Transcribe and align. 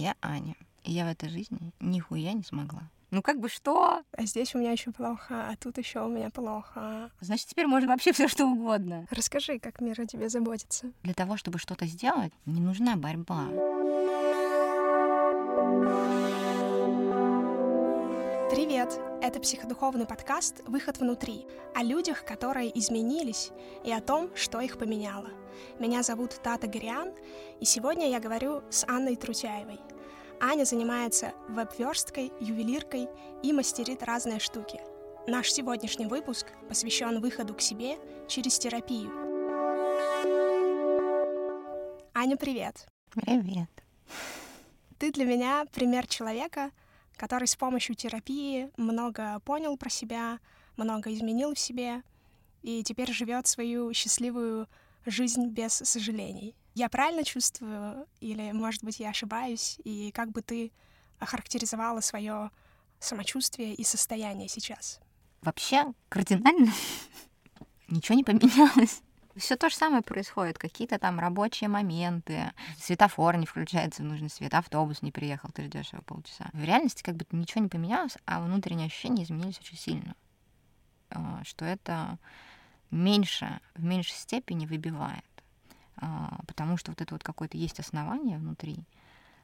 Я 0.00 0.16
Аня. 0.22 0.54
И 0.84 0.92
я 0.92 1.04
в 1.04 1.08
этой 1.08 1.28
жизни 1.28 1.58
нихуя 1.78 2.32
не 2.32 2.42
смогла. 2.42 2.88
Ну 3.10 3.20
как 3.20 3.38
бы 3.38 3.50
что? 3.50 4.02
А 4.16 4.22
здесь 4.24 4.54
у 4.54 4.58
меня 4.58 4.72
очень 4.72 4.94
плохо, 4.94 5.50
а 5.50 5.56
тут 5.56 5.76
еще 5.76 6.00
у 6.00 6.08
меня 6.08 6.30
плохо. 6.30 7.10
Значит, 7.20 7.48
теперь 7.48 7.66
можно 7.66 7.88
вообще 7.88 8.14
все 8.14 8.26
что 8.26 8.46
угодно. 8.46 9.06
Расскажи, 9.10 9.58
как 9.58 9.82
мир 9.82 10.00
о 10.00 10.06
тебе 10.06 10.30
заботится. 10.30 10.90
Для 11.02 11.12
того, 11.12 11.36
чтобы 11.36 11.58
что-то 11.58 11.84
сделать, 11.84 12.32
не 12.46 12.62
нужна 12.62 12.96
борьба. 12.96 13.44
Привет! 18.90 19.22
Это 19.22 19.40
психодуховный 19.40 20.06
подкаст 20.06 20.62
«Выход 20.66 20.98
внутри» 20.98 21.46
о 21.74 21.82
людях, 21.82 22.24
которые 22.24 22.76
изменились, 22.76 23.50
и 23.84 23.92
о 23.92 24.00
том, 24.00 24.34
что 24.34 24.60
их 24.60 24.78
поменяло. 24.78 25.28
Меня 25.78 26.02
зовут 26.02 26.40
Тата 26.42 26.66
Гориан, 26.66 27.12
и 27.60 27.64
сегодня 27.64 28.08
я 28.08 28.18
говорю 28.18 28.62
с 28.70 28.84
Анной 28.88 29.16
Трутяевой. 29.16 29.78
Аня 30.40 30.64
занимается 30.64 31.32
веб-версткой, 31.48 32.32
ювелиркой 32.40 33.08
и 33.42 33.52
мастерит 33.52 34.02
разные 34.02 34.40
штуки. 34.40 34.80
Наш 35.26 35.52
сегодняшний 35.52 36.06
выпуск 36.06 36.46
посвящен 36.68 37.20
выходу 37.20 37.54
к 37.54 37.60
себе 37.60 37.96
через 38.26 38.58
терапию. 38.58 39.10
Аня, 42.14 42.36
привет! 42.36 42.88
Привет! 43.10 43.70
Ты 44.98 45.12
для 45.12 45.24
меня 45.24 45.64
пример 45.72 46.06
человека, 46.06 46.70
который 47.20 47.46
с 47.46 47.54
помощью 47.54 47.94
терапии 47.96 48.70
много 48.78 49.40
понял 49.40 49.76
про 49.76 49.90
себя, 49.90 50.38
много 50.78 51.12
изменил 51.12 51.52
в 51.52 51.58
себе 51.58 52.02
и 52.62 52.82
теперь 52.82 53.12
живет 53.12 53.46
свою 53.46 53.92
счастливую 53.92 54.66
жизнь 55.04 55.48
без 55.48 55.74
сожалений. 55.74 56.56
Я 56.74 56.88
правильно 56.88 57.22
чувствую, 57.22 58.06
или, 58.20 58.52
может 58.52 58.82
быть, 58.82 59.00
я 59.00 59.10
ошибаюсь, 59.10 59.78
и 59.84 60.12
как 60.12 60.30
бы 60.30 60.40
ты 60.40 60.72
охарактеризовала 61.18 62.00
свое 62.00 62.50
самочувствие 63.00 63.74
и 63.74 63.84
состояние 63.84 64.48
сейчас? 64.48 64.98
Вообще 65.42 65.92
кардинально 66.08 66.72
ничего 67.88 68.16
не 68.16 68.24
поменялось. 68.24 69.02
Все 69.36 69.56
то 69.56 69.70
же 69.70 69.76
самое 69.76 70.02
происходит, 70.02 70.58
какие-то 70.58 70.98
там 70.98 71.20
рабочие 71.20 71.68
моменты, 71.68 72.52
светофор 72.78 73.36
не 73.36 73.46
включается 73.46 74.02
в 74.02 74.06
нужный 74.06 74.28
свет, 74.28 74.54
автобус 74.54 75.02
не 75.02 75.12
приехал, 75.12 75.50
ты 75.50 75.64
ждешь 75.64 75.92
его 75.92 76.02
полчаса. 76.02 76.50
В 76.52 76.64
реальности 76.64 77.02
как 77.02 77.16
бы 77.16 77.24
ничего 77.30 77.62
не 77.62 77.68
поменялось, 77.68 78.16
а 78.26 78.40
внутренние 78.40 78.86
ощущения 78.86 79.22
изменились 79.22 79.60
очень 79.60 79.78
сильно. 79.78 80.14
А, 81.10 81.42
что 81.44 81.64
это 81.64 82.18
меньше, 82.90 83.60
в 83.74 83.84
меньшей 83.84 84.16
степени 84.16 84.66
выбивает. 84.66 85.24
А, 85.96 86.40
потому 86.46 86.76
что 86.76 86.90
вот 86.90 87.00
это 87.00 87.14
вот 87.14 87.22
какое-то 87.22 87.56
есть 87.56 87.78
основание 87.78 88.38
внутри, 88.38 88.84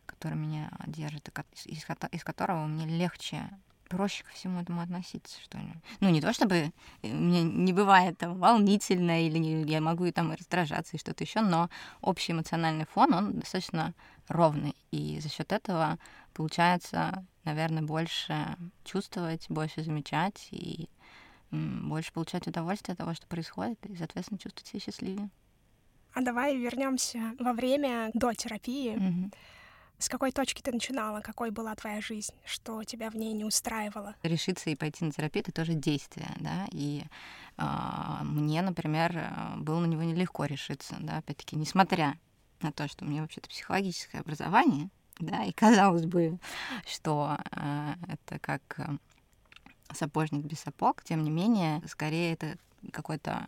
которое 0.05 0.37
меня 0.37 0.70
держит, 0.87 1.29
из 1.64 2.25
которого 2.25 2.67
мне 2.67 2.87
легче 2.87 3.48
проще 3.89 4.25
ко 4.25 4.33
всему 4.33 4.61
этому 4.61 4.81
относиться, 4.81 5.41
что 5.41 5.59
ли. 5.59 5.73
Ну, 6.01 6.11
не 6.11 6.20
то 6.20 6.33
чтобы 6.33 6.73
э, 7.03 7.09
мне 7.09 7.42
не 7.42 7.73
бывает 7.73 8.19
там 8.19 8.39
волнительно, 8.39 9.25
или 9.25 9.39
не, 9.39 9.62
я 9.62 9.81
могу 9.81 10.05
и 10.05 10.12
там 10.12 10.33
раздражаться 10.33 10.97
и 10.97 11.01
что-то 11.01 11.25
еще, 11.25 11.41
но 11.41 11.70
общий 12.01 12.33
эмоциональный 12.33 12.87
фон, 12.87 13.14
он 13.14 13.39
достаточно 13.41 13.95
ровный. 14.29 14.75
И 14.91 15.20
за 15.20 15.29
счет 15.29 15.53
этого 15.53 15.98
получается, 16.34 17.25
наверное, 17.45 17.83
больше 17.83 18.57
чувствовать, 18.84 19.47
больше 19.48 19.83
замечать 19.83 20.48
и 20.51 20.89
больше 21.51 22.12
получать 22.12 22.47
удовольствие 22.47 22.95
от 22.95 22.98
того, 22.98 23.14
что 23.14 23.27
происходит, 23.27 23.79
и, 23.87 23.97
соответственно, 23.97 24.39
чувствовать 24.39 24.67
себя 24.67 24.81
счастливее. 24.81 25.31
А 26.12 26.23
давай 26.23 26.57
вернемся 26.57 27.34
во 27.39 27.53
время 27.53 28.11
до 28.14 28.33
терапии. 28.33 28.95
Mm-hmm. 28.95 29.34
С 29.98 30.08
какой 30.11 30.30
точки 30.30 30.61
ты 30.61 30.72
начинала? 30.72 31.20
Какой 31.20 31.50
была 31.50 31.75
твоя 31.75 32.00
жизнь? 32.02 32.34
Что 32.44 32.84
тебя 32.84 33.11
в 33.11 33.16
ней 33.16 33.33
не 33.33 33.44
устраивало? 33.44 34.14
Решиться 34.22 34.69
и 34.69 34.77
пойти 34.77 35.05
на 35.05 35.11
терапию— 35.11 35.42
это 35.47 35.52
тоже 35.52 35.72
действие, 35.72 36.30
да, 36.39 36.66
и 36.70 37.05
э, 37.56 37.64
мне, 38.22 38.61
например, 38.61 39.33
было 39.57 39.80
на 39.80 39.86
него 39.86 40.02
нелегко 40.02 40.45
решиться, 40.45 40.96
да, 41.01 41.18
опять-таки, 41.18 41.57
несмотря 41.57 42.18
на 42.61 42.73
то, 42.73 42.89
что 42.89 43.05
у 43.05 43.08
меня 43.08 43.23
вообще-то 43.23 43.48
психологическое 43.48 44.20
образование, 44.20 44.90
да, 45.18 45.45
и 45.45 45.52
казалось 45.52 46.05
бы, 46.05 46.39
что 46.86 47.39
э, 47.52 47.95
это 48.08 48.39
как 48.39 48.61
э, 48.78 48.98
сапожник 49.95 50.45
без 50.45 50.61
сапог, 50.61 51.02
тем 51.05 51.24
не 51.24 51.30
менее, 51.30 51.83
скорее 51.89 52.34
это 52.34 52.58
какой-то 52.92 53.46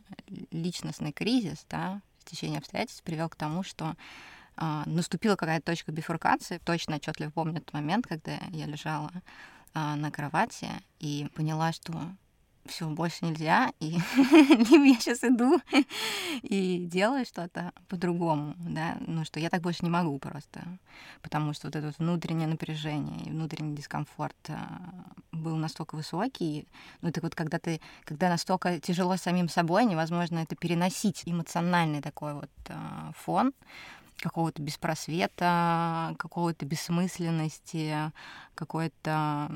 личностный 0.51 1.13
кризис, 1.13 1.67
да, 1.69 2.01
в 2.21 2.25
течение 2.25 2.59
обстоятельств 2.59 3.03
привел 3.03 3.29
к 3.29 3.37
тому, 3.37 3.63
что 3.63 3.97
наступила 4.87 5.37
какая-то 5.37 5.67
точка 5.67 5.93
бифуркации. 5.93 6.59
Точно 6.65 6.97
отчетливо 6.97 7.31
помню 7.31 7.61
тот 7.61 7.73
момент, 7.73 8.07
когда 8.07 8.39
я 8.51 8.67
лежала 8.67 9.11
а, 9.75 9.97
на 9.97 10.11
кровати 10.11 10.69
и 10.99 11.29
поняла, 11.35 11.73
что 11.73 11.93
все, 12.69 12.89
больше 12.89 13.25
нельзя, 13.25 13.73
и 13.81 13.99
либо 14.17 14.85
я 14.85 14.95
сейчас 14.95 15.25
иду 15.25 15.61
и 16.43 16.85
делаю 16.87 17.25
что-то 17.25 17.73
по-другому, 17.89 18.55
да, 18.59 18.99
ну 19.07 19.25
что 19.25 19.41
я 19.41 19.49
так 19.51 19.63
больше 19.63 19.85
не 19.85 19.91
могу 19.91 20.19
просто, 20.19 20.63
потому 21.23 21.55
что 21.55 21.69
вот 21.69 21.77
это 21.77 21.87
вот 21.87 21.99
внутреннее 21.99 22.47
напряжение 22.47 23.25
и 23.25 23.31
внутренний 23.31 23.75
дискомфорт 23.75 24.37
а, 24.49 24.83
был 25.33 25.57
настолько 25.57 25.95
высокий, 25.95 26.69
ну 27.01 27.09
это 27.09 27.21
вот 27.21 27.35
когда 27.35 27.59
ты, 27.59 27.81
когда 28.05 28.29
настолько 28.29 28.81
тяжело 28.81 29.17
самим 29.17 29.49
собой, 29.49 29.85
невозможно 29.85 30.41
это 30.41 30.55
переносить, 30.55 31.23
эмоциональный 31.25 32.03
такой 32.03 32.35
вот 32.35 32.51
фон, 33.17 33.53
какого-то 34.19 34.63
беспросвета, 34.63 36.15
какого-то 36.19 36.67
бессмысленности, 36.67 38.13
какой-то 38.55 39.51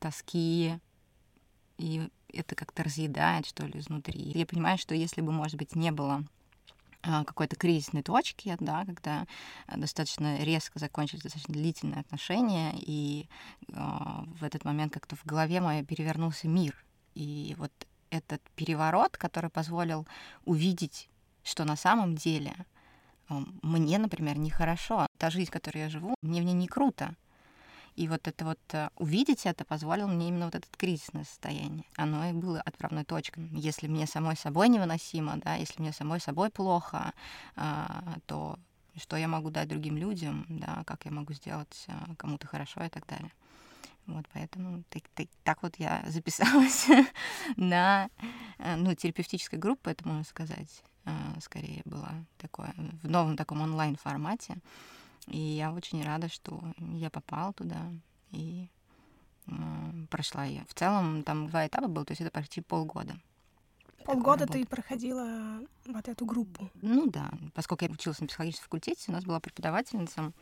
тоски. 0.00 0.78
И 1.78 2.08
это 2.32 2.54
как-то 2.54 2.84
разъедает, 2.84 3.46
что 3.46 3.66
ли, 3.66 3.78
изнутри. 3.78 4.20
Я 4.20 4.46
понимаю, 4.46 4.78
что 4.78 4.94
если 4.94 5.20
бы, 5.20 5.32
может 5.32 5.56
быть, 5.56 5.74
не 5.74 5.90
было 5.90 6.24
а, 7.02 7.24
какой-то 7.24 7.56
кризисной 7.56 8.02
точки, 8.02 8.56
да, 8.60 8.84
когда 8.84 9.26
достаточно 9.74 10.38
резко 10.42 10.78
закончились 10.78 11.22
достаточно 11.22 11.54
длительные 11.54 12.00
отношения, 12.00 12.74
и 12.76 13.28
э, 13.68 13.74
в 13.74 14.44
этот 14.44 14.64
момент 14.64 14.92
как-то 14.92 15.16
в 15.16 15.24
голове 15.24 15.60
моей 15.60 15.84
перевернулся 15.84 16.46
мир. 16.46 16.76
И 17.14 17.56
вот 17.58 17.72
этот 18.10 18.40
переворот, 18.54 19.16
который 19.16 19.50
позволил 19.50 20.06
увидеть, 20.44 21.08
что 21.42 21.64
на 21.64 21.74
самом 21.76 22.14
деле 22.14 22.54
мне, 23.62 23.98
например, 23.98 24.38
нехорошо. 24.38 25.06
Та 25.18 25.30
жизнь, 25.30 25.50
которой 25.50 25.78
я 25.78 25.88
живу, 25.88 26.14
мне 26.22 26.40
в 26.40 26.44
ней 26.44 26.54
не 26.54 26.66
круто. 26.66 27.14
И 27.94 28.08
вот 28.08 28.26
это 28.26 28.44
вот 28.44 28.58
э, 28.72 28.88
увидеть 28.96 29.44
это 29.44 29.64
позволило 29.64 30.06
мне 30.06 30.28
именно 30.28 30.46
вот 30.46 30.54
это 30.54 30.66
кризисное 30.76 31.24
состояние. 31.24 31.84
Оно 31.96 32.30
и 32.30 32.32
было 32.32 32.60
отправной 32.60 33.04
точкой. 33.04 33.48
Если 33.52 33.86
мне 33.86 34.06
самой 34.06 34.36
собой 34.36 34.68
невыносимо, 34.68 35.36
да, 35.36 35.56
если 35.56 35.82
мне 35.82 35.92
самой 35.92 36.20
собой 36.20 36.48
плохо, 36.50 37.12
а, 37.54 38.16
то 38.26 38.58
что 38.96 39.16
я 39.16 39.28
могу 39.28 39.50
дать 39.50 39.68
другим 39.68 39.96
людям, 39.96 40.46
да, 40.48 40.84
как 40.86 41.04
я 41.04 41.10
могу 41.10 41.32
сделать 41.34 41.86
а, 41.88 42.14
кому-то 42.16 42.46
хорошо 42.46 42.82
и 42.84 42.88
так 42.88 43.06
далее. 43.06 43.30
Вот 44.06 44.26
поэтому 44.32 44.82
так, 44.88 45.02
так, 45.14 45.28
так 45.44 45.62
вот 45.62 45.76
я 45.76 46.04
записалась 46.08 46.86
на 47.56 48.08
э, 48.58 48.76
ну, 48.76 48.94
терапевтической 48.94 49.58
группу, 49.58 49.90
это 49.90 50.06
можно 50.06 50.24
сказать. 50.24 50.82
А, 51.04 51.40
скорее 51.40 51.82
была 51.84 52.12
такое 52.38 52.74
в 53.02 53.08
новом 53.08 53.36
таком 53.36 53.60
онлайн 53.60 53.96
формате. 53.96 54.56
И 55.26 55.38
я 55.38 55.72
очень 55.72 56.04
рада, 56.04 56.28
что 56.28 56.62
я 56.78 57.10
попала 57.10 57.52
туда 57.52 57.78
и 58.30 58.68
прошла 60.08 60.44
ее. 60.44 60.64
В 60.68 60.74
целом 60.74 61.22
там 61.24 61.48
два 61.48 61.66
этапа 61.66 61.88
было, 61.88 62.04
то 62.04 62.12
есть 62.12 62.20
это 62.20 62.30
почти 62.30 62.60
полгода. 62.60 63.16
Полгода 64.04 64.46
ты 64.46 64.66
проходила 64.66 65.60
вот 65.86 66.08
эту 66.08 66.26
группу? 66.26 66.70
Ну 66.80 67.08
да, 67.08 67.30
поскольку 67.54 67.84
я 67.84 67.90
училась 67.90 68.20
на 68.20 68.26
психологическом 68.26 68.64
факультете, 68.64 69.04
у 69.08 69.12
нас 69.12 69.24
была 69.24 69.40
преподавательница, 69.40 70.32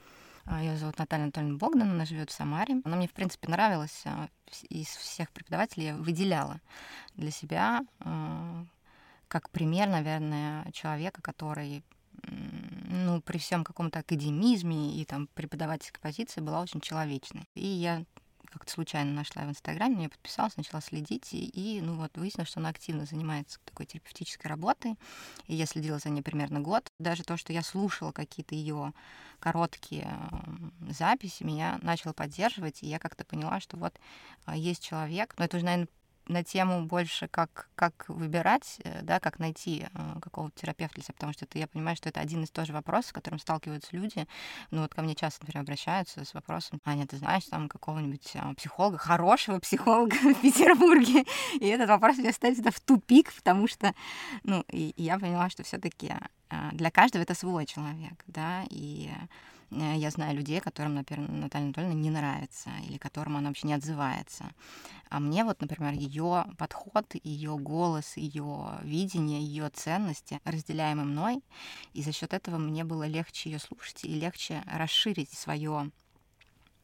ее 0.47 0.77
зовут 0.77 0.99
Наталья 0.99 1.25
Анатольевна 1.25 1.59
Богдан, 1.59 1.91
она 1.91 2.05
живет 2.05 2.31
в 2.31 2.35
Самаре. 2.35 2.81
Она 2.85 2.97
мне, 2.97 3.09
в 3.09 3.13
принципе, 3.13 3.49
нравилась. 3.49 4.03
А, 4.05 4.29
из 4.69 4.89
всех 4.89 5.31
преподавателей 5.31 5.87
я 5.87 5.97
выделяла 5.97 6.61
для 7.15 7.31
себя 7.31 7.83
как 9.29 9.49
пример, 9.51 9.89
наверное, 9.89 10.71
человека, 10.73 11.23
который 11.23 11.85
ну, 12.25 13.21
при 13.23 13.39
всем 13.39 13.65
каком-то 13.65 14.01
академизме 14.01 15.01
и 15.01 15.05
там 15.05 15.29
преподавательской 15.29 16.01
позиции 16.01 16.41
была 16.41 16.61
очень 16.61 16.81
человечной. 16.81 17.45
И 17.55 17.67
я 17.67 18.05
как-то 18.51 18.71
случайно 18.71 19.13
нашла 19.13 19.45
в 19.45 19.51
Инстаграме, 19.51 20.05
я 20.05 20.09
подписалась, 20.09 20.57
начала 20.57 20.81
следить, 20.81 21.33
и, 21.33 21.47
и 21.47 21.81
ну 21.81 21.95
вот 21.95 22.17
выяснилось, 22.17 22.49
что 22.49 22.61
она 22.61 22.69
активно 22.69 23.07
занимается 23.07 23.59
такой 23.65 23.87
терапевтической 23.87 24.49
работой, 24.49 24.97
и 25.47 25.55
я 25.55 25.67
следила 25.67 25.99
за 25.99 26.11
ней 26.11 26.23
примерно 26.23 26.61
год. 26.61 26.91
Даже 26.99 27.23
то, 27.23 27.37
что 27.37 27.53
я 27.53 27.63
слушала 27.63 28.13
какие-то 28.13 28.55
ее 28.55 28.93
короткие 29.39 30.09
записи, 30.89 31.45
меня 31.45 31.79
начало 31.83 32.13
поддерживать, 32.13 32.83
и 32.83 32.89
я 32.89 32.99
как-то 32.99 33.25
поняла, 33.25 33.61
что 33.61 33.77
вот 33.77 33.99
а, 34.45 34.57
есть 34.57 34.85
человек, 34.85 35.35
но 35.39 35.45
это 35.45 35.57
уже, 35.57 35.65
наверное, 35.65 35.89
на 36.31 36.45
тему 36.45 36.87
больше, 36.87 37.29
как, 37.29 37.69
как 37.75 38.09
выбирать, 38.09 38.79
э, 38.85 39.03
да, 39.03 39.21
как 39.21 39.39
найти 39.39 39.87
э, 39.93 40.21
какого-то 40.21 40.59
терапевта 40.61 40.95
для 40.95 41.05
себя, 41.05 41.15
потому 41.15 41.33
что 41.33 41.45
это, 41.45 41.59
я 41.59 41.67
понимаю, 41.67 41.97
что 41.97 42.09
это 42.09 42.21
один 42.21 42.45
из 42.45 42.51
тоже 42.51 42.73
вопросов, 42.73 43.11
с 43.11 43.13
которым 43.13 43.39
сталкиваются 43.39 43.95
люди. 43.97 44.27
Ну 44.71 44.83
вот 44.83 44.95
ко 44.95 45.03
мне 45.03 45.15
часто, 45.15 45.45
например, 45.45 45.65
обращаются 45.65 46.25
с 46.25 46.33
вопросом, 46.33 46.81
Аня, 46.85 47.07
ты 47.07 47.17
знаешь 47.17 47.45
там 47.45 47.69
какого-нибудь 47.69 48.33
а, 48.35 48.55
психолога, 48.55 48.99
хорошего 48.99 49.59
психолога 49.59 50.15
в 50.23 50.35
Петербурге? 50.41 51.25
И 51.55 51.67
этот 51.67 51.89
вопрос 51.89 52.19
меня 52.19 52.33
ставит 52.33 52.59
в 52.59 52.81
тупик, 52.81 53.33
потому 53.35 53.67
что, 53.67 53.95
ну, 54.45 54.65
и, 54.69 54.91
и 54.91 55.03
я 55.03 55.19
поняла, 55.19 55.51
что 55.51 55.63
все 55.65 55.79
таки 55.79 56.13
а, 56.49 56.71
для 56.73 56.91
каждого 56.91 57.23
это 57.23 57.35
свой 57.35 57.67
человек, 57.67 58.23
да, 58.27 58.65
и 58.71 59.11
я 59.71 60.11
знаю 60.11 60.37
людей, 60.37 60.61
которым, 60.61 60.95
например, 60.95 61.29
Наталья 61.31 61.65
Анатольевна 61.67 61.95
не 61.95 62.11
нравится 62.11 62.71
или 62.89 62.99
которым 62.99 63.37
она 63.37 63.49
вообще 63.49 63.69
не 63.69 63.75
отзывается. 63.75 64.51
А 65.09 65.21
мне 65.21 65.45
вот, 65.45 65.61
например, 65.61 65.93
ее 65.93 66.47
подход, 66.59 67.15
ее 67.23 67.57
голос, 67.57 68.17
ее 68.17 68.79
видение, 68.83 69.43
ее 69.43 69.69
ценности 69.71 70.41
разделяемы 70.45 71.05
мной, 71.05 71.43
и 71.95 72.03
за 72.03 72.13
счет 72.13 72.33
этого 72.33 72.59
мне 72.59 72.85
было 72.85 73.07
легче 73.07 73.51
ее 73.51 73.59
слушать 73.59 74.05
и 74.05 74.15
легче 74.15 74.63
расширить 74.67 75.33
свое 75.33 75.91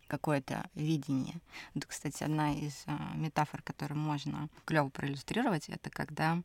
какое-то 0.07 0.69
видение. 0.75 1.37
Это, 1.75 1.87
кстати, 1.87 2.23
одна 2.23 2.53
из 2.53 2.85
а, 2.87 3.13
метафор, 3.15 3.63
которую 3.63 3.99
можно 3.99 4.49
клево 4.65 4.89
проиллюстрировать, 4.89 5.69
это 5.69 5.91
когда 5.91 6.43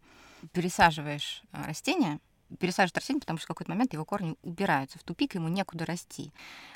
пересаживаешь 0.53 1.43
а, 1.51 1.67
растение, 1.67 2.19
пересаживать 2.59 2.98
растение, 2.98 3.21
потому 3.21 3.38
что 3.38 3.45
в 3.45 3.48
какой-то 3.50 3.71
момент 3.71 3.94
его 3.94 4.06
корни 4.06 4.36
убираются 4.42 5.00
в 5.00 5.03
тупик, 5.03 5.36
ему 5.36 5.48
некуда 5.48 5.86
расти. 5.86 6.31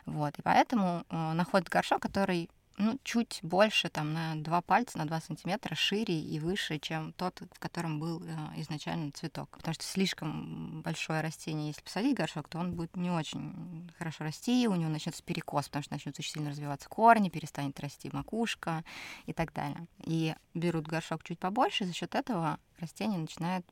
Вот. 0.06 0.38
И 0.38 0.42
поэтому 0.42 1.06
э, 1.10 1.34
находит 1.34 1.70
горшок, 1.70 2.02
который 2.02 2.50
ну, 2.78 3.00
чуть 3.04 3.40
больше, 3.42 3.90
там, 3.90 4.14
на 4.14 4.36
два 4.36 4.62
пальца, 4.62 4.98
на 4.98 5.06
два 5.06 5.22
сантиметра 5.22 5.76
шире 5.76 6.20
и 6.20 6.40
выше, 6.40 6.78
чем 6.80 7.14
тот, 7.14 7.42
в 7.54 7.60
котором 7.60 8.00
был 8.00 8.22
э, 8.22 8.36
изначально 8.58 9.12
цветок. 9.12 9.50
Потому 9.58 9.74
что 9.74 9.84
слишком 9.86 10.82
большое 10.82 11.22
растение, 11.22 11.68
если 11.68 11.82
посадить 11.82 12.18
горшок, 12.18 12.50
то 12.50 12.58
он 12.58 12.74
будет 12.74 12.96
не 12.98 13.10
очень 13.10 13.90
хорошо 13.98 14.26
расти, 14.26 14.68
у 14.68 14.76
него 14.76 14.90
начнется 14.90 15.24
перекос, 15.24 15.68
потому 15.68 15.84
что 15.84 15.94
начнут 15.94 16.20
очень 16.20 16.34
сильно 16.34 16.50
развиваться 16.50 16.90
корни, 16.90 17.30
перестанет 17.30 17.80
расти 17.80 18.10
макушка 18.12 18.84
и 19.26 19.34
так 19.34 19.54
далее. 19.54 19.88
И 20.04 20.36
берут 20.54 20.86
горшок 20.86 21.24
чуть 21.24 21.40
побольше, 21.40 21.86
за 21.86 21.94
счет 21.94 22.14
этого 22.14 22.60
растение 22.80 23.20
начинает 23.20 23.66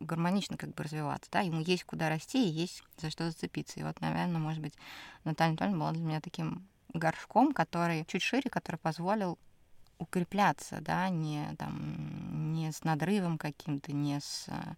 гармонично 0.00 0.56
как 0.56 0.74
бы 0.74 0.84
развиваться, 0.84 1.30
да, 1.30 1.40
ему 1.40 1.60
есть 1.60 1.84
куда 1.84 2.08
расти 2.08 2.44
и 2.44 2.50
есть 2.50 2.82
за 2.98 3.10
что 3.10 3.30
зацепиться. 3.30 3.80
И 3.80 3.82
вот, 3.82 4.00
наверное, 4.00 4.40
может 4.40 4.62
быть, 4.62 4.74
Наталья 5.24 5.50
Анатольевна 5.50 5.78
была 5.78 5.92
для 5.92 6.02
меня 6.02 6.20
таким 6.20 6.66
горшком, 6.94 7.52
который 7.52 8.04
чуть 8.06 8.22
шире, 8.22 8.50
который 8.50 8.76
позволил 8.76 9.38
укрепляться, 9.98 10.80
да, 10.80 11.08
не, 11.08 11.54
там, 11.58 12.52
не 12.54 12.70
с 12.70 12.84
надрывом 12.84 13.36
каким-то, 13.36 13.92
не 13.92 14.20
с 14.20 14.46
а, 14.48 14.74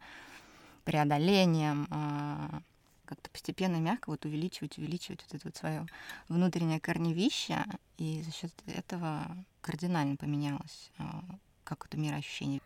преодолением, 0.85 1.87
а 1.91 2.63
как-то 3.05 3.29
постепенно, 3.31 3.77
мягко 3.77 4.11
вот 4.11 4.25
увеличивать, 4.25 4.79
увеличивать 4.79 5.23
вот 5.23 5.35
это 5.35 5.49
вот 5.49 5.57
свое 5.57 5.87
внутреннее 6.29 6.81
корневище, 6.81 7.65
и 7.99 8.23
за 8.23 8.33
счет 8.33 8.53
этого 8.67 9.37
кардинально 9.61 10.17
поменялось 10.17 10.91
а, 10.99 11.23
какое-то 11.65 11.99
мироощущение. 11.99 12.61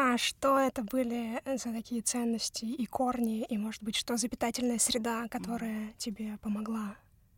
А 0.00 0.16
что 0.16 0.60
это 0.60 0.84
были 0.84 1.42
за 1.44 1.72
такие 1.72 2.02
ценности 2.02 2.64
и 2.64 2.86
корни, 2.86 3.42
и, 3.42 3.58
может 3.58 3.82
быть, 3.82 3.96
что 3.96 4.16
за 4.16 4.28
питательная 4.28 4.78
среда, 4.78 5.26
которая 5.26 5.92
тебе 5.98 6.38
помогла 6.38 6.94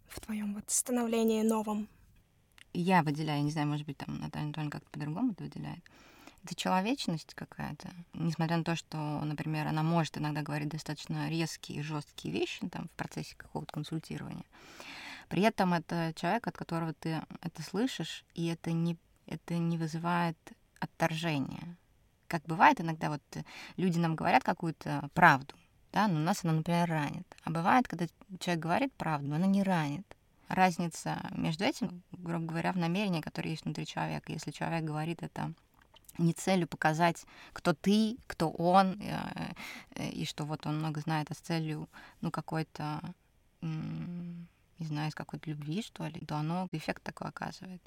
в 0.09 0.21
твоем 0.21 0.53
вот 0.53 0.65
становлении 0.67 1.41
новом? 1.41 1.89
Я 2.75 3.03
выделяю, 3.03 3.43
не 3.45 3.51
знаю, 3.51 3.67
может 3.67 3.87
быть, 3.87 3.97
там 3.97 4.19
Наталья 4.19 4.45
Анатольевна 4.45 4.73
как-то 4.73 4.91
по-другому 4.91 5.33
это 5.33 5.45
выделяет. 5.45 5.83
Это 6.45 6.55
человечность 6.55 7.33
какая-то. 7.33 7.89
Несмотря 8.13 8.59
на 8.59 8.65
то, 8.65 8.77
что, 8.77 8.99
например, 9.25 9.67
она 9.67 9.83
может 9.83 10.19
иногда 10.19 10.43
говорить 10.43 10.69
достаточно 10.69 11.31
резкие 11.31 11.79
и 11.79 11.83
жесткие 11.83 12.35
вещи 12.35 12.69
там, 12.69 12.89
в 12.89 12.91
процессе 12.91 13.37
какого-то 13.39 13.73
консультирования. 13.73 14.45
При 15.31 15.41
этом 15.41 15.73
это 15.73 16.13
человек, 16.15 16.47
от 16.47 16.59
которого 16.59 16.93
ты 16.93 17.23
это 17.41 17.63
слышишь, 17.63 18.23
и 18.35 18.49
это 18.49 18.71
не, 18.73 18.99
это 19.25 19.57
не 19.57 19.79
вызывает 19.79 20.37
отторжения 20.79 21.79
как 22.31 22.45
бывает 22.45 22.81
иногда, 22.81 23.11
вот 23.11 23.23
э, 23.35 23.43
люди 23.77 23.99
нам 23.99 24.15
говорят 24.15 24.45
какую-то 24.45 25.11
правду, 25.15 25.55
да, 25.93 26.07
но 26.07 26.21
нас 26.21 26.45
она, 26.45 26.53
например, 26.53 26.89
ранит. 26.89 27.27
А 27.43 27.51
бывает, 27.51 27.89
когда 27.89 28.07
человек 28.39 28.63
говорит 28.63 28.93
правду, 28.95 29.29
но 29.29 29.37
она 29.37 29.47
не 29.47 29.65
ранит. 29.65 30.07
Разница 30.49 31.19
между 31.33 31.65
этим, 31.65 32.03
грубо 32.13 32.47
говоря, 32.47 32.73
в 32.73 32.77
намерении, 32.77 33.21
которое 33.21 33.51
есть 33.51 33.65
внутри 33.65 33.85
человека. 33.85 34.33
Если 34.33 34.53
человек 34.53 34.85
говорит 34.85 35.23
это 35.23 35.53
не 36.19 36.33
целью 36.33 36.69
показать, 36.69 37.25
кто 37.53 37.73
ты, 37.73 38.17
кто 38.29 38.51
он, 38.51 39.01
э, 39.01 39.53
э, 39.97 40.09
и 40.11 40.25
что 40.25 40.45
вот 40.45 40.67
он 40.67 40.79
много 40.79 41.01
знает, 41.01 41.31
а 41.31 41.35
с 41.35 41.39
целью, 41.39 41.89
ну, 42.21 42.31
какой-то 42.31 43.01
знаю, 44.91 45.11
из 45.11 45.15
какой-то 45.15 45.51
любви, 45.51 45.83
что 45.83 46.07
ли, 46.07 46.21
то 46.21 46.37
оно 46.37 46.69
эффект 46.73 47.03
такой 47.03 47.29
оказывает. 47.29 47.83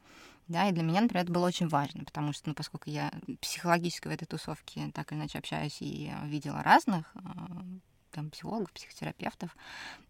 Да, 0.47 0.67
и 0.67 0.73
для 0.73 0.83
меня, 0.83 1.01
например, 1.01 1.23
это 1.23 1.33
было 1.33 1.47
очень 1.47 1.69
важно, 1.69 2.03
потому 2.03 2.33
что, 2.33 2.50
ну, 2.50 2.55
поскольку 2.55 2.89
я 2.89 3.11
психологически 3.39 4.07
в 4.07 4.11
этой 4.11 4.25
тусовке 4.25 4.91
так 4.94 5.11
или 5.11 5.19
иначе 5.19 5.39
общаюсь 5.39 5.77
и 5.81 6.11
видела 6.25 6.61
разных 6.63 7.09
а, 7.15 7.63
там, 8.11 8.29
психологов, 8.29 8.71
психотерапевтов, 8.73 9.55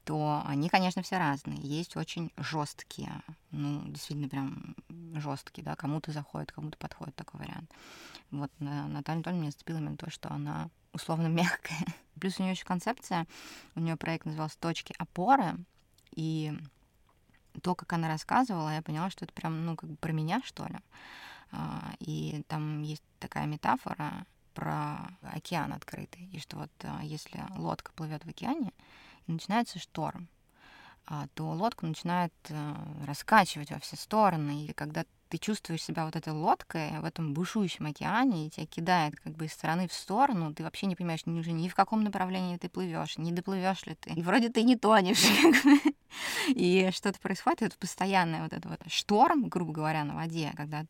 то 0.03 0.43
они, 0.45 0.69
конечно, 0.69 1.01
все 1.03 1.17
разные. 1.17 1.57
Есть 1.61 1.95
очень 1.95 2.31
жесткие, 2.37 3.21
ну, 3.51 3.83
действительно 3.87 4.27
прям 4.27 4.75
жесткие, 5.15 5.63
да, 5.63 5.75
кому-то 5.75 6.11
заходит, 6.11 6.51
кому-то 6.51 6.77
подходит 6.77 7.15
такой 7.15 7.41
вариант. 7.41 7.71
Вот 8.31 8.51
Наталья 8.59 8.85
Анатольевна 8.85 9.41
мне 9.41 9.51
зацепила 9.51 9.77
именно 9.77 9.97
то, 9.97 10.09
что 10.09 10.31
она 10.31 10.69
условно 10.93 11.27
мягкая. 11.27 11.85
Плюс 12.19 12.39
у 12.39 12.43
нее 12.43 12.51
еще 12.51 12.65
концепция, 12.65 13.27
у 13.75 13.79
нее 13.79 13.97
проект 13.97 14.25
назывался 14.25 14.57
«Точки 14.59 14.93
опоры», 14.97 15.57
и 16.15 16.53
то, 17.61 17.75
как 17.75 17.93
она 17.93 18.07
рассказывала, 18.07 18.73
я 18.73 18.81
поняла, 18.81 19.09
что 19.09 19.25
это 19.25 19.33
прям, 19.33 19.65
ну, 19.65 19.75
как 19.75 19.89
бы 19.89 19.95
про 19.97 20.11
меня, 20.11 20.41
что 20.43 20.65
ли. 20.65 20.77
А, 21.51 21.93
и 21.99 22.43
там 22.47 22.81
есть 22.81 23.03
такая 23.19 23.45
метафора 23.45 24.25
про 24.53 24.97
океан 25.21 25.71
открытый, 25.73 26.27
и 26.31 26.39
что 26.39 26.57
вот 26.57 26.71
а, 26.83 27.01
если 27.03 27.43
лодка 27.55 27.91
плывет 27.93 28.25
в 28.25 28.29
океане, 28.29 28.71
и 29.27 29.31
начинается 29.31 29.79
шторм, 29.79 30.27
а, 31.05 31.27
то 31.35 31.49
лодку 31.51 31.85
начинает 31.85 32.33
раскачивать 33.05 33.71
во 33.71 33.79
все 33.79 33.95
стороны, 33.95 34.65
и 34.65 34.73
когда 34.73 35.05
ты 35.33 35.39
чувствуешь 35.39 35.81
себя 35.81 36.05
вот 36.05 36.15
этой 36.15 36.31
лодкой 36.31 36.99
в 36.99 37.05
этом 37.05 37.33
бушующем 37.33 37.87
океане, 37.87 38.45
и 38.45 38.49
тебя 38.51 38.67
кидает 38.67 39.19
как 39.19 39.35
бы 39.35 39.45
из 39.45 39.53
стороны 39.53 39.87
в 39.87 39.93
сторону, 39.93 40.53
ты 40.53 40.61
вообще 40.61 40.85
не 40.85 40.95
понимаешь 40.95 41.25
ни, 41.25 41.39
уже 41.39 41.53
ни 41.53 41.67
в 41.69 41.73
каком 41.73 42.03
направлении 42.03 42.57
ты 42.57 42.69
плывешь, 42.69 43.17
не 43.17 43.31
доплывешь 43.31 43.83
ли 43.87 43.95
ты. 43.95 44.11
И 44.11 44.21
вроде 44.21 44.49
ты 44.49 44.61
не 44.61 44.75
тонешь. 44.75 45.23
И 46.49 46.87
что-то 46.93 47.19
происходит, 47.19 47.63
это 47.63 47.77
постоянный 47.79 48.41
вот 48.41 48.53
этот 48.53 48.65
вот 48.69 48.79
шторм, 48.91 49.49
грубо 49.49 49.73
говоря, 49.73 50.03
на 50.03 50.13
воде, 50.13 50.53
когда 50.55 50.85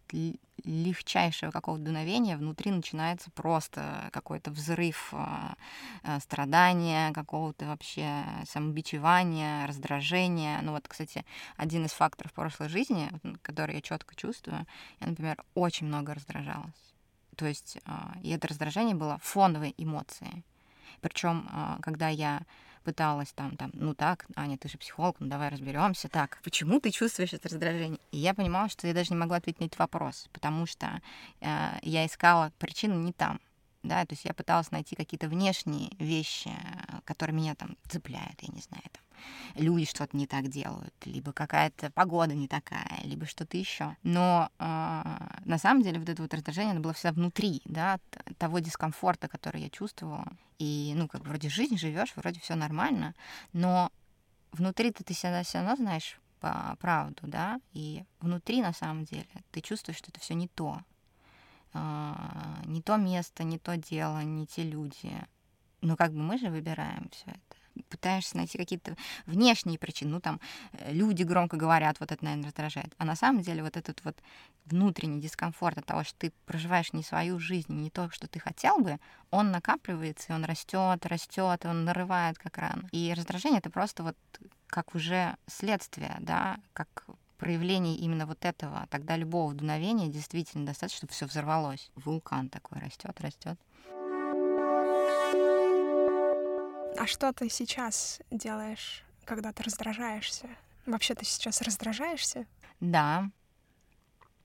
легчайшего 0.63 1.51
какого-то 1.51 1.83
дуновения 1.83 2.37
внутри 2.37 2.71
начинается 2.71 3.29
просто 3.31 4.09
какой-то 4.11 4.51
взрыв 4.51 5.09
а, 5.13 5.55
а, 6.03 6.19
страдания, 6.19 7.11
какого-то 7.11 7.65
вообще 7.65 8.23
самобичевания, 8.49 9.67
раздражения. 9.67 10.59
Ну 10.61 10.71
вот, 10.71 10.87
кстати, 10.87 11.25
один 11.57 11.85
из 11.85 11.91
факторов 11.91 12.33
прошлой 12.33 12.69
жизни, 12.69 13.09
который 13.41 13.75
я 13.75 13.81
четко 13.81 14.15
чувствую, 14.15 14.65
я, 14.99 15.07
например, 15.07 15.43
очень 15.53 15.87
много 15.87 16.13
раздражалась. 16.13 16.93
То 17.35 17.45
есть, 17.45 17.77
а, 17.85 18.13
и 18.21 18.29
это 18.29 18.47
раздражение 18.47 18.95
было 18.95 19.19
фоновой 19.21 19.73
эмоцией. 19.77 20.43
Причем, 21.01 21.49
когда 21.81 22.07
я 22.07 22.43
пыталась 22.83 23.31
там, 23.33 23.57
там, 23.57 23.71
ну 23.73 23.93
так, 23.93 24.25
Аня, 24.35 24.57
ты 24.57 24.69
же 24.69 24.77
психолог, 24.77 25.15
ну 25.19 25.27
давай 25.27 25.49
разберемся. 25.49 26.09
Так, 26.09 26.39
почему 26.43 26.79
ты 26.79 26.91
чувствуешь 26.91 27.33
это 27.33 27.49
раздражение? 27.49 27.99
И 28.11 28.17
я 28.17 28.33
понимала, 28.33 28.69
что 28.69 28.87
я 28.87 28.93
даже 28.93 29.11
не 29.11 29.17
могла 29.17 29.37
ответить 29.37 29.59
на 29.59 29.65
этот 29.65 29.79
вопрос, 29.79 30.27
потому 30.31 30.65
что 30.65 31.01
э, 31.41 31.79
я 31.81 32.05
искала 32.05 32.51
причину 32.59 32.99
не 32.99 33.13
там 33.13 33.39
да, 33.83 34.05
то 34.05 34.13
есть 34.13 34.23
я 34.25 34.33
пыталась 34.33 34.71
найти 34.71 34.95
какие-то 34.95 35.27
внешние 35.27 35.91
вещи, 35.99 36.51
которые 37.03 37.35
меня 37.35 37.53
там 37.53 37.75
цепляют, 37.89 38.41
я 38.41 38.53
не 38.53 38.61
знаю, 38.61 38.83
там, 38.91 39.02
люди 39.55 39.85
что-то 39.85 40.15
не 40.15 40.27
так 40.27 40.47
делают, 40.47 40.93
либо 41.05 41.33
какая-то 41.33 41.91
погода 41.91 42.33
не 42.33 42.47
такая, 42.47 42.99
либо 43.03 43.25
что-то 43.25 43.57
еще. 43.57 43.95
Но 44.03 44.49
э, 44.59 44.63
на 45.45 45.57
самом 45.57 45.83
деле 45.83 45.99
вот 45.99 46.09
это 46.09 46.21
вот 46.21 46.33
раздражение, 46.33 46.71
оно 46.71 46.81
было 46.81 46.93
всегда 46.93 47.13
внутри, 47.13 47.61
да, 47.65 47.99
того 48.37 48.59
дискомфорта, 48.59 49.27
который 49.27 49.61
я 49.61 49.69
чувствовала. 49.69 50.27
И, 50.59 50.93
ну, 50.95 51.07
как 51.07 51.25
вроде 51.25 51.49
жизнь 51.49 51.77
живешь, 51.77 52.13
вроде 52.15 52.39
все 52.39 52.55
нормально, 52.55 53.15
но 53.51 53.91
внутри-то 54.51 55.03
ты 55.03 55.13
всегда 55.13 55.43
все 55.43 55.59
равно 55.59 55.75
знаешь 55.75 56.19
правду, 56.79 57.21
да, 57.23 57.59
и 57.71 58.03
внутри 58.19 58.61
на 58.61 58.73
самом 58.73 59.05
деле 59.05 59.27
ты 59.51 59.61
чувствуешь, 59.61 59.97
что 59.97 60.11
это 60.11 60.19
все 60.19 60.33
не 60.33 60.47
то, 60.49 60.81
а, 61.73 62.61
не 62.65 62.81
то 62.81 62.97
место, 62.97 63.43
не 63.43 63.57
то 63.57 63.77
дело, 63.77 64.21
не 64.23 64.45
те 64.45 64.63
люди. 64.63 65.11
Но 65.81 65.95
как 65.95 66.11
бы 66.11 66.19
мы 66.19 66.37
же 66.37 66.49
выбираем 66.49 67.09
все 67.11 67.25
это. 67.31 67.62
Пытаешься 67.89 68.37
найти 68.37 68.57
какие-то 68.57 68.95
внешние 69.25 69.77
причины. 69.77 70.11
Ну, 70.11 70.19
там, 70.19 70.39
э, 70.73 70.91
люди 70.91 71.23
громко 71.23 71.57
говорят, 71.57 71.99
вот 71.99 72.11
это, 72.11 72.23
наверное, 72.23 72.47
раздражает. 72.47 72.93
А 72.97 73.05
на 73.05 73.15
самом 73.15 73.41
деле 73.41 73.63
вот 73.63 73.77
этот 73.77 74.03
вот 74.03 74.17
внутренний 74.65 75.21
дискомфорт 75.21 75.77
от 75.77 75.85
того, 75.85 76.03
что 76.03 76.17
ты 76.17 76.33
проживаешь 76.45 76.93
не 76.93 77.03
свою 77.03 77.39
жизнь, 77.39 77.73
не 77.73 77.89
то, 77.89 78.09
что 78.11 78.27
ты 78.27 78.39
хотел 78.39 78.79
бы, 78.79 78.99
он 79.31 79.51
накапливается, 79.51 80.33
и 80.33 80.35
он 80.35 80.45
растет, 80.45 81.05
растет, 81.05 81.65
он 81.65 81.85
нарывает 81.85 82.37
как 82.37 82.57
рано. 82.57 82.87
И 82.91 83.13
раздражение— 83.15 83.59
это 83.59 83.69
просто 83.69 84.03
вот 84.03 84.17
как 84.67 84.95
уже 84.95 85.35
следствие, 85.47 86.15
да, 86.19 86.57
как 86.73 87.05
проявление 87.37 87.95
именно 87.97 88.25
вот 88.25 88.45
этого, 88.45 88.87
тогда 88.89 89.17
любого 89.17 89.53
дуновения 89.53 90.07
действительно 90.07 90.65
достаточно, 90.65 90.99
чтобы 90.99 91.13
все 91.13 91.25
взорвалось. 91.25 91.91
Вулкан 91.95 92.49
такой 92.49 92.79
растет, 92.79 93.19
растет. 93.19 93.59
А 97.03 97.05
что 97.05 97.33
ты 97.33 97.49
сейчас 97.49 98.21
делаешь, 98.31 99.03
когда 99.25 99.51
ты 99.51 99.61
раздражаешься? 99.63 100.47
Вообще 100.85 101.13
ты 101.15 101.25
сейчас 101.25 101.61
раздражаешься? 101.61 102.47
Да, 102.79 103.29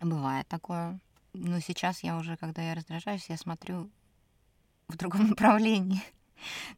бывает 0.01 0.49
такое. 0.49 0.99
Но 1.35 1.61
сейчас 1.61 2.03
я 2.03 2.17
уже, 2.17 2.37
когда 2.37 2.61
я 2.63 2.75
раздражаюсь, 2.75 3.29
я 3.29 3.37
смотрю 3.37 3.89
в 4.89 4.97
другом 4.97 5.29
направлении. 5.29 6.03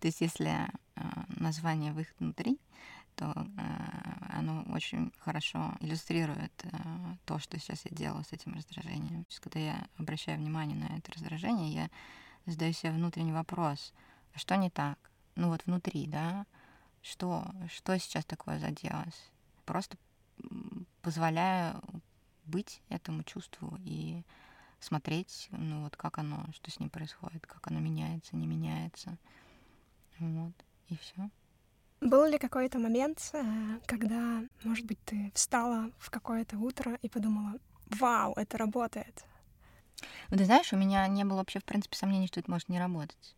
То 0.01 0.09
есть 0.09 0.21
если 0.21 0.51
э, 0.51 1.03
название 1.29 1.95
«Выход 1.95 2.15
внутри», 2.19 2.61
то 3.15 3.33
э, 3.35 4.37
оно 4.37 4.67
очень 4.75 5.11
хорошо 5.21 5.73
иллюстрирует 5.81 6.53
э, 6.63 6.77
то, 7.25 7.39
что 7.39 7.59
сейчас 7.59 7.87
я 7.87 7.97
делаю 7.97 8.25
с 8.25 8.35
этим 8.35 8.53
раздражением. 8.53 9.25
Есть, 9.31 9.41
когда 9.41 9.61
я 9.61 9.87
обращаю 9.97 10.37
внимание 10.37 10.77
на 10.77 10.95
это 10.99 11.11
раздражение, 11.13 11.73
я 11.73 11.91
задаю 12.45 12.75
себе 12.75 12.93
внутренний 12.93 13.33
вопрос, 13.33 13.95
а 14.35 14.39
что 14.39 14.57
не 14.57 14.69
так? 14.69 15.10
Ну 15.40 15.49
вот 15.49 15.64
внутри, 15.64 16.06
да, 16.06 16.44
что, 17.00 17.50
что 17.73 17.99
сейчас 17.99 18.26
такое 18.26 18.59
заделось? 18.59 19.30
Просто 19.64 19.97
позволяю 21.00 21.82
быть 22.44 22.82
этому 22.90 23.23
чувству 23.23 23.78
и 23.78 24.23
смотреть, 24.80 25.49
ну 25.50 25.85
вот 25.85 25.97
как 25.97 26.18
оно, 26.18 26.44
что 26.52 26.70
с 26.70 26.78
ним 26.78 26.90
происходит, 26.90 27.47
как 27.47 27.66
оно 27.68 27.80
меняется, 27.80 28.37
не 28.37 28.47
меняется. 28.47 29.16
Вот, 30.18 30.52
и 30.88 30.97
все. 30.99 31.30
Был 32.02 32.26
ли 32.26 32.38
какой-то 32.38 32.78
момент, 32.78 33.30
э, 33.32 33.78
когда, 33.87 34.42
может 34.62 34.85
быть, 34.85 35.02
ты 35.06 35.32
встала 35.35 35.90
в 35.99 36.11
какое-то 36.11 36.59
утро 36.59 36.99
и 37.00 37.09
подумала, 37.09 37.59
вау, 37.87 38.35
это 38.35 38.59
работает? 38.59 39.25
Ну, 40.28 40.37
ты 40.37 40.44
знаешь, 40.44 40.70
у 40.75 40.76
меня 40.76 41.09
не 41.09 41.25
было 41.25 41.38
вообще, 41.38 41.61
в 41.61 41.64
принципе, 41.64 41.97
сомнений, 41.97 42.26
что 42.26 42.40
это 42.40 42.50
может 42.50 42.68
не 42.68 42.78
работать. 42.78 43.35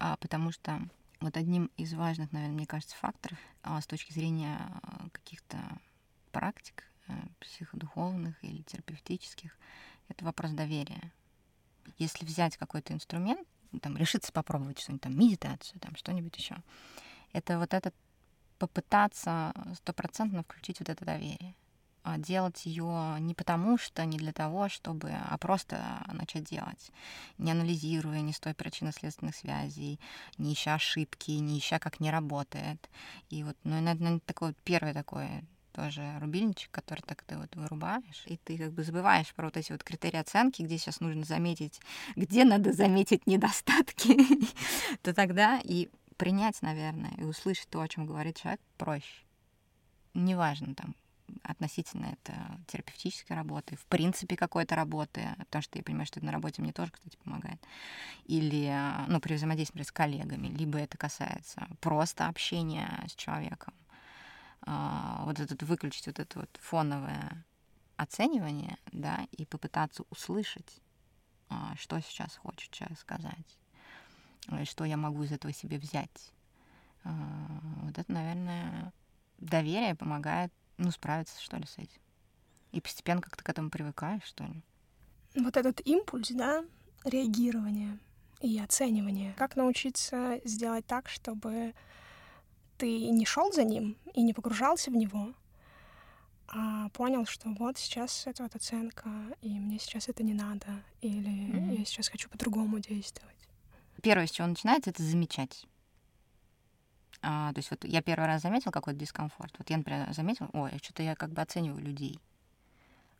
А, 0.00 0.16
потому 0.16 0.52
что 0.52 0.80
вот 1.20 1.36
одним 1.36 1.70
из 1.76 1.92
важных, 1.94 2.32
наверное, 2.32 2.54
мне 2.54 2.66
кажется, 2.66 2.96
факторов 2.96 3.38
а, 3.62 3.80
с 3.80 3.86
точки 3.86 4.12
зрения 4.12 4.56
а, 4.58 5.08
каких-то 5.10 5.58
практик 6.30 6.84
а, 7.08 7.12
психодуховных 7.40 8.36
или 8.42 8.62
терапевтических, 8.62 9.56
это 10.08 10.24
вопрос 10.24 10.52
доверия. 10.52 11.12
Если 11.98 12.24
взять 12.24 12.56
какой-то 12.56 12.92
инструмент, 12.92 13.46
там, 13.82 13.96
решиться 13.96 14.32
попробовать 14.32 14.78
что-нибудь, 14.78 15.02
там, 15.02 15.18
медитацию, 15.18 15.80
там, 15.80 15.96
что-нибудь 15.96 16.36
еще, 16.36 16.56
это 17.32 17.58
вот 17.58 17.74
это 17.74 17.92
попытаться 18.58 19.52
стопроцентно 19.76 20.42
включить 20.42 20.78
вот 20.78 20.88
это 20.88 21.04
доверие. 21.04 21.54
А 22.08 22.16
делать 22.16 22.64
ее 22.64 23.16
не 23.20 23.34
потому, 23.34 23.76
что 23.76 24.04
не 24.06 24.16
для 24.16 24.32
того, 24.32 24.70
чтобы, 24.70 25.10
а 25.10 25.36
просто 25.36 26.02
начать 26.10 26.44
делать, 26.44 26.90
не 27.36 27.52
анализируя, 27.52 28.20
не 28.22 28.32
с 28.32 28.40
той 28.40 28.54
причинно-следственных 28.54 29.36
связей, 29.36 30.00
не 30.38 30.54
ища 30.54 30.74
ошибки, 30.74 31.32
не 31.32 31.58
ища, 31.58 31.78
как 31.78 32.00
не 32.00 32.10
работает. 32.10 32.88
И 33.28 33.44
вот, 33.44 33.56
ну, 33.64 33.80
наверное, 33.80 34.20
такой 34.20 34.48
вот 34.48 34.56
первый 34.64 34.94
такой 34.94 35.28
тоже 35.72 36.18
рубильничек, 36.18 36.70
который 36.70 37.02
так 37.02 37.22
ты 37.24 37.36
вот 37.36 37.54
вырубаешь, 37.54 38.24
и 38.24 38.38
ты 38.38 38.56
как 38.56 38.72
бы 38.72 38.82
забываешь 38.82 39.34
про 39.34 39.44
вот 39.44 39.56
эти 39.58 39.70
вот 39.70 39.84
критерии 39.84 40.18
оценки, 40.18 40.62
где 40.62 40.78
сейчас 40.78 41.00
нужно 41.00 41.24
заметить, 41.24 41.78
где 42.16 42.44
надо 42.44 42.72
заметить 42.72 43.26
недостатки, 43.26 44.16
то 45.02 45.12
тогда 45.12 45.60
и 45.62 45.90
принять, 46.16 46.62
наверное, 46.62 47.12
и 47.18 47.24
услышать 47.24 47.68
то, 47.68 47.82
о 47.82 47.88
чем 47.88 48.06
говорит 48.06 48.38
человек, 48.38 48.60
проще. 48.78 49.24
Неважно 50.14 50.74
там, 50.74 50.94
относительно 51.42 52.06
это 52.06 52.34
терапевтической 52.66 53.36
работы, 53.36 53.76
в 53.76 53.84
принципе 53.86 54.36
какой-то 54.36 54.74
работы, 54.74 55.28
потому 55.38 55.62
что 55.62 55.78
я 55.78 55.84
понимаю, 55.84 56.06
что 56.06 56.20
это 56.20 56.26
на 56.26 56.32
работе 56.32 56.62
мне 56.62 56.72
тоже, 56.72 56.92
кстати, 56.92 57.16
помогает, 57.24 57.60
или, 58.24 58.74
ну, 59.08 59.20
при 59.20 59.34
взаимодействии 59.34 59.82
с 59.82 59.92
коллегами, 59.92 60.48
либо 60.48 60.78
это 60.78 60.96
касается 60.98 61.68
просто 61.80 62.26
общения 62.28 63.04
с 63.08 63.14
человеком. 63.14 63.74
А, 64.62 65.22
вот 65.24 65.40
этот 65.40 65.62
выключить 65.62 66.06
вот 66.06 66.18
это 66.18 66.40
вот 66.40 66.58
фоновое 66.60 67.44
оценивание, 67.96 68.76
да, 68.92 69.26
и 69.32 69.44
попытаться 69.44 70.04
услышать, 70.10 70.80
а, 71.48 71.74
что 71.76 72.00
сейчас 72.00 72.36
хочет 72.36 72.70
человек 72.70 72.98
сказать 72.98 73.58
что 74.64 74.84
я 74.84 74.96
могу 74.96 75.24
из 75.24 75.32
этого 75.32 75.52
себе 75.52 75.78
взять. 75.78 76.32
А, 77.04 77.10
вот 77.82 77.98
это, 77.98 78.10
наверное, 78.10 78.92
доверие 79.38 79.94
помогает, 79.94 80.52
ну, 80.78 80.90
справиться, 80.90 81.40
что 81.40 81.56
ли, 81.56 81.66
с 81.66 81.78
этим. 81.78 82.00
И 82.72 82.80
постепенно 82.80 83.20
как-то 83.20 83.44
к 83.44 83.48
этому 83.48 83.70
привыкаешь, 83.70 84.24
что 84.24 84.44
ли. 84.44 84.62
Вот 85.34 85.56
этот 85.56 85.86
импульс, 85.86 86.30
да, 86.30 86.64
реагирование 87.04 87.98
и 88.40 88.58
оценивание. 88.58 89.34
Как 89.36 89.56
научиться 89.56 90.40
сделать 90.44 90.86
так, 90.86 91.08
чтобы 91.08 91.74
ты 92.76 93.10
не 93.10 93.26
шел 93.26 93.52
за 93.52 93.64
ним 93.64 93.96
и 94.14 94.22
не 94.22 94.32
погружался 94.32 94.90
в 94.90 94.94
него, 94.94 95.34
а 96.48 96.88
понял, 96.90 97.26
что 97.26 97.50
вот 97.50 97.76
сейчас 97.76 98.26
это 98.26 98.42
вот 98.44 98.54
оценка, 98.54 99.10
и 99.42 99.58
мне 99.58 99.78
сейчас 99.78 100.08
это 100.08 100.22
не 100.22 100.34
надо, 100.34 100.82
или 101.02 101.30
mm-hmm. 101.30 101.78
я 101.78 101.84
сейчас 101.84 102.08
хочу 102.08 102.30
по-другому 102.30 102.78
действовать 102.78 103.38
первое, 104.02 104.26
с 104.26 104.30
чего 104.30 104.46
начинается, 104.46 104.90
это 104.90 105.02
замечать. 105.02 105.66
А, 107.22 107.52
то 107.52 107.58
есть 107.58 107.70
вот 107.70 107.84
я 107.84 108.02
первый 108.02 108.26
раз 108.26 108.42
заметил 108.42 108.70
какой-то 108.70 108.98
дискомфорт. 108.98 109.54
Вот 109.58 109.68
я, 109.70 109.76
например, 109.78 110.12
заметил, 110.12 110.48
ой, 110.52 110.70
а 110.74 110.78
что-то 110.78 111.02
я 111.02 111.14
как 111.14 111.32
бы 111.32 111.42
оцениваю 111.42 111.82
людей. 111.82 112.20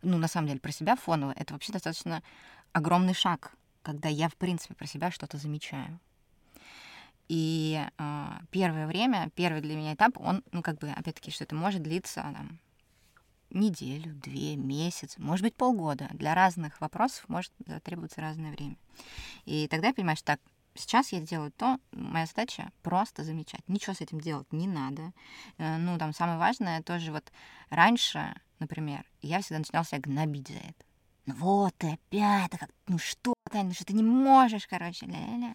Ну, 0.02 0.18
на 0.18 0.28
самом 0.28 0.48
деле, 0.48 0.60
про 0.60 0.70
себя 0.70 0.96
фоново 0.96 1.32
это 1.36 1.52
вообще 1.52 1.72
достаточно 1.72 2.22
огромный 2.72 3.14
шаг, 3.14 3.52
когда 3.82 4.08
я, 4.08 4.28
в 4.28 4.36
принципе, 4.36 4.74
про 4.74 4.86
себя 4.86 5.10
что-то 5.10 5.36
замечаю. 5.38 5.98
И 7.28 7.84
э, 7.98 8.26
первое 8.50 8.86
время, 8.86 9.30
первый 9.34 9.60
для 9.60 9.76
меня 9.76 9.94
этап, 9.94 10.18
он, 10.18 10.42
ну, 10.52 10.62
как 10.62 10.78
бы, 10.78 10.88
опять-таки, 10.88 11.30
что 11.30 11.44
это 11.44 11.54
может 11.54 11.82
длиться 11.82 12.22
там, 12.22 12.58
неделю, 13.50 14.14
две, 14.14 14.56
месяц, 14.56 15.16
может 15.18 15.42
быть, 15.42 15.54
полгода. 15.54 16.08
Для 16.12 16.34
разных 16.34 16.80
вопросов 16.80 17.28
может 17.28 17.52
затребоваться 17.66 18.20
разное 18.20 18.50
время. 18.52 18.76
И 19.44 19.68
тогда 19.68 19.88
я 19.88 19.94
понимаю, 19.94 20.16
что 20.16 20.26
так, 20.26 20.40
Сейчас 20.78 21.12
я 21.12 21.20
делаю 21.20 21.50
то, 21.50 21.78
моя 21.92 22.26
задача 22.26 22.70
просто 22.82 23.24
замечать. 23.24 23.60
Ничего 23.66 23.94
с 23.94 24.00
этим 24.00 24.20
делать 24.20 24.52
не 24.52 24.68
надо. 24.68 25.12
Э, 25.58 25.76
ну, 25.76 25.98
там 25.98 26.12
самое 26.12 26.38
важное 26.38 26.82
тоже 26.82 27.10
вот 27.10 27.32
раньше, 27.68 28.32
например, 28.60 29.04
я 29.20 29.40
всегда 29.40 29.58
начинала 29.58 29.84
себя 29.84 30.00
гнобить 30.00 30.48
за 30.48 30.54
это. 30.58 30.84
Ну 31.26 31.34
вот 31.34 31.74
ты 31.76 31.92
опять, 31.92 32.50
как, 32.58 32.70
ну 32.86 32.96
что 32.96 33.34
ты, 33.50 33.62
ну 33.62 33.72
что 33.72 33.84
ты 33.84 33.92
не 33.92 34.02
можешь, 34.02 34.66
короче, 34.66 35.04
ля-ля-ля. 35.06 35.54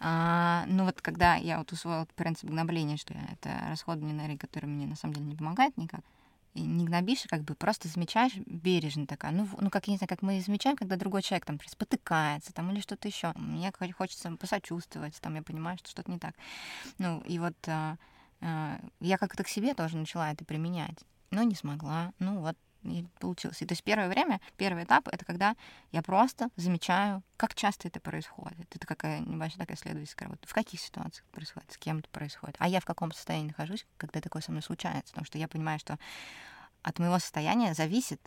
А, 0.00 0.64
ну 0.68 0.84
вот 0.84 1.02
когда 1.02 1.34
я 1.34 1.58
вот 1.58 1.72
усвоила 1.72 2.06
принцип 2.14 2.48
гнобления, 2.48 2.96
что 2.96 3.14
это 3.14 3.66
расходование 3.68 4.16
энергии, 4.16 4.38
который 4.38 4.66
мне 4.66 4.86
на 4.86 4.96
самом 4.96 5.14
деле 5.14 5.26
не 5.26 5.36
помогает 5.36 5.76
никак, 5.76 6.00
не 6.60 6.84
гнобишь, 6.84 7.24
а 7.26 7.28
как 7.28 7.42
бы 7.42 7.54
просто 7.54 7.88
замечаешь 7.88 8.34
бережно 8.46 9.06
такая. 9.06 9.32
Ну, 9.32 9.48
ну 9.60 9.70
как, 9.70 9.86
я 9.86 9.92
не 9.92 9.98
знаю, 9.98 10.08
как 10.08 10.22
мы 10.22 10.40
замечаем, 10.40 10.76
когда 10.76 10.96
другой 10.96 11.22
человек 11.22 11.44
там 11.44 11.58
спотыкается 11.66 12.52
там 12.52 12.70
или 12.70 12.80
что-то 12.80 13.08
еще. 13.08 13.32
Мне 13.36 13.72
хочется 13.96 14.30
посочувствовать, 14.36 15.20
там 15.20 15.34
я 15.34 15.42
понимаю, 15.42 15.78
что 15.78 15.90
что-то 15.90 16.10
не 16.10 16.18
так. 16.18 16.34
Ну, 16.98 17.20
и 17.22 17.38
вот 17.38 17.56
а, 17.66 17.96
а, 18.40 18.80
я 19.00 19.18
как-то 19.18 19.44
к 19.44 19.48
себе 19.48 19.74
тоже 19.74 19.96
начала 19.96 20.32
это 20.32 20.44
применять, 20.44 20.98
но 21.30 21.42
не 21.42 21.54
смогла. 21.54 22.12
Ну, 22.18 22.40
вот 22.40 22.56
и 22.92 23.06
получилось. 23.20 23.62
И 23.62 23.66
то 23.66 23.72
есть 23.72 23.84
первое 23.84 24.08
время, 24.08 24.40
первый 24.56 24.84
этап— 24.84 25.08
это 25.12 25.24
когда 25.24 25.56
я 25.92 26.02
просто 26.02 26.48
замечаю, 26.56 27.22
как 27.36 27.54
часто 27.54 27.88
это 27.88 28.00
происходит. 28.00 28.66
Это 28.74 28.86
какая 28.86 29.20
небольшая 29.20 29.60
такая 29.60 29.76
исследовательская 29.76 30.28
работа. 30.28 30.48
В 30.48 30.54
каких 30.54 30.80
ситуациях 30.80 31.26
происходит, 31.30 31.72
с 31.72 31.78
кем 31.78 31.98
это 31.98 32.08
происходит. 32.10 32.56
А 32.58 32.68
я 32.68 32.80
в 32.80 32.84
каком 32.84 33.12
состоянии 33.12 33.48
нахожусь, 33.48 33.86
когда 33.96 34.20
такое 34.20 34.42
со 34.42 34.50
мной 34.50 34.62
случается. 34.62 35.12
Потому 35.12 35.26
что 35.26 35.38
я 35.38 35.48
понимаю, 35.48 35.78
что 35.78 35.98
от 36.82 36.98
моего 36.98 37.18
состояния 37.18 37.74
зависит, 37.74 38.20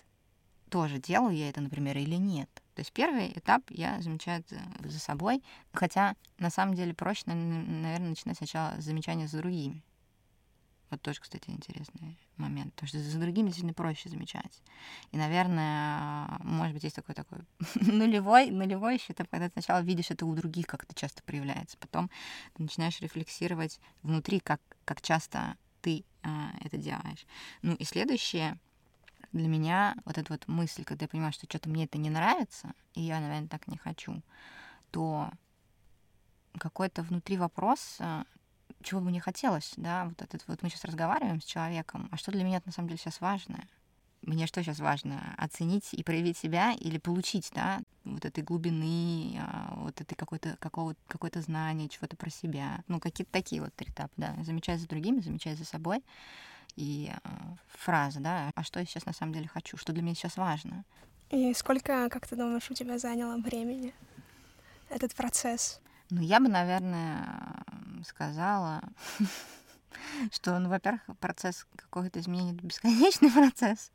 тоже 0.70 1.00
делаю 1.00 1.36
я 1.36 1.50
это, 1.50 1.62
например, 1.62 1.98
или 1.98 2.16
нет. 2.16 2.50
То 2.75 2.82
есть 2.82 2.94
первый 2.94 3.32
этап 3.36 3.63
я 3.70 4.01
замечаю 4.01 4.44
за 4.84 5.00
собой, 5.00 5.44
хотя 5.74 6.16
на 6.38 6.50
самом 6.50 6.75
деле 6.75 6.94
проще, 6.94 7.24
наверное, 7.25 8.10
начинать 8.10 8.38
сначала 8.38 8.80
с 8.80 8.84
замечания 8.84 9.28
за 9.28 9.39
другими. 9.39 9.84
Вот 10.89 11.01
тоже, 11.01 11.19
кстати, 11.22 11.50
интересный 11.50 12.17
момент, 12.38 12.74
потому 12.74 12.88
что 12.88 13.00
за 13.00 13.19
другими 13.19 13.48
действительно 13.48 13.74
проще 13.74 14.10
замечать. 14.10 14.62
И, 15.12 15.17
наверное, 15.17 16.39
может 16.39 16.74
быть, 16.74 16.84
есть 16.84 16.96
такой 16.96 17.13
такой 17.13 17.39
нулевой, 17.75 18.50
нулевой 18.50 19.01
это 19.08 19.25
когда 19.25 19.48
ты 19.48 19.53
сначала 19.53 19.81
видишь 19.81 20.12
это 20.12 20.25
у 20.25 20.34
других, 20.36 20.65
как 20.65 20.84
это 20.84 20.96
часто 20.96 21.22
проявляется, 21.24 21.77
потом 21.77 22.10
ты 22.53 22.63
начинаешь 22.63 23.00
рефлексировать 23.01 23.79
внутри, 24.01 24.39
как, 24.39 24.62
как 24.86 25.01
часто 25.01 25.58
ты 25.81 26.03
а, 26.24 26.51
это 26.62 26.77
делаешь. 26.77 27.25
Ну 27.62 27.75
и 27.75 27.84
следующее, 27.84 28.58
для 29.31 29.48
меня 29.48 29.96
вот 30.05 30.17
эта 30.17 30.34
вот 30.34 30.48
мысль, 30.48 30.84
когда 30.84 31.05
я 31.05 31.10
понимаю, 31.10 31.34
что 31.34 31.46
что-то 31.46 31.69
мне 31.69 31.86
это 31.86 31.98
не 31.98 32.10
нравится, 32.10 32.74
и 32.96 33.01
я, 33.01 33.19
наверное, 33.19 33.48
так 33.48 33.67
не 33.67 33.77
хочу, 33.77 34.22
то 34.91 35.29
какой-то 36.58 37.03
внутри 37.03 37.38
вопрос, 37.38 37.98
а, 38.00 38.25
чего 38.84 39.02
бы 39.02 39.12
не 39.12 39.20
хотелось, 39.20 39.74
да, 39.78 40.06
вот 40.06 40.22
этот 40.22 40.48
вот 40.48 40.64
мы 40.64 40.70
сейчас 40.70 40.86
разговариваем 40.86 41.42
с 41.42 41.46
человеком, 41.46 42.10
а 42.12 42.18
что 42.18 42.32
для 42.32 42.44
меня 42.44 42.62
на 42.66 42.72
самом 42.72 42.90
деле 42.90 43.00
сейчас 43.00 43.22
важное? 43.22 43.68
Мне 44.22 44.48
что 44.48 44.62
сейчас 44.62 44.80
важно? 44.80 45.34
Оценить 45.38 45.94
и 45.94 46.04
проявить 46.04 46.38
себя 46.38 46.74
или 46.74 46.98
получить, 46.98 47.52
да, 47.56 47.80
вот 48.04 48.26
этой 48.26 48.44
глубины, 48.44 49.40
а, 49.40 49.74
вот 49.78 50.02
этой 50.02 50.16
какой-то 50.16 50.58
какого 50.60 50.96
какое-то 51.08 51.42
знание, 51.42 51.88
чего-то 51.88 52.18
про 52.18 52.30
себя. 52.30 52.84
Ну, 52.88 53.00
какие-то 53.00 53.32
такие 53.32 53.62
вот 53.62 53.74
три 53.76 53.90
этапа, 53.90 54.12
да. 54.18 54.36
Замечать 54.44 54.82
за 54.82 54.90
другими, 54.90 55.22
замечать 55.22 55.58
за 55.58 55.64
собой. 55.64 56.04
И 56.76 57.12
э, 57.12 57.30
фраза, 57.70 58.20
да, 58.20 58.52
а 58.56 58.64
что 58.64 58.80
я 58.80 58.86
сейчас 58.86 59.06
на 59.06 59.14
самом 59.14 59.34
деле 59.34 59.48
хочу, 59.48 59.78
что 59.78 59.94
для 59.94 60.02
меня 60.02 60.16
сейчас 60.16 60.38
важно. 60.38 60.84
И 61.30 61.54
сколько, 61.54 62.10
как 62.10 62.28
ты 62.28 62.36
думаешь, 62.36 62.70
у 62.70 62.74
тебя 62.74 62.98
заняло 63.00 63.38
времени 63.38 63.94
этот 64.90 65.14
процесс? 65.16 65.80
Ну, 66.10 66.22
я 66.22 66.40
бы, 66.40 66.48
наверное, 66.48 67.64
сказала, 68.03 68.82
что, 70.32 70.58
ну, 70.60 70.70
во-первых, 70.70 71.01
процесс 71.20 71.65
какого-то 71.75 72.20
изменения— 72.20 72.53
это 72.56 72.65
бесконечный 72.65 73.32
процесс. 73.34 73.91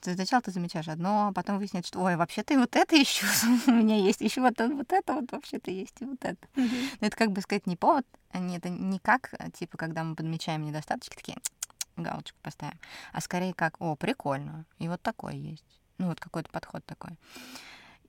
То 0.00 0.12
сначала 0.14 0.42
ты 0.42 0.50
замечаешь 0.50 0.88
одно, 0.88 1.28
а 1.28 1.32
потом 1.32 1.58
выясняется, 1.58 1.88
что, 1.88 2.00
ой, 2.00 2.16
вообще-то 2.16 2.54
и 2.54 2.56
вот 2.56 2.74
это 2.74 2.96
еще 2.96 3.24
у 3.68 3.70
меня 3.70 3.96
есть, 3.96 4.20
еще 4.20 4.40
вот, 4.40 4.58
вот 4.58 4.92
это 4.92 5.12
вот 5.14 5.30
вообще-то 5.30 5.70
есть, 5.70 6.00
и 6.00 6.04
вот 6.04 6.24
это. 6.24 6.48
Mm-hmm. 6.54 6.98
Но 7.00 7.06
это, 7.06 7.16
как 7.16 7.30
бы 7.30 7.40
сказать, 7.40 7.66
не 7.66 7.76
повод, 7.76 8.04
не, 8.34 8.56
это 8.56 8.68
не 8.68 8.98
как, 8.98 9.32
типа, 9.52 9.78
когда 9.78 10.02
мы 10.02 10.16
подмечаем 10.16 10.62
недостаточки, 10.62 11.14
такие, 11.14 11.38
галочку 11.96 12.36
поставим, 12.42 12.78
а 13.12 13.20
скорее 13.20 13.54
как, 13.54 13.80
о, 13.80 13.94
прикольно, 13.94 14.66
и 14.78 14.88
вот 14.88 15.00
такой 15.02 15.36
есть. 15.36 15.80
Ну, 15.98 16.08
вот 16.08 16.18
какой-то 16.18 16.50
подход 16.50 16.84
такой. 16.84 17.16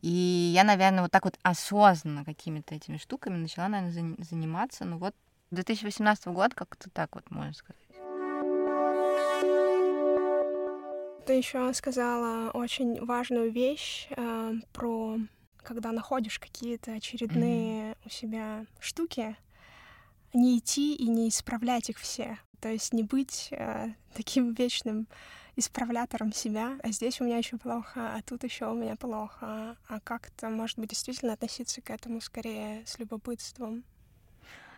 И 0.04 0.52
я, 0.54 0.66
наверное, 0.66 1.02
вот 1.02 1.12
так 1.12 1.24
вот 1.24 1.40
осознанно 1.44 2.26
какими-то 2.26 2.76
этими 2.76 2.98
штуками 2.98 3.38
начала, 3.38 3.70
наверное, 3.70 4.18
заниматься, 4.20 4.84
ну 4.84 4.98
вот 4.98 5.16
2018 5.52 6.28
год 6.28 6.54
как-то 6.54 6.90
так 6.90 7.16
вот, 7.16 7.32
можно 7.32 7.54
сказать. 7.54 7.82
Ты 11.26 11.34
еще 11.34 11.74
сказала 11.74 12.52
очень 12.52 13.04
важную 13.06 13.50
вещь 13.50 14.08
э, 14.10 14.54
про 14.74 15.20
когда 15.64 15.94
находишь 15.94 16.38
какие-то 16.38 16.92
очередные 16.92 17.94
mm-hmm. 17.94 17.98
у 18.06 18.10
себя 18.10 18.66
штуки, 18.82 19.38
не 20.34 20.58
идти 20.58 20.94
и 20.96 21.08
не 21.08 21.30
исправлять 21.30 21.90
их 21.90 21.98
все. 21.98 22.38
То 22.60 22.68
есть 22.68 22.92
не 22.92 23.04
быть 23.04 23.48
э, 23.52 23.94
таким 24.14 24.52
вечным 24.52 25.08
исправлятором 25.56 26.34
себя, 26.34 26.78
а 26.84 26.90
здесь 26.90 27.22
у 27.22 27.26
меня 27.26 27.38
еще 27.38 27.58
плохо, 27.58 28.16
а 28.16 28.22
тут 28.24 28.44
еще 28.44 28.72
у 28.72 28.76
меня 28.76 28.96
плохо. 28.96 29.78
А 29.88 30.00
как-то, 30.04 30.50
может 30.50 30.80
быть, 30.80 30.90
действительно 30.90 31.34
относиться 31.34 31.82
к 31.82 31.90
этому 31.90 32.22
скорее 32.22 32.86
с 32.86 32.98
любопытством. 33.00 33.84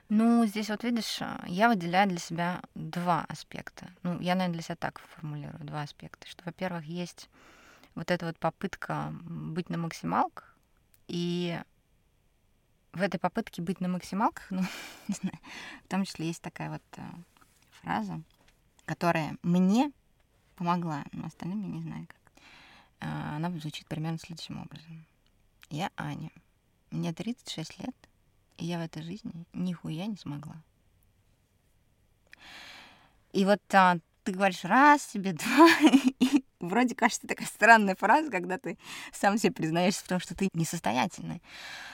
Ну, 0.09 0.45
здесь 0.45 0.69
вот 0.69 0.83
видишь, 0.83 1.17
а, 1.21 1.43
я 1.47 1.67
выделяю 1.67 2.07
для 2.09 2.19
себя 2.19 2.61
два 2.75 3.25
аспекта. 3.27 3.89
Ну, 4.03 4.19
я, 4.19 4.35
наверное, 4.35 4.53
для 4.53 4.61
себя 4.61 4.75
так 4.75 4.99
формулирую, 4.99 5.65
два 5.65 5.81
аспекта. 5.81 6.27
Что, 6.27 6.43
во-первых, 6.45 6.85
есть 6.85 7.29
вот 7.95 8.11
эта 8.11 8.27
вот 8.27 8.37
попытка 8.37 9.11
быть 9.23 9.69
на 9.69 9.77
максималках, 9.77 10.55
и 11.07 11.59
в 12.93 13.01
этой 13.01 13.19
попытке 13.19 13.61
быть 13.61 13.81
на 13.81 13.87
максималках, 13.87 14.45
ну, 14.51 14.61
не 15.07 15.15
знаю, 15.15 15.39
в 15.85 15.87
том 15.87 16.03
числе 16.05 16.27
есть 16.27 16.41
такая 16.41 16.69
вот 16.69 16.83
э, 16.97 17.01
фраза, 17.81 18.21
которая 18.85 19.37
мне 19.41 19.91
помогла, 20.55 21.03
но 21.11 21.27
остальным 21.27 21.61
я 21.61 21.67
не 21.67 21.81
знаю 21.81 22.07
как. 22.07 22.33
Э, 23.01 23.35
она 23.35 23.51
звучит 23.51 23.87
примерно 23.87 24.17
следующим 24.17 24.61
образом. 24.61 25.05
Я 25.69 25.91
Аня, 25.97 26.31
мне 26.91 27.13
36 27.13 27.79
лет, 27.79 27.95
и 28.57 28.65
я 28.65 28.79
в 28.79 28.81
этой 28.81 29.03
жизни 29.03 29.45
нихуя 29.53 30.05
не 30.05 30.17
смогла. 30.17 30.55
И 33.33 33.43
вот 33.43 33.61
а, 33.73 33.97
ты 34.23 34.31
говоришь 34.31 34.63
раз 34.63 35.03
себе, 35.03 35.33
два, 35.33 35.67
и 36.19 36.45
вроде 36.59 36.95
кажется 36.95 37.27
такая 37.27 37.47
странная 37.47 37.95
фраза, 37.95 38.31
когда 38.31 38.57
ты 38.57 38.77
сам 39.11 39.37
себе 39.37 39.51
признаешься 39.51 40.03
в 40.03 40.07
том, 40.07 40.19
что 40.19 40.35
ты 40.35 40.49
несостоятельный. 40.53 41.41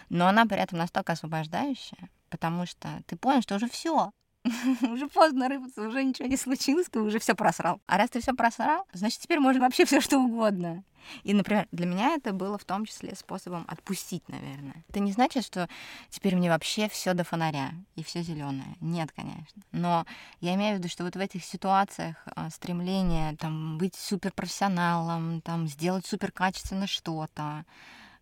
Но 0.10 0.28
она 0.28 0.46
при 0.46 0.58
этом 0.58 0.78
настолько 0.78 1.14
освобождающая, 1.14 2.10
потому 2.30 2.66
что 2.66 3.02
ты 3.08 3.16
понял, 3.16 3.42
что 3.42 3.56
уже 3.56 3.68
все, 3.70 4.12
уже 4.82 5.08
поздно 5.08 5.50
рыпаться, 5.50 5.88
уже 5.88 6.04
ничего 6.04 6.28
не 6.28 6.38
случилось, 6.38 6.88
ты 6.90 7.00
уже 7.00 7.20
все 7.20 7.36
просрал. 7.36 7.80
А 7.88 7.98
раз 7.98 8.10
ты 8.10 8.22
все 8.22 8.34
просрал, 8.34 8.88
значит, 8.94 9.20
теперь 9.20 9.40
можно 9.40 9.62
вообще 9.62 9.86
все 9.86 10.02
что 10.02 10.18
угодно. 10.20 10.84
И, 11.24 11.34
например, 11.34 11.68
для 11.72 11.86
меня 11.86 12.16
это 12.16 12.32
было 12.32 12.58
в 12.58 12.66
том 12.66 12.86
числе 12.86 13.16
способом 13.16 13.66
отпустить, 13.68 14.28
наверное. 14.30 14.84
Это 14.90 15.00
не 15.00 15.12
значит, 15.12 15.44
что 15.44 15.68
теперь 16.10 16.36
мне 16.36 16.50
вообще 16.50 16.90
все 16.90 17.14
до 17.14 17.24
фонаря 17.24 17.72
и 17.96 18.04
все 18.04 18.22
зеленое. 18.22 18.78
Нет, 18.82 19.12
конечно. 19.12 19.62
Но 19.72 20.06
я 20.40 20.54
имею 20.56 20.76
в 20.76 20.80
виду, 20.80 20.90
что 20.90 21.04
вот 21.04 21.16
в 21.16 21.20
этих 21.20 21.44
ситуациях 21.44 22.18
а, 22.36 22.50
стремление 22.50 23.36
там 23.38 23.78
быть 23.78 23.96
суперпрофессионалом, 23.96 25.42
там 25.42 25.68
сделать 25.68 26.06
суперкачественно 26.06 26.88
что-то, 26.88 27.66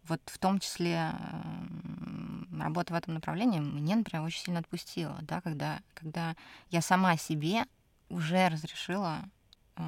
вот 0.08 0.21
в 0.25 0.38
том 0.39 0.60
числе 0.60 1.12
работа 2.62 2.93
в 2.93 2.98
этом 2.98 3.13
направлении 3.13 3.60
мне, 3.60 3.95
например, 3.95 4.26
очень 4.26 4.43
сильно 4.43 4.60
отпустила, 4.60 5.17
да, 5.22 5.41
когда, 5.41 5.82
когда 5.93 6.36
я 6.69 6.82
сама 6.82 7.17
себе 7.17 7.65
уже 8.10 8.50
разрешила, 8.50 9.24
э, 9.76 9.82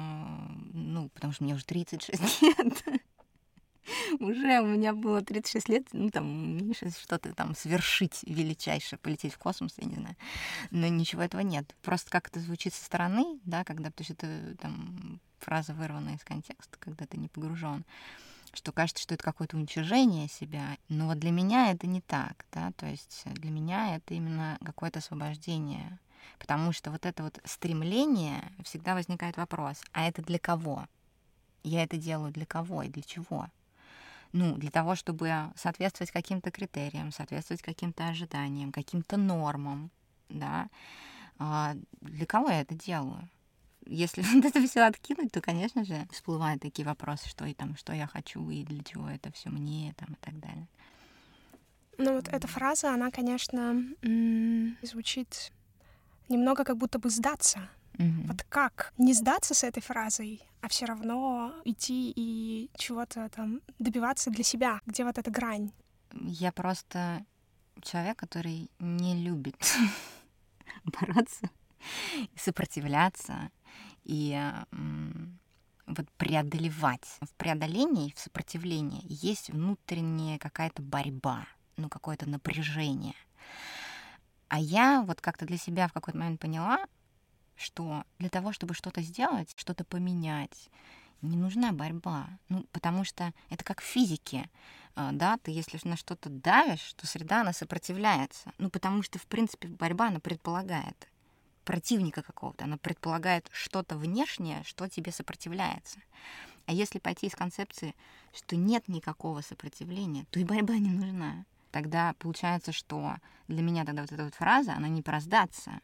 ну, 0.72 1.08
потому 1.10 1.32
что 1.32 1.44
мне 1.44 1.54
уже 1.54 1.64
36 1.64 2.42
лет, 2.42 2.84
уже 4.20 4.60
у 4.60 4.66
меня 4.66 4.92
было 4.92 5.22
36 5.22 5.68
лет, 5.68 5.88
ну, 5.92 6.10
там, 6.10 6.72
что-то 6.74 7.34
там 7.34 7.54
совершить 7.54 8.20
величайшее, 8.24 8.98
полететь 8.98 9.34
в 9.34 9.38
космос, 9.38 9.74
я 9.78 9.86
не 9.86 9.96
знаю. 9.96 10.16
Но 10.70 10.86
ничего 10.88 11.22
этого 11.22 11.40
нет. 11.40 11.74
Просто 11.82 12.10
как 12.10 12.28
это 12.28 12.40
звучит 12.40 12.74
со 12.74 12.84
стороны, 12.84 13.40
да, 13.44 13.64
когда, 13.64 13.90
потому 13.90 14.04
что 14.04 14.14
это 14.14 14.56
там 14.58 15.20
фраза 15.38 15.74
вырвана 15.74 16.10
из 16.10 16.24
контекста, 16.24 16.76
когда 16.78 17.06
ты 17.06 17.16
не 17.16 17.28
погружен 17.28 17.84
что 18.52 18.72
кажется, 18.72 19.02
что 19.02 19.14
это 19.14 19.24
какое-то 19.24 19.56
уничижение 19.56 20.28
себя. 20.28 20.76
Но 20.88 21.06
вот 21.06 21.18
для 21.18 21.30
меня 21.30 21.70
это 21.70 21.86
не 21.86 22.00
так, 22.00 22.44
да, 22.52 22.72
то 22.72 22.86
есть 22.86 23.22
для 23.26 23.50
меня 23.50 23.96
это 23.96 24.14
именно 24.14 24.58
какое-то 24.64 24.98
освобождение. 24.98 25.98
Потому 26.38 26.72
что 26.72 26.90
вот 26.90 27.06
это 27.06 27.22
вот 27.22 27.40
стремление, 27.44 28.42
всегда 28.64 28.94
возникает 28.94 29.36
вопрос, 29.36 29.82
а 29.92 30.06
это 30.06 30.22
для 30.22 30.38
кого? 30.38 30.86
Я 31.62 31.82
это 31.84 31.96
делаю 31.96 32.32
для 32.32 32.46
кого 32.46 32.82
и 32.82 32.88
для 32.88 33.02
чего? 33.02 33.48
Ну, 34.32 34.56
для 34.56 34.70
того, 34.70 34.94
чтобы 34.94 35.52
соответствовать 35.56 36.10
каким-то 36.10 36.50
критериям, 36.50 37.12
соответствовать 37.12 37.62
каким-то 37.62 38.08
ожиданиям, 38.08 38.72
каким-то 38.72 39.16
нормам, 39.16 39.90
да. 40.28 40.68
А 41.38 41.74
для 42.00 42.26
кого 42.26 42.48
я 42.48 42.62
это 42.62 42.74
делаю? 42.74 43.28
Если 43.86 44.22
вот 44.34 44.44
это 44.44 44.66
все 44.66 44.82
откинуть, 44.82 45.32
то, 45.32 45.40
конечно 45.40 45.84
же, 45.84 46.06
всплывают 46.10 46.62
такие 46.62 46.86
вопросы, 46.86 47.28
что 47.28 47.44
и 47.44 47.54
там, 47.54 47.76
что 47.76 47.92
я 47.92 48.06
хочу 48.06 48.48
и 48.50 48.64
для 48.64 48.82
чего 48.82 49.08
это 49.08 49.30
все 49.32 49.50
мне, 49.50 49.94
там 49.96 50.14
и 50.14 50.24
так 50.24 50.38
далее. 50.38 50.68
Ну 51.98 52.14
вот 52.14 52.28
эта 52.28 52.48
фраза, 52.48 52.92
она, 52.92 53.10
конечно, 53.10 53.76
звучит 54.82 55.52
немного 56.28 56.64
как 56.64 56.76
будто 56.76 56.98
бы 56.98 57.10
сдаться. 57.10 57.68
Mm-hmm. 57.94 58.26
Вот 58.26 58.42
как 58.48 58.92
не 58.96 59.12
сдаться 59.12 59.54
с 59.54 59.64
этой 59.64 59.82
фразой, 59.82 60.40
а 60.62 60.68
все 60.68 60.86
равно 60.86 61.54
идти 61.64 62.12
и 62.16 62.70
чего-то 62.76 63.28
там 63.28 63.60
добиваться 63.78 64.30
для 64.30 64.42
себя? 64.42 64.80
Где 64.86 65.04
вот 65.04 65.18
эта 65.18 65.30
грань? 65.30 65.72
Я 66.12 66.52
просто 66.52 67.24
человек, 67.82 68.18
который 68.18 68.70
не 68.78 69.22
любит 69.22 69.56
бороться, 70.84 71.50
сопротивляться 72.36 73.50
и 74.04 74.52
вот 75.86 76.10
преодолевать. 76.16 77.18
В 77.20 77.34
преодолении, 77.34 78.12
в 78.14 78.18
сопротивлении 78.18 79.02
есть 79.04 79.50
внутренняя 79.50 80.38
какая-то 80.38 80.82
борьба, 80.82 81.46
ну, 81.76 81.88
какое-то 81.88 82.28
напряжение. 82.28 83.14
А 84.48 84.58
я 84.58 85.02
вот 85.02 85.20
как-то 85.20 85.46
для 85.46 85.56
себя 85.56 85.88
в 85.88 85.92
какой-то 85.92 86.18
момент 86.18 86.40
поняла, 86.40 86.78
что 87.56 88.04
для 88.18 88.28
того, 88.28 88.52
чтобы 88.52 88.74
что-то 88.74 89.02
сделать, 89.02 89.52
что-то 89.56 89.84
поменять, 89.84 90.70
не 91.22 91.36
нужна 91.36 91.72
борьба. 91.72 92.28
Ну, 92.48 92.66
потому 92.72 93.04
что 93.04 93.32
это 93.50 93.64
как 93.64 93.80
в 93.80 93.84
физике. 93.84 94.50
А, 94.94 95.12
да, 95.12 95.38
ты 95.38 95.50
если 95.52 95.80
на 95.88 95.96
что-то 95.96 96.28
давишь, 96.28 96.92
то 96.94 97.06
среда, 97.06 97.40
она 97.40 97.52
сопротивляется. 97.52 98.52
Ну, 98.58 98.70
потому 98.70 99.02
что, 99.02 99.18
в 99.18 99.26
принципе, 99.26 99.68
борьба, 99.68 100.08
она 100.08 100.20
предполагает 100.20 101.08
противника 101.64 102.22
какого-то, 102.22 102.64
она 102.64 102.76
предполагает 102.76 103.48
что-то 103.52 103.96
внешнее, 103.96 104.62
что 104.64 104.88
тебе 104.88 105.12
сопротивляется. 105.12 106.00
А 106.66 106.72
если 106.72 106.98
пойти 106.98 107.26
из 107.26 107.34
концепции, 107.34 107.94
что 108.32 108.56
нет 108.56 108.88
никакого 108.88 109.40
сопротивления, 109.40 110.26
то 110.30 110.40
и 110.40 110.44
борьба 110.44 110.74
не 110.74 110.90
нужна. 110.90 111.44
Тогда 111.70 112.14
получается, 112.18 112.72
что 112.72 113.16
для 113.48 113.62
меня 113.62 113.84
тогда 113.84 114.02
вот 114.02 114.12
эта 114.12 114.24
вот 114.24 114.34
фраза, 114.34 114.74
она 114.74 114.88
не 114.88 115.02
про 115.02 115.20
сдаться, 115.20 115.80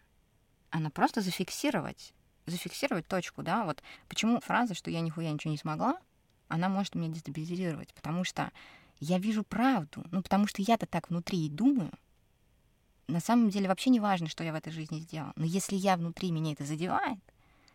она 0.71 0.91
просто 0.91 1.21
зафиксировать, 1.21 2.13
зафиксировать 2.47 3.07
точку, 3.07 3.43
да, 3.43 3.65
вот 3.65 3.83
почему 4.09 4.41
фраза, 4.41 4.75
что 4.75 4.91
я 4.91 5.01
нихуя 5.01 5.33
ничего 5.33 5.51
не 5.51 5.59
смогла, 5.59 5.99
она 6.49 6.69
может 6.69 6.95
меня 6.95 7.13
дестабилизировать, 7.13 7.93
потому 7.95 8.25
что 8.25 8.51
я 9.01 9.19
вижу 9.19 9.45
правду, 9.45 10.05
ну, 10.11 10.23
потому 10.23 10.47
что 10.47 10.63
я-то 10.63 10.87
так 10.87 11.09
внутри 11.09 11.47
и 11.47 11.51
думаю, 11.51 11.93
на 13.09 13.21
самом 13.21 13.51
деле 13.51 13.69
вообще 13.69 13.91
не 13.91 14.01
важно, 14.01 14.29
что 14.29 14.45
я 14.45 14.53
в 14.53 14.57
этой 14.57 14.73
жизни 14.73 15.01
сделала. 15.01 15.33
Но 15.37 15.45
если 15.45 15.77
я 15.77 15.97
внутри 15.97 16.31
меня 16.31 16.53
это 16.53 16.65
задевает, 16.65 17.19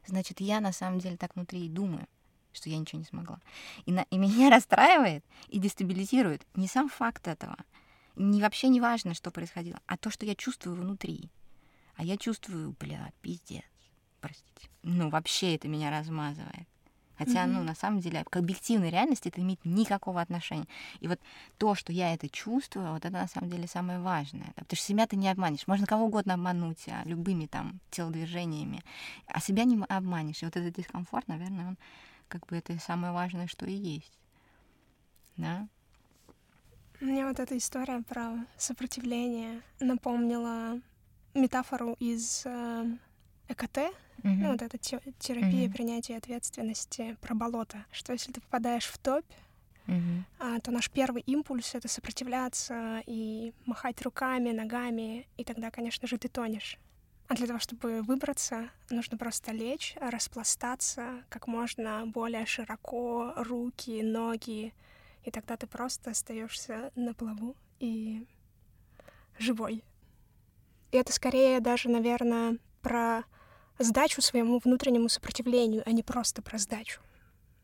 значит, 0.05 0.39
я 0.39 0.61
на 0.61 0.71
самом 0.71 0.99
деле 0.99 1.17
так 1.17 1.35
внутри 1.35 1.65
и 1.65 1.69
думаю, 1.69 2.07
что 2.53 2.69
я 2.69 2.77
ничего 2.77 2.99
не 2.99 3.05
смогла. 3.05 3.39
И, 3.85 3.91
на, 3.91 4.01
и 4.09 4.17
меня 4.17 4.49
расстраивает 4.55 5.25
и 5.49 5.59
дестабилизирует 5.59 6.45
не 6.55 6.67
сам 6.67 6.87
факт 6.87 7.27
этого, 7.27 7.57
не 8.15 8.41
вообще 8.41 8.67
не 8.67 8.79
важно, 8.79 9.15
что 9.15 9.31
происходило, 9.31 9.79
а 9.87 9.97
то, 9.97 10.11
что 10.11 10.25
я 10.25 10.35
чувствую 10.35 10.75
внутри. 10.75 11.31
А 11.95 12.03
я 12.03 12.17
чувствую, 12.17 12.75
бля, 12.79 13.11
пиздец, 13.21 13.63
простите. 14.21 14.69
Ну, 14.83 15.09
вообще 15.09 15.55
это 15.55 15.67
меня 15.67 15.91
размазывает. 15.91 16.67
Хотя, 17.25 17.43
mm-hmm. 17.43 17.47
ну, 17.47 17.63
на 17.63 17.75
самом 17.75 17.99
деле, 17.99 18.23
к 18.29 18.35
объективной 18.35 18.89
реальности 18.89 19.29
это 19.29 19.41
имеет 19.41 19.63
никакого 19.63 20.19
отношения. 20.19 20.67
И 20.99 21.07
вот 21.07 21.19
то, 21.57 21.75
что 21.75 21.93
я 21.93 22.13
это 22.13 22.27
чувствую, 22.29 22.91
вот 22.91 23.05
это 23.05 23.13
на 23.13 23.27
самом 23.27 23.49
деле 23.49 23.67
самое 23.67 23.99
важное. 23.99 24.47
Да? 24.55 24.63
Потому 24.63 24.77
что 24.77 24.85
себя 24.85 25.07
ты 25.07 25.15
не 25.15 25.29
обманешь. 25.29 25.67
Можно 25.67 25.85
кого 25.85 26.05
угодно 26.05 26.33
обмануть 26.33 26.87
а, 26.87 27.03
любыми 27.05 27.45
там 27.45 27.79
телодвижениями, 27.91 28.83
а 29.27 29.39
себя 29.39 29.63
не 29.63 29.81
обманешь. 29.87 30.41
И 30.41 30.45
вот 30.45 30.57
этот 30.57 30.75
дискомфорт, 30.75 31.27
наверное, 31.27 31.69
он 31.69 31.77
как 32.27 32.45
бы 32.47 32.57
это 32.57 32.77
самое 32.79 33.13
важное, 33.13 33.47
что 33.47 33.65
и 33.65 33.73
есть. 33.73 34.11
Да? 35.37 35.67
Мне 36.99 37.25
вот 37.25 37.39
эта 37.39 37.57
история 37.57 38.01
про 38.01 38.45
сопротивление 38.57 39.61
напомнила 39.79 40.79
метафору 41.33 41.95
из 41.99 42.43
э, 42.45 42.85
ЭКТ, 43.53 43.93
Mm-hmm. 44.23 44.37
Ну, 44.37 44.51
вот 44.51 44.61
эта 44.61 44.77
терапия 44.77 45.67
mm-hmm. 45.67 45.73
принятия 45.73 46.15
ответственности 46.15 47.17
про 47.19 47.35
болото. 47.35 47.83
Что 47.91 48.13
если 48.13 48.31
ты 48.31 48.39
попадаешь 48.39 48.85
в 48.85 48.97
топь, 48.97 49.25
а, 50.39 50.59
то 50.61 50.71
наш 50.71 50.89
первый 50.89 51.21
импульс— 51.23 51.71
это 51.75 51.89
сопротивляться 51.89 53.03
и 53.05 53.53
махать 53.65 54.01
руками, 54.01 54.51
ногами, 54.51 55.27
и 55.35 55.43
тогда, 55.43 55.71
конечно 55.71 56.07
же, 56.07 56.17
ты 56.17 56.29
тонешь. 56.29 56.77
А 57.27 57.35
для 57.35 57.47
того, 57.47 57.59
чтобы 57.59 58.01
выбраться, 58.01 58.69
нужно 58.89 59.17
просто 59.17 59.51
лечь, 59.51 59.95
распластаться 59.99 61.23
как 61.29 61.47
можно 61.47 62.05
более 62.05 62.45
широко, 62.45 63.33
руки, 63.35 64.01
ноги, 64.01 64.73
и 65.23 65.31
тогда 65.31 65.57
ты 65.57 65.67
просто 65.67 66.11
остаешься 66.11 66.91
на 66.95 67.13
плаву 67.13 67.55
и 67.79 68.25
живой. 69.37 69.83
И 70.91 70.97
это 70.97 71.11
скорее 71.11 71.59
даже, 71.59 71.89
наверное, 71.89 72.57
про 72.81 73.23
сдачу 73.79 74.21
своему 74.21 74.59
внутреннему 74.59 75.09
сопротивлению, 75.09 75.83
а 75.85 75.91
не 75.91 76.03
просто 76.03 76.41
про 76.41 76.57
сдачу. 76.57 77.01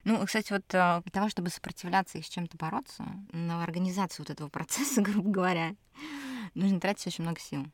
Ну, 0.04 0.26
кстати, 0.26 0.54
вот 0.54 0.63
а, 0.74 1.02
для 1.02 1.12
того, 1.12 1.30
чтобы 1.30 1.50
сопротивляться 1.50 2.17
и 2.17 2.22
с 2.22 2.30
чем-то 2.30 2.58
бороться, 2.58 3.06
на 3.32 3.63
организацию 3.63 4.26
вот 4.26 4.30
этого 4.30 4.50
процесса, 4.50 5.02
грубо 5.02 5.30
говоря, 5.30 5.76
нужно 6.54 6.80
тратить 6.80 7.08
очень 7.08 7.24
много 7.24 7.39
сил. 7.39 7.65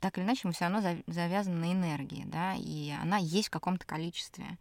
Так 0.00 0.18
или 0.18 0.24
иначе, 0.24 0.42
мы 0.44 0.52
все 0.52 0.68
равно 0.68 1.02
завязаны 1.06 1.56
на 1.56 1.72
энергии, 1.72 2.24
да, 2.26 2.54
и 2.56 2.90
она 2.90 3.16
есть 3.16 3.48
в 3.48 3.50
каком-то 3.50 3.86
количестве. 3.86 4.58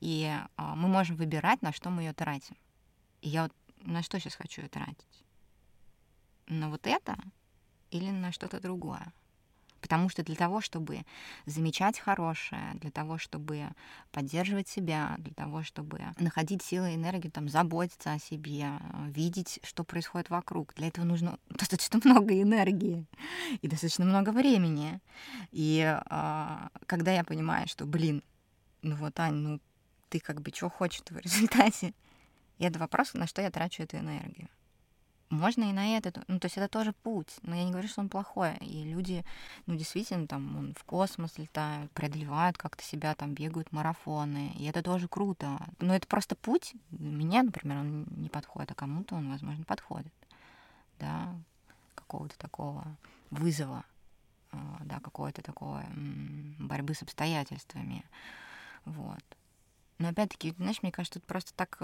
И 0.00 0.32
а, 0.56 0.74
мы 0.74 0.88
можем 0.88 1.16
выбирать, 1.16 1.62
на 1.62 1.72
что 1.72 1.90
мы 1.90 2.02
ее 2.02 2.12
тратим. 2.12 2.56
И 3.20 3.28
я 3.28 3.44
вот 3.44 3.52
на 3.82 4.02
что 4.02 4.18
сейчас 4.18 4.34
хочу 4.34 4.62
ее 4.62 4.68
тратить? 4.68 5.24
На 6.46 6.70
вот 6.70 6.86
это 6.86 7.16
или 7.90 8.10
на 8.10 8.32
что-то 8.32 8.60
другое? 8.60 9.12
Потому 9.86 10.08
что 10.08 10.24
для 10.24 10.34
того, 10.34 10.60
чтобы 10.60 11.06
замечать 11.46 12.00
хорошее, 12.00 12.72
для 12.74 12.90
того, 12.90 13.18
чтобы 13.18 13.68
поддерживать 14.10 14.66
себя, 14.66 15.14
для 15.18 15.32
того, 15.32 15.62
чтобы 15.62 16.00
находить 16.18 16.64
силы 16.64 16.90
и 16.90 16.96
энергию, 16.96 17.30
там, 17.30 17.48
заботиться 17.48 18.12
о 18.12 18.18
себе, 18.18 18.66
видеть, 19.10 19.60
что 19.62 19.84
происходит 19.84 20.28
вокруг, 20.28 20.74
для 20.74 20.88
этого 20.88 21.04
нужно 21.04 21.38
достаточно 21.50 22.00
много 22.02 22.34
энергии 22.42 23.06
и 23.62 23.68
достаточно 23.68 24.04
много 24.04 24.30
времени. 24.30 24.98
И 25.52 25.80
а, 25.86 26.68
когда 26.86 27.12
я 27.12 27.22
понимаю, 27.22 27.68
что, 27.68 27.86
блин, 27.86 28.24
ну 28.82 28.96
вот, 28.96 29.20
Ань, 29.20 29.34
ну 29.34 29.60
ты 30.08 30.18
как 30.18 30.42
бы 30.42 30.50
что 30.52 30.68
хочешь 30.68 31.02
в 31.08 31.16
результате? 31.20 31.94
И 32.58 32.64
это 32.64 32.80
вопрос, 32.80 33.14
на 33.14 33.28
что 33.28 33.40
я 33.40 33.52
трачу 33.52 33.84
эту 33.84 33.98
энергию 33.98 34.48
можно 35.30 35.64
и 35.64 35.72
на 35.72 35.96
это, 35.96 36.12
ну, 36.28 36.38
то 36.38 36.46
есть 36.46 36.56
это 36.56 36.68
тоже 36.68 36.92
путь, 36.92 37.34
но 37.42 37.54
я 37.54 37.64
не 37.64 37.70
говорю, 37.70 37.88
что 37.88 38.00
он 38.00 38.08
плохой, 38.08 38.56
и 38.58 38.84
люди, 38.84 39.24
ну, 39.66 39.74
действительно, 39.74 40.26
там, 40.26 40.56
он 40.56 40.74
в 40.74 40.84
космос 40.84 41.36
летают, 41.38 41.90
преодолевают 41.92 42.56
как-то 42.58 42.84
себя, 42.84 43.14
там, 43.14 43.34
бегают 43.34 43.72
марафоны, 43.72 44.52
и 44.56 44.64
это 44.64 44.82
тоже 44.82 45.08
круто, 45.08 45.58
но 45.80 45.94
это 45.94 46.06
просто 46.06 46.36
путь, 46.36 46.74
мне, 46.90 47.42
например, 47.42 47.78
он 47.78 48.06
не 48.16 48.28
подходит, 48.28 48.70
а 48.70 48.74
кому-то 48.74 49.16
он, 49.16 49.30
возможно, 49.30 49.64
подходит, 49.64 50.12
да, 51.00 51.34
какого-то 51.94 52.38
такого 52.38 52.84
вызова, 53.30 53.84
а, 54.52 54.78
да, 54.84 55.00
какого-то 55.00 55.42
такого 55.42 55.84
борьбы 56.58 56.94
с 56.94 57.02
обстоятельствами, 57.02 58.04
вот. 58.84 59.24
Но 59.98 60.08
опять-таки, 60.08 60.52
знаешь, 60.58 60.82
мне 60.82 60.92
кажется, 60.92 61.18
тут 61.18 61.26
просто 61.26 61.52
так 61.54 61.78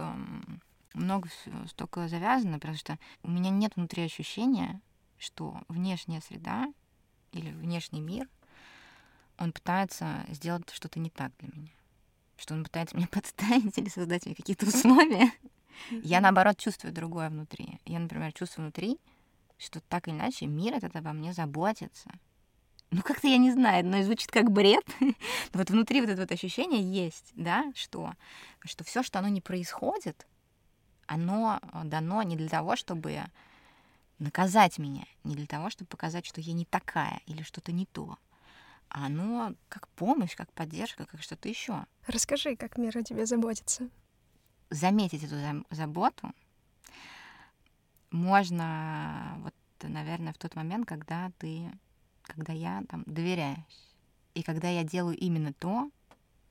много 0.95 1.29
столько 1.69 2.09
завязано, 2.09 2.59
потому 2.59 2.77
что 2.77 2.99
у 3.23 3.31
меня 3.31 3.51
нет 3.51 3.77
внутри 3.77 4.05
ощущения, 4.05 4.81
что 5.19 5.61
внешняя 5.69 6.21
среда 6.21 6.67
или 7.33 7.51
внешний 7.51 8.01
мир, 8.01 8.29
он 9.39 9.53
пытается 9.53 10.25
сделать 10.29 10.69
что-то 10.71 10.99
не 11.01 11.11
так 11.11 11.33
для 11.39 11.49
меня. 11.49 11.73
Что 12.37 12.55
он 12.55 12.65
пытается 12.65 12.97
меня 12.97 13.09
подставить 13.11 13.77
или 13.79 13.89
создать 13.89 14.27
мне 14.27 14.35
какие-то 14.35 14.67
условия. 14.67 15.33
Я, 15.91 16.21
наоборот, 16.21 16.59
чувствую 16.59 16.93
другое 16.93 17.31
внутри. 17.31 17.81
Я, 17.85 17.99
например, 17.99 18.33
чувствую 18.33 18.67
внутри, 18.67 18.99
что 19.59 19.81
так 19.81 20.09
или 20.09 20.15
иначе 20.15 20.47
мир 20.47 20.75
этот 20.75 20.95
обо 20.97 21.13
мне 21.13 21.33
заботится. 21.33 22.11
Ну, 22.91 23.01
как-то 23.01 23.27
я 23.27 23.39
не 23.39 23.51
знаю, 23.51 23.87
но 23.87 24.03
звучит 24.03 24.31
как 24.31 24.51
бред. 24.51 24.85
но 25.01 25.15
вот 25.55 25.71
внутри 25.71 26.01
вот 26.01 26.11
это 26.11 26.23
вот 26.23 26.33
ощущение 26.33 26.83
есть, 26.83 27.33
да, 27.35 27.73
что, 27.75 28.13
что 28.65 28.85
все, 28.85 29.03
что 29.03 29.19
оно 29.19 29.29
не 29.29 29.41
происходит, 29.41 30.27
оно 31.13 31.61
э, 31.61 31.83
дано 31.85 32.23
не 32.23 32.37
для 32.37 32.49
того, 32.49 32.77
чтобы 32.77 33.23
наказать 34.19 34.79
меня, 34.79 35.05
не 35.25 35.35
для 35.35 35.47
того, 35.47 35.71
чтобы 35.71 35.89
показать, 35.89 36.25
что 36.27 36.41
я 36.41 36.53
не 36.53 36.65
такая 36.65 37.21
или 37.27 37.43
что-то 37.43 37.73
не 37.73 37.87
то. 37.87 38.19
А 38.89 39.07
оно 39.07 39.55
как 39.69 39.89
помощь, 39.89 40.37
как 40.37 40.53
поддержка, 40.53 41.07
как 41.07 41.23
что-то 41.23 41.49
еще. 41.49 41.87
Расскажи, 42.07 42.57
как 42.57 42.77
мир 42.79 42.97
о 42.97 43.03
тебе 43.03 43.27
заботится. 43.27 43.89
Заметить 44.71 45.25
эту 45.25 45.65
заботу 45.71 46.33
можно, 48.11 49.35
вот, 49.39 49.55
наверное, 49.83 50.33
в 50.33 50.39
тот 50.39 50.55
момент, 50.55 50.87
когда 50.87 51.31
ты, 51.39 51.71
когда 52.23 52.53
я 52.53 52.83
там 52.89 53.03
доверяюсь. 53.07 53.89
И 54.35 54.43
когда 54.43 54.69
я 54.69 54.85
делаю 54.85 55.17
именно 55.17 55.53
то, 55.53 55.91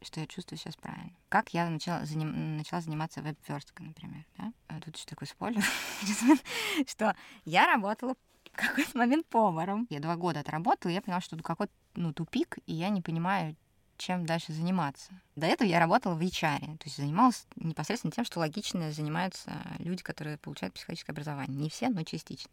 что 0.01 0.19
я 0.19 0.27
чувствую 0.27 0.57
сейчас 0.57 0.75
правильно. 0.75 1.11
Как 1.29 1.53
я 1.53 1.69
начала, 1.69 2.05
заним, 2.05 2.57
начала 2.57 2.81
заниматься 2.81 3.21
веб-версткой, 3.21 3.87
например. 3.87 4.25
Да? 4.37 4.53
А 4.67 4.79
тут 4.79 4.95
еще 4.95 5.05
такой 5.05 5.27
спойлер, 5.27 5.63
что 6.87 7.15
я 7.45 7.67
работала 7.67 8.15
в 8.51 8.55
какой-то 8.55 8.97
момент 8.97 9.25
поваром. 9.27 9.87
Я 9.89 9.99
два 9.99 10.15
года 10.15 10.39
отработала, 10.39 10.91
я 10.91 11.01
поняла, 11.01 11.21
что 11.21 11.37
какой-то 11.37 11.73
ну, 11.95 12.13
тупик, 12.13 12.57
и 12.65 12.73
я 12.73 12.89
не 12.89 13.01
понимаю, 13.01 13.55
чем 14.01 14.25
дальше 14.25 14.51
заниматься. 14.51 15.11
До 15.35 15.45
этого 15.45 15.67
я 15.67 15.79
работала 15.79 16.15
в 16.15 16.19
HR, 16.19 16.59
то 16.59 16.85
есть 16.85 16.97
занималась 16.97 17.45
непосредственно 17.55 18.11
тем, 18.11 18.25
что 18.25 18.39
логично 18.39 18.91
занимаются 18.91 19.51
люди, 19.79 20.03
которые 20.03 20.37
получают 20.37 20.73
психологическое 20.73 21.13
образование. 21.13 21.57
Не 21.57 21.69
все, 21.69 21.89
но 21.89 22.03
частично. 22.03 22.51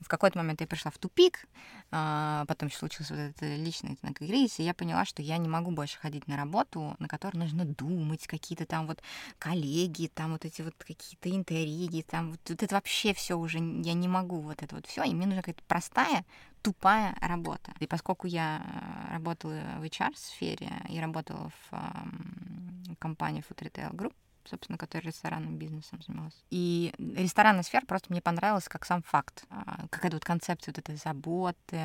В 0.00 0.08
какой-то 0.08 0.38
момент 0.38 0.60
я 0.60 0.66
пришла 0.66 0.90
в 0.90 0.98
тупик, 0.98 1.46
а, 1.90 2.44
потом 2.46 2.70
случилось 2.70 3.10
вот 3.10 3.18
это 3.18 3.56
личное 3.56 3.96
кризис, 4.14 4.60
и 4.60 4.62
я 4.62 4.74
поняла, 4.74 5.04
что 5.04 5.22
я 5.22 5.38
не 5.38 5.48
могу 5.48 5.70
больше 5.70 5.98
ходить 5.98 6.28
на 6.28 6.36
работу, 6.36 6.94
на 6.98 7.08
которой 7.08 7.38
нужно 7.38 7.64
думать, 7.64 8.26
какие-то 8.26 8.66
там 8.66 8.86
вот 8.86 9.02
коллеги, 9.38 10.10
там 10.12 10.32
вот 10.32 10.44
эти 10.44 10.62
вот 10.62 10.74
какие-то 10.78 11.30
интриги, 11.30 12.02
там 12.02 12.32
вот, 12.32 12.40
вот 12.48 12.62
это 12.62 12.74
вообще 12.74 13.14
все 13.14 13.36
уже, 13.36 13.58
я 13.58 13.94
не 13.94 14.08
могу 14.08 14.40
вот 14.40 14.62
это 14.62 14.74
вот 14.74 14.86
все, 14.86 15.02
и 15.04 15.14
мне 15.14 15.26
нужна 15.26 15.42
какая-то 15.42 15.62
простая, 15.66 16.24
тупая 16.64 17.14
работа. 17.20 17.72
И 17.78 17.86
поскольку 17.86 18.26
я 18.26 18.62
э, 18.64 19.12
работала 19.12 19.60
в 19.78 19.82
HR-сфере 19.82 20.72
и 20.88 20.98
работала 20.98 21.50
в 21.70 22.96
компании 22.98 23.44
Food 23.46 23.70
Retail 23.70 23.92
Group, 23.94 24.14
собственно, 24.46 24.78
которая 24.78 25.08
ресторанным 25.08 25.58
бизнесом 25.58 26.00
занималась. 26.02 26.42
И 26.50 26.94
ресторанная 26.98 27.62
сфера 27.62 27.84
просто 27.84 28.10
мне 28.10 28.22
понравилась 28.22 28.68
как 28.68 28.86
сам 28.86 29.02
факт. 29.02 29.44
А, 29.50 29.86
какая-то 29.90 30.16
вот 30.16 30.24
концепция 30.24 30.72
вот 30.72 30.78
этой 30.78 30.96
заботы, 30.96 31.80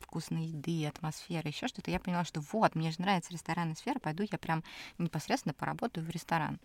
вкусной 0.00 0.46
еды, 0.46 0.86
атмосферы, 0.86 1.48
еще 1.48 1.68
что-то. 1.68 1.90
Я 1.90 2.00
поняла, 2.00 2.24
что 2.24 2.40
вот, 2.52 2.74
мне 2.74 2.90
же 2.90 3.00
нравится 3.00 3.32
ресторанная 3.32 3.74
сфера, 3.74 3.98
пойду 3.98 4.24
я 4.30 4.38
прям 4.38 4.64
непосредственно 4.96 5.52
поработаю 5.52 6.06
в 6.06 6.10
ресторан. 6.10 6.58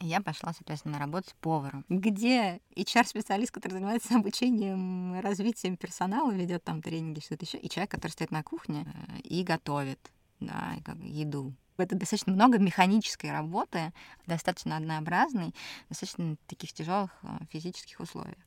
Я 0.00 0.20
пошла, 0.20 0.52
соответственно, 0.52 0.98
работать 0.98 1.34
поваром, 1.36 1.84
где 1.88 2.60
HR-специалист, 2.76 3.52
который 3.52 3.74
занимается 3.74 4.16
обучением, 4.16 5.20
развитием 5.20 5.76
персонала, 5.76 6.32
ведет 6.32 6.64
там 6.64 6.82
тренинги, 6.82 7.20
что-то 7.20 7.44
еще, 7.44 7.58
и 7.58 7.68
человек, 7.68 7.90
который 7.90 8.12
стоит 8.12 8.30
на 8.30 8.42
кухне 8.42 8.86
э, 8.86 9.20
и 9.20 9.42
готовит 9.44 9.98
да, 10.40 10.76
еду. 11.00 11.54
Это 11.76 11.96
достаточно 11.96 12.32
много 12.32 12.58
механической 12.58 13.32
работы, 13.32 13.92
достаточно 14.26 14.76
однообразной, 14.76 15.54
достаточно 15.88 16.36
таких 16.46 16.72
тяжелых 16.72 17.10
э, 17.22 17.38
физических 17.50 17.98
условиях. 18.00 18.38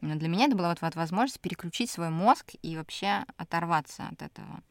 Но 0.00 0.16
для 0.16 0.28
меня 0.28 0.46
это 0.46 0.56
была 0.56 0.70
вот, 0.70 0.80
вот 0.80 0.96
возможность 0.96 1.40
переключить 1.40 1.90
свой 1.90 2.10
мозг 2.10 2.52
и 2.62 2.76
вообще 2.76 3.24
оторваться 3.36 4.08
от 4.08 4.22
этого. 4.22 4.62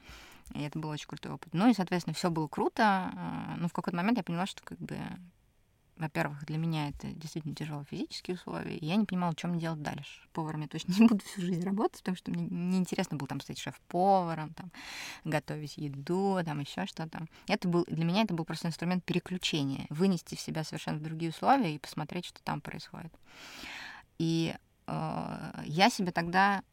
И 0.54 0.62
это 0.62 0.78
был 0.78 0.90
очень 0.90 1.08
крутой 1.08 1.34
опыт. 1.34 1.54
Ну 1.54 1.70
и, 1.70 1.74
соответственно, 1.74 2.14
все 2.14 2.30
было 2.30 2.48
круто. 2.48 3.12
Э, 3.14 3.56
но 3.58 3.68
в 3.68 3.74
какой-то 3.74 3.96
момент 3.96 4.18
я 4.18 4.24
поняла, 4.24 4.46
что 4.46 4.62
как 4.64 4.80
бы 4.80 4.98
во-первых, 5.98 6.46
для 6.46 6.58
меня 6.58 6.90
это 6.90 7.08
действительно 7.08 7.56
тяжелые 7.56 7.86
физические 7.86 8.36
условия, 8.36 8.78
и 8.78 8.86
я 8.86 8.96
не 8.96 9.06
понимала, 9.06 9.36
чем 9.36 9.52
мне 9.52 9.60
делать 9.60 9.82
дальше. 9.82 10.22
Поваром 10.34 10.62
я 10.62 10.68
точно 10.68 10.94
не 10.98 11.08
буду 11.08 11.24
всю 11.24 11.42
жизнь 11.42 11.64
работать, 11.64 12.00
потому 12.00 12.18
что 12.18 12.32
мне 12.32 12.48
неинтересно 12.50 13.18
было 13.18 13.28
там 13.28 13.40
стать 13.42 13.60
шеф-поваром, 13.60 14.54
там, 14.54 14.72
готовить 15.24 15.78
еду, 15.78 16.40
там 16.44 16.60
еще 16.60 16.86
что-то. 16.88 17.28
Это 17.48 17.68
был, 17.68 17.86
для 17.88 18.06
меня 18.06 18.24
это 18.24 18.34
был 18.34 18.46
просто 18.46 18.68
инструмент 18.68 19.04
переключения, 19.04 19.86
вынести 19.90 20.36
в 20.36 20.42
себя 20.42 20.64
совершенно 20.64 21.00
другие 21.00 21.32
условия 21.32 21.76
и 21.76 21.80
посмотреть, 21.80 22.26
что 22.26 22.42
там 22.44 22.60
происходит. 22.60 23.14
И 24.18 24.56
э, 24.88 25.64
я 25.66 25.90
себе 25.90 26.12
тогда 26.12 26.64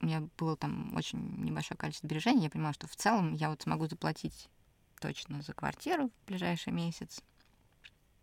у 0.00 0.06
меня 0.06 0.28
было 0.38 0.56
там 0.56 0.94
очень 0.94 1.18
небольшое 1.44 1.76
количество 1.76 2.06
сбережений, 2.06 2.44
я 2.44 2.50
понимала, 2.50 2.72
что 2.72 2.86
в 2.86 2.94
целом 2.94 3.34
я 3.34 3.50
вот 3.50 3.62
смогу 3.62 3.88
заплатить 3.88 4.48
точно 5.00 5.42
за 5.42 5.52
квартиру 5.54 6.08
в 6.08 6.26
ближайший 6.28 6.72
месяц, 6.72 7.22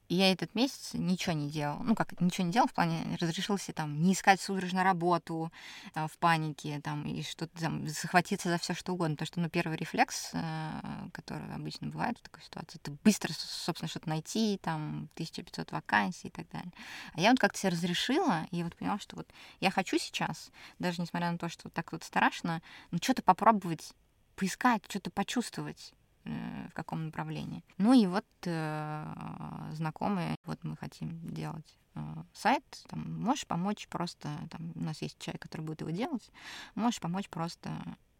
и 0.08 0.16
я 0.16 0.32
этот 0.32 0.54
месяц 0.56 0.92
ничего 0.94 1.34
не 1.34 1.50
делал. 1.50 1.80
Ну, 1.84 1.96
как 1.96 2.20
ничего 2.22 2.46
не 2.46 2.54
делал, 2.54 2.68
в 2.68 2.74
плане 2.74 3.18
разрешил 3.20 3.58
себе 3.58 3.74
там 3.74 4.02
не 4.02 4.14
искать 4.14 4.40
судорожно 4.40 4.84
работу 4.84 5.52
э, 5.94 6.08
в 6.08 6.18
панике, 6.18 6.80
там, 6.82 7.06
и 7.06 7.24
что-то 7.24 7.60
там, 7.60 7.88
захватиться 7.88 8.50
за 8.50 8.58
все 8.58 8.74
что 8.74 8.94
угодно. 8.94 9.16
Потому 9.16 9.28
что, 9.28 9.40
ну, 9.40 9.50
первый 9.50 9.78
рефлекс, 9.78 10.32
э, 10.34 10.82
который 11.12 11.54
обычно 11.54 11.88
бывает 11.88 12.18
в 12.20 12.22
такой 12.22 12.44
ситуации, 12.44 12.80
это 12.82 12.92
быстро, 13.04 13.34
собственно, 13.34 13.90
что-то 13.90 14.10
найти, 14.10 14.60
там, 14.62 15.10
1500 15.16 15.72
вакансий 15.72 16.28
и 16.28 16.32
так 16.32 16.48
далее. 16.50 16.72
А 17.14 17.20
я 17.20 17.32
вот 17.32 17.40
как-то 17.40 17.58
себе 17.58 17.72
разрешила, 17.72 18.48
и 18.52 18.64
вот 18.64 18.76
поняла, 18.76 19.00
что 19.00 19.16
вот 19.16 19.28
я 19.60 19.72
хочу 19.72 19.98
сейчас, 19.98 20.52
даже 20.80 21.02
несмотря 21.02 21.32
на 21.32 21.38
то, 21.38 21.50
что 21.50 21.64
вот 21.66 21.74
так 21.74 21.92
вот 21.92 22.04
страшно, 22.04 22.62
ну, 22.92 23.00
что-то 23.02 23.24
попробовать 23.24 23.94
поискать, 24.36 24.84
что-то 24.88 25.10
почувствовать. 25.10 25.94
Э, 26.26 26.68
в 26.70 26.74
каком 26.74 27.06
направлении. 27.06 27.64
Ну 27.78 27.94
и 27.94 28.08
вот 28.08 28.26
э, 28.46 29.70
знакомые, 29.74 30.36
вот 30.46 30.64
мы 30.64 30.76
хотим 30.76 31.20
делать 31.30 31.78
э, 31.94 32.00
сайт, 32.34 32.64
там, 32.90 33.22
можешь 33.22 33.46
помочь 33.46 33.88
просто, 33.88 34.30
там, 34.50 34.72
у 34.74 34.84
нас 34.84 35.02
есть 35.04 35.20
человек, 35.20 35.44
который 35.44 35.62
будет 35.62 35.82
его 35.82 35.92
делать, 35.92 36.32
можешь 36.74 37.00
помочь 37.00 37.30
просто 37.30 37.70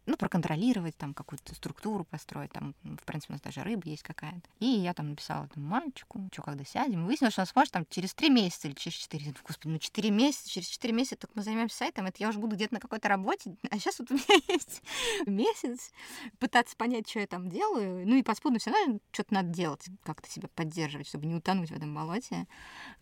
ну, 0.06 0.16
проконтролировать, 0.16 0.96
там, 0.96 1.14
какую-то 1.14 1.54
структуру 1.54 2.04
построить, 2.04 2.52
там, 2.52 2.74
в 2.82 3.04
принципе, 3.04 3.32
у 3.32 3.34
нас 3.34 3.42
даже 3.42 3.62
рыба 3.62 3.82
есть 3.88 4.02
какая-то. 4.02 4.48
И 4.60 4.66
я 4.66 4.94
там 4.94 5.10
написала 5.10 5.46
этому 5.46 5.66
мальчику, 5.66 6.28
что, 6.32 6.42
когда 6.42 6.64
сядем, 6.64 7.06
выяснилось, 7.06 7.32
что 7.32 7.42
он 7.42 7.46
сможет 7.46 7.72
там 7.72 7.86
через 7.90 8.14
три 8.14 8.30
месяца 8.30 8.68
или 8.68 8.74
через 8.74 8.96
четыре. 8.96 9.34
Господи, 9.46 9.72
ну 9.72 9.78
четыре 9.78 10.10
месяца, 10.10 10.48
через 10.48 10.68
четыре 10.68 10.94
месяца 10.94 11.16
только 11.16 11.32
мы 11.36 11.42
займемся 11.42 11.76
сайтом, 11.76 12.06
это 12.06 12.16
я 12.20 12.28
уже 12.28 12.38
буду 12.38 12.56
где-то 12.56 12.74
на 12.74 12.80
какой-то 12.80 13.08
работе, 13.08 13.56
а 13.70 13.78
сейчас 13.78 13.98
вот 13.98 14.10
у 14.10 14.14
меня 14.14 14.24
есть 14.48 14.82
месяц 15.26 15.90
пытаться 16.38 16.76
понять, 16.76 17.08
что 17.08 17.20
я 17.20 17.26
там 17.26 17.48
делаю, 17.48 18.06
ну 18.06 18.16
и 18.16 18.22
поспудно 18.22 18.58
все 18.58 18.70
равно 18.70 19.00
что-то 19.12 19.34
надо 19.34 19.48
делать, 19.48 19.86
как-то 20.04 20.30
себя 20.30 20.48
поддерживать, 20.54 21.08
чтобы 21.08 21.26
не 21.26 21.34
утонуть 21.34 21.70
в 21.70 21.74
этом 21.74 21.94
болоте, 21.94 22.46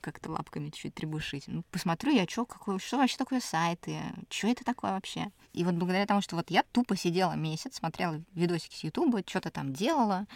как-то 0.00 0.30
лапками 0.30 0.70
чуть-чуть 0.70 0.94
требушить. 0.94 1.44
Ну, 1.48 1.64
посмотрю 1.70 2.12
я, 2.12 2.26
что, 2.26 2.46
какое, 2.46 2.78
что 2.78 2.98
вообще 2.98 3.16
такое 3.16 3.40
сайты, 3.40 3.98
что 4.30 4.48
это 4.48 4.64
такое 4.64 4.92
вообще. 4.92 5.30
И 5.52 5.64
вот 5.64 5.74
благодаря 5.74 6.06
тому, 6.06 6.20
что 6.20 6.36
вот 6.36 6.50
я 6.50 6.62
тупо 6.72 6.93
посидела 6.94 7.32
месяц, 7.32 7.78
смотрела 7.78 8.22
видосики 8.34 8.76
с 8.76 8.84
Ютуба, 8.84 9.24
что-то 9.26 9.50
там 9.50 9.72
делала, 9.72 10.28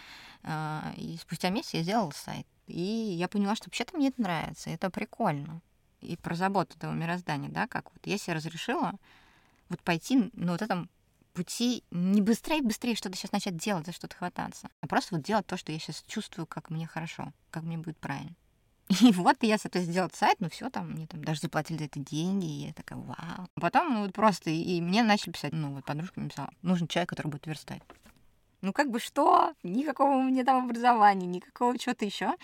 а, 0.42 0.92
и 0.96 1.16
спустя 1.16 1.50
месяц 1.50 1.74
я 1.74 1.82
сделала 1.84 2.10
сайт. 2.10 2.48
И 2.66 2.82
я 2.82 3.28
поняла, 3.28 3.54
что 3.54 3.66
вообще-то 3.66 3.96
мне 3.96 4.08
это 4.08 4.20
нравится, 4.20 4.68
это 4.68 4.90
прикольно. 4.90 5.62
И 6.00 6.16
про 6.16 6.34
заботу 6.34 6.76
этого 6.76 6.92
мироздания, 6.92 7.48
да, 7.48 7.68
как 7.68 7.92
вот 7.92 8.04
я 8.06 8.18
себе 8.18 8.34
разрешила 8.34 8.94
вот 9.68 9.80
пойти 9.82 10.30
на 10.32 10.50
вот 10.52 10.62
этом 10.62 10.90
пути 11.32 11.84
не 11.92 12.22
быстрее, 12.22 12.60
быстрее 12.60 12.96
что-то 12.96 13.16
сейчас 13.16 13.30
начать 13.30 13.56
делать, 13.56 13.86
за 13.86 13.92
что-то 13.92 14.16
хвататься, 14.16 14.68
а 14.80 14.88
просто 14.88 15.14
вот 15.14 15.24
делать 15.24 15.46
то, 15.46 15.56
что 15.56 15.70
я 15.70 15.78
сейчас 15.78 16.02
чувствую, 16.08 16.44
как 16.44 16.70
мне 16.70 16.88
хорошо, 16.88 17.32
как 17.52 17.62
мне 17.62 17.78
будет 17.78 17.98
правильно. 17.98 18.34
И 18.88 19.12
вот 19.12 19.36
я, 19.42 19.58
соответственно, 19.58 19.92
сделала 19.92 20.10
сайт, 20.14 20.40
ну 20.40 20.48
все, 20.48 20.70
там 20.70 20.92
мне 20.92 21.06
там 21.06 21.22
даже 21.22 21.40
заплатили 21.40 21.78
за 21.78 21.84
это 21.84 22.00
деньги, 22.00 22.46
и 22.46 22.66
я 22.68 22.72
такая, 22.72 22.98
вау. 22.98 23.48
Потом, 23.54 23.92
ну 23.92 24.02
вот 24.02 24.14
просто, 24.14 24.48
и 24.48 24.80
мне 24.80 25.02
начали 25.02 25.32
писать, 25.32 25.52
ну 25.52 25.74
вот 25.74 25.84
подружка 25.84 26.20
писала, 26.20 26.50
нужен 26.62 26.88
человек, 26.88 27.10
который 27.10 27.28
будет 27.28 27.46
верстать. 27.46 27.82
Ну 28.62 28.72
как 28.72 28.90
бы 28.90 28.98
что? 28.98 29.52
Никакого 29.62 30.16
у 30.16 30.22
меня 30.22 30.42
там 30.44 30.64
образования, 30.64 31.26
никакого 31.26 31.78
чего-то 31.78 32.04
еще. 32.04 32.34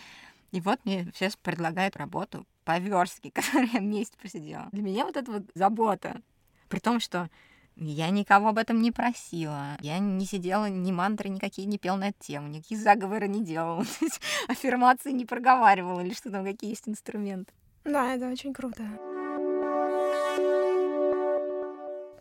И 0.53 0.61
вот 0.61 0.79
мне 0.85 1.11
сейчас 1.15 1.35
предлагают 1.35 1.97
работу 1.97 2.47
по 2.65 2.79
верстке, 2.79 3.31
которую 3.35 3.71
я 3.73 3.81
месяц 3.81 4.13
просидела. 4.13 4.69
Для 4.73 4.83
меня 4.83 5.05
вот 5.07 5.17
это 5.17 5.33
вот 5.33 5.43
забота. 5.55 6.21
При 6.69 6.79
том, 6.79 7.01
что 7.01 7.31
я 7.77 8.11
никого 8.11 8.49
об 8.49 8.59
этом 8.59 8.81
не 8.81 8.93
просила. 8.93 9.77
Я 9.81 9.99
не 9.99 10.27
сидела, 10.27 10.69
ни 10.69 10.93
мантры 10.93 11.29
никакие 11.29 11.67
не 11.67 11.79
пел 11.79 11.97
на 11.97 12.09
эту 12.09 12.19
тему, 12.21 12.49
никакие 12.49 12.81
заговоры 12.81 13.29
не 13.29 13.45
делала, 13.45 13.85
аффирмации 14.49 15.13
не 15.13 15.25
проговаривала, 15.25 16.01
или 16.01 16.15
что 16.15 16.31
там, 16.31 16.45
какие 16.45 16.71
есть 16.71 16.89
инструменты. 16.89 17.53
Да, 17.85 18.15
это 18.15 18.29
очень 18.29 18.53
круто. 18.55 18.83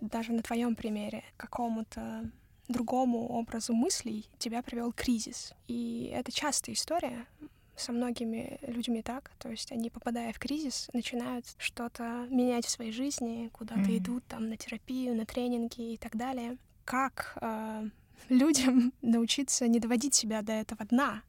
Даже 0.01 0.33
на 0.33 0.41
твоем 0.41 0.75
примере 0.75 1.23
какому-то 1.37 2.29
другому 2.67 3.27
образу 3.29 3.73
мыслей 3.73 4.25
тебя 4.37 4.61
привел 4.61 4.91
кризис. 4.91 5.53
И 5.67 6.11
это 6.13 6.31
частая 6.31 6.75
история 6.75 7.25
со 7.75 7.91
многими 7.91 8.59
людьми 8.61 9.01
так. 9.01 9.31
То 9.39 9.49
есть 9.49 9.71
они, 9.71 9.89
попадая 9.89 10.31
в 10.33 10.39
кризис, 10.39 10.89
начинают 10.93 11.45
что-то 11.57 12.27
менять 12.29 12.65
в 12.65 12.69
своей 12.69 12.91
жизни, 12.91 13.49
куда-то 13.53 13.81
mm-hmm. 13.81 13.97
идут 13.97 14.23
там 14.25 14.49
на 14.49 14.57
терапию, 14.57 15.15
на 15.15 15.25
тренинги 15.25 15.93
и 15.93 15.97
так 15.97 16.15
далее. 16.15 16.57
Как 16.85 17.37
э, 17.41 17.89
людям 18.29 18.93
научиться 19.01 19.67
не 19.67 19.79
доводить 19.79 20.13
себя 20.13 20.41
до 20.41 20.53
этого 20.53 20.85
дна, 20.85 21.23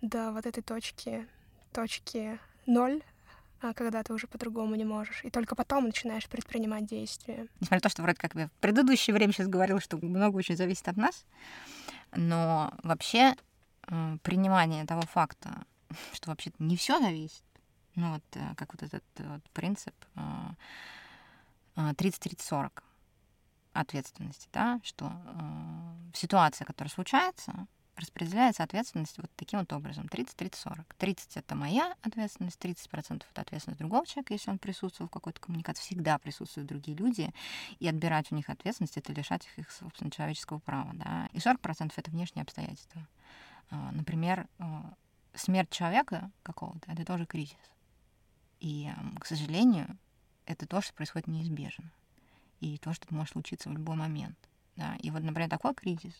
до 0.00 0.32
вот 0.32 0.46
этой 0.46 0.62
точки, 0.62 1.26
точки 1.72 2.38
ноль, 2.66 3.02
а 3.60 3.72
когда 3.72 4.02
ты 4.02 4.12
уже 4.12 4.26
по-другому 4.26 4.74
не 4.74 4.84
можешь. 4.84 5.24
И 5.24 5.30
только 5.30 5.54
потом 5.54 5.84
начинаешь 5.86 6.28
предпринимать 6.28 6.86
действия. 6.86 7.46
Несмотря 7.60 7.76
на 7.76 7.80
то, 7.80 7.88
что 7.88 8.02
вроде 8.02 8.18
как 8.18 8.34
я 8.34 8.48
в 8.48 8.52
предыдущее 8.60 9.14
время 9.14 9.32
сейчас 9.32 9.48
говорила, 9.48 9.80
что 9.80 9.96
много 9.98 10.36
очень 10.36 10.56
зависит 10.56 10.86
от 10.88 10.96
нас, 10.96 11.24
но 12.14 12.74
вообще 12.82 13.34
э, 13.88 14.18
принимание 14.22 14.84
того 14.84 15.02
факта, 15.02 15.64
что 16.12 16.30
вообще-то 16.30 16.62
не 16.62 16.76
все 16.76 16.98
зависит. 17.00 17.44
Ну 17.96 18.12
вот 18.14 18.24
э, 18.32 18.54
как 18.56 18.72
вот 18.72 18.82
этот 18.82 19.04
вот 19.18 19.42
принцип 19.50 19.94
30-30-40 21.76 22.66
э, 22.66 22.80
ответственности, 23.72 24.48
да, 24.52 24.80
что 24.82 25.12
э, 25.12 26.10
ситуация, 26.14 26.64
которая 26.64 26.90
случается, 26.90 27.66
распределяется 27.96 28.64
ответственность 28.64 29.18
вот 29.18 29.30
таким 29.36 29.60
вот 29.60 29.72
образом. 29.72 30.06
30-30-40. 30.06 30.84
30— 30.98 31.36
это 31.38 31.54
моя 31.54 31.94
ответственность, 32.02 32.58
30%— 32.60 33.22
это 33.30 33.40
ответственность 33.40 33.78
другого 33.78 34.04
человека, 34.04 34.34
если 34.34 34.50
он 34.50 34.58
присутствовал 34.58 35.08
в 35.08 35.12
какой-то 35.12 35.40
коммуникации. 35.40 35.82
Всегда 35.82 36.18
присутствуют 36.18 36.68
другие 36.68 36.96
люди, 36.96 37.32
и 37.78 37.86
отбирать 37.86 38.32
у 38.32 38.34
них 38.34 38.50
ответственность— 38.50 38.96
это 38.98 39.12
лишать 39.12 39.46
их 39.46 39.58
их, 39.60 39.70
собственно, 39.70 40.10
человеческого 40.10 40.58
права. 40.58 40.90
Да? 40.94 41.28
И 41.32 41.38
40%— 41.38 41.92
это 41.96 42.10
внешние 42.10 42.42
обстоятельства. 42.42 43.06
Например, 43.70 44.46
смерть 45.34 45.70
человека 45.70 46.30
какого-то— 46.42 46.90
это 46.92 47.04
тоже 47.04 47.26
кризис. 47.26 47.56
И, 48.60 48.90
к 49.18 49.26
сожалению, 49.26 49.98
это 50.46 50.66
то, 50.66 50.80
что 50.80 50.94
происходит 50.94 51.28
неизбежно. 51.28 51.90
И 52.60 52.78
то, 52.78 52.92
что 52.94 53.12
может 53.14 53.32
случиться 53.32 53.68
в 53.68 53.72
любой 53.72 53.96
момент. 53.96 54.38
Да? 54.76 54.96
И 54.96 55.10
вот, 55.10 55.22
например, 55.22 55.50
такой 55.50 55.74
кризис, 55.74 56.14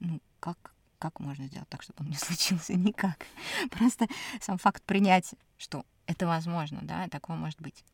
ну, 0.00 0.20
как, 0.40 0.74
как 0.98 1.20
можно 1.20 1.46
сделать 1.46 1.68
так, 1.68 1.82
чтобы 1.82 2.04
он 2.04 2.10
не 2.10 2.16
случился? 2.16 2.74
Никак. 2.74 3.26
Просто 3.70 4.06
сам 4.40 4.58
факт 4.58 4.82
принятия, 4.82 5.36
что 5.58 5.84
это 6.06 6.26
возможно, 6.26 6.80
да, 6.82 7.08
такого 7.08 7.36
может 7.36 7.60
быть. 7.60 7.84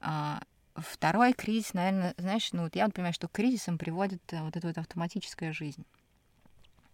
А, 0.00 0.42
второй 0.74 1.32
кризис, 1.32 1.74
наверное, 1.74 2.14
знаешь, 2.18 2.52
ну 2.52 2.64
вот 2.64 2.76
я 2.76 2.84
вот 2.84 2.94
понимаю, 2.94 3.14
что 3.14 3.28
к 3.28 3.32
кризисам 3.32 3.78
приводит 3.78 4.22
э, 4.32 4.42
вот 4.42 4.56
эта 4.56 4.66
вот 4.66 4.78
автоматическая 4.78 5.52
жизнь. 5.52 5.84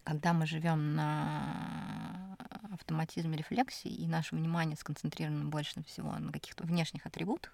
Когда 0.05 0.33
мы 0.33 0.47
живем 0.47 0.95
на 0.95 2.22
автоматизм 2.73 3.33
рефлексии, 3.33 3.91
и 3.91 4.07
наше 4.07 4.35
внимание 4.35 4.77
сконцентрировано 4.77 5.45
больше 5.45 5.83
всего 5.85 6.13
на 6.19 6.33
каких-то 6.33 6.65
внешних 6.65 7.07
атрибутах, 7.07 7.53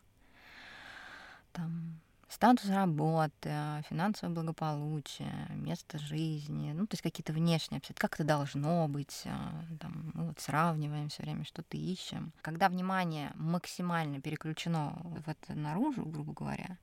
там, 1.52 2.00
статус 2.28 2.68
работы, 2.68 3.50
финансовое 3.88 4.34
благополучие, 4.34 5.48
место 5.50 5.98
жизни, 5.98 6.72
ну, 6.72 6.86
то 6.86 6.94
есть 6.94 7.02
какие-то 7.02 7.32
внешние 7.32 7.78
обстоятельства, 7.78 8.08
как 8.08 8.14
это 8.14 8.24
должно 8.24 8.86
быть, 8.88 9.22
а, 9.24 9.64
там, 9.80 10.12
мы 10.14 10.28
вот 10.28 10.40
сравниваем 10.40 11.08
все 11.08 11.22
время, 11.22 11.44
что-то 11.44 11.76
ищем. 11.76 12.32
Когда 12.42 12.68
внимание 12.68 13.32
максимально 13.34 14.20
переключено 14.20 14.98
в 15.02 15.28
это 15.28 15.54
наружу, 15.54 16.04
грубо 16.04 16.32
говоря, 16.32 16.78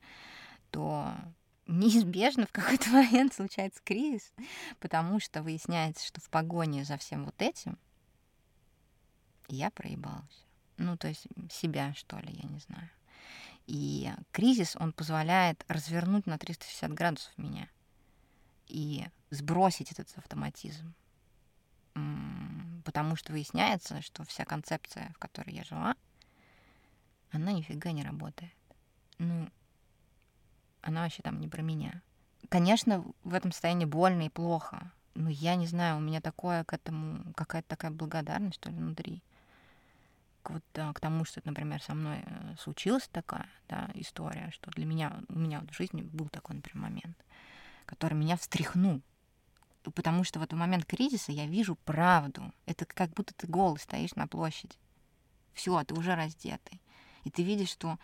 то 0.71 1.13
неизбежно 1.67 2.48
в 2.48 2.52
какой-то 2.52 2.89
момент 2.91 3.34
случается 3.34 3.82
кризис, 3.84 4.34
потому 4.80 5.19
что 5.19 5.43
выясняется, 5.43 6.06
что 6.06 6.21
в 6.21 6.30
погоне 6.30 6.84
за 6.84 6.98
всем 6.98 7.26
вот 7.26 7.36
этим 7.41 7.78
я 9.47 9.69
проебалась. 9.71 10.45
Ну, 10.77 10.97
то 10.97 11.08
есть 11.08 11.27
себя, 11.49 11.93
что 11.93 12.17
ли, 12.19 12.34
я 12.34 12.49
не 12.49 12.60
знаю. 12.60 12.89
И 13.67 14.12
кризис, 14.31 14.75
он 14.79 14.93
позволяет 14.93 15.63
развернуть 15.67 16.27
на 16.27 16.38
360 16.38 16.93
градусов 16.93 17.38
меня 17.38 17.67
и 18.67 19.08
сбросить 19.29 19.91
этот 19.91 20.12
автоматизм. 20.17 20.93
Потому 22.84 23.15
что 23.15 23.31
выясняется, 23.31 24.01
что 24.01 24.23
вся 24.25 24.45
концепция, 24.45 25.12
в 25.15 25.17
которой 25.17 25.55
я 25.55 25.63
жила, 25.63 25.95
она 27.31 27.51
нифига 27.51 27.91
не 27.91 28.03
работает. 28.03 28.53
Ну, 29.17 29.49
она 30.81 31.03
вообще 31.03 31.23
там 31.23 31.39
не 31.39 31.47
про 31.47 31.62
меня. 31.62 32.01
Конечно, 32.49 33.03
в 33.23 33.34
этом 33.34 33.51
состоянии 33.51 33.86
больно 33.86 34.27
и 34.27 34.29
плохо, 34.29 34.91
но 35.15 35.29
я 35.29 35.55
не 35.55 35.65
знаю, 35.65 35.97
у 35.97 36.01
меня 36.01 36.21
такое 36.21 36.63
к 36.63 36.73
этому, 36.73 37.34
какая-то 37.34 37.67
такая 37.69 37.91
благодарность, 37.91 38.55
что 38.55 38.69
ли, 38.69 38.75
внутри 38.75 39.23
вот, 40.49 40.63
да, 40.73 40.91
к 40.93 40.99
тому, 40.99 41.25
что, 41.25 41.41
например, 41.43 41.81
со 41.81 41.93
мной 41.93 42.19
э, 42.25 42.55
случилась 42.60 43.08
такая 43.12 43.49
да, 43.67 43.89
история, 43.95 44.51
что 44.51 44.71
для 44.71 44.86
меня, 44.86 45.21
у 45.29 45.39
меня 45.39 45.60
вот 45.60 45.71
в 45.71 45.75
жизни 45.75 46.01
был 46.01 46.29
такой, 46.29 46.55
например, 46.55 46.89
момент, 46.89 47.17
который 47.86 48.15
меня 48.15 48.38
встряхнул. 48.38 49.01
Потому 49.84 50.23
что 50.23 50.39
в 50.39 50.43
этот 50.43 50.58
момент 50.58 50.86
кризиса 50.86 51.31
я 51.31 51.45
вижу 51.45 51.75
правду. 51.75 52.51
Это 52.65 52.86
как 52.86 53.12
будто 53.12 53.34
ты 53.36 53.47
голый 53.47 53.79
стоишь 53.79 54.15
на 54.15 54.27
площади. 54.27 54.75
Все, 55.53 55.84
ты 55.84 55.93
уже 55.93 56.15
раздетый. 56.15 56.81
И 57.23 57.29
ты 57.29 57.43
видишь, 57.43 57.69
что 57.69 57.99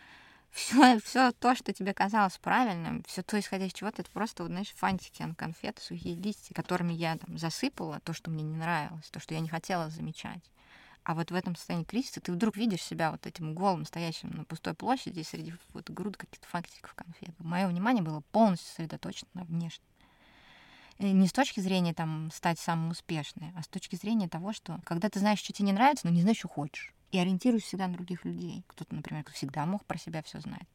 все 0.52 1.32
то, 1.32 1.54
что 1.54 1.72
тебе 1.72 1.94
казалось 1.94 2.38
правильным, 2.38 3.02
все 3.04 3.22
то, 3.22 3.38
исходя 3.38 3.66
из 3.66 3.72
чего-то, 3.72 4.02
это 4.02 4.10
просто, 4.10 4.42
вот, 4.42 4.50
знаешь, 4.50 4.72
фантики, 4.76 5.34
конфеты, 5.36 5.80
сухие 5.80 6.14
листья, 6.14 6.54
которыми 6.54 6.92
я 6.92 7.16
там 7.16 7.38
засыпала 7.38 8.00
то, 8.00 8.12
что 8.12 8.30
мне 8.30 8.44
не 8.44 8.56
нравилось, 8.56 9.08
то, 9.10 9.20
что 9.20 9.34
я 9.34 9.40
не 9.40 9.48
хотела 9.48 9.88
замечать. 9.90 10.42
А 11.04 11.14
вот 11.14 11.30
в 11.30 11.34
этом 11.34 11.56
состоянии 11.56 11.84
кризиса 11.84 12.20
ты 12.20 12.32
вдруг 12.32 12.56
видишь 12.56 12.82
себя 12.82 13.10
вот 13.10 13.26
этим 13.26 13.54
голым, 13.54 13.84
стоящим 13.84 14.30
на 14.30 14.44
пустой 14.44 14.74
площади 14.74 15.22
среди 15.22 15.54
вот 15.72 15.90
груд 15.90 16.16
каких-то 16.16 16.46
фактиков 16.46 16.94
конфет. 16.94 17.34
Мое 17.38 17.66
внимание 17.66 18.02
было 18.02 18.20
полностью 18.30 18.68
сосредоточено 18.68 19.28
на 19.34 19.44
внешнем. 19.44 19.84
И 20.98 21.10
не 21.10 21.26
с 21.26 21.32
точки 21.32 21.58
зрения 21.58 21.94
там 21.94 22.30
стать 22.32 22.60
самым 22.60 22.90
успешным, 22.90 23.52
а 23.56 23.62
с 23.62 23.68
точки 23.68 23.96
зрения 23.96 24.28
того, 24.28 24.52
что 24.52 24.80
когда 24.84 25.08
ты 25.08 25.18
знаешь, 25.18 25.40
что 25.40 25.52
тебе 25.52 25.66
не 25.66 25.72
нравится, 25.72 26.06
но 26.06 26.12
не 26.12 26.22
знаешь, 26.22 26.38
что 26.38 26.48
хочешь. 26.48 26.94
И 27.10 27.18
ориентируюсь 27.18 27.64
всегда 27.64 27.88
на 27.88 27.94
других 27.94 28.24
людей. 28.24 28.64
Кто-то, 28.68 28.94
например, 28.94 29.24
всегда 29.32 29.66
мог 29.66 29.84
про 29.84 29.98
себя 29.98 30.22
все 30.22 30.40
знать. 30.40 30.66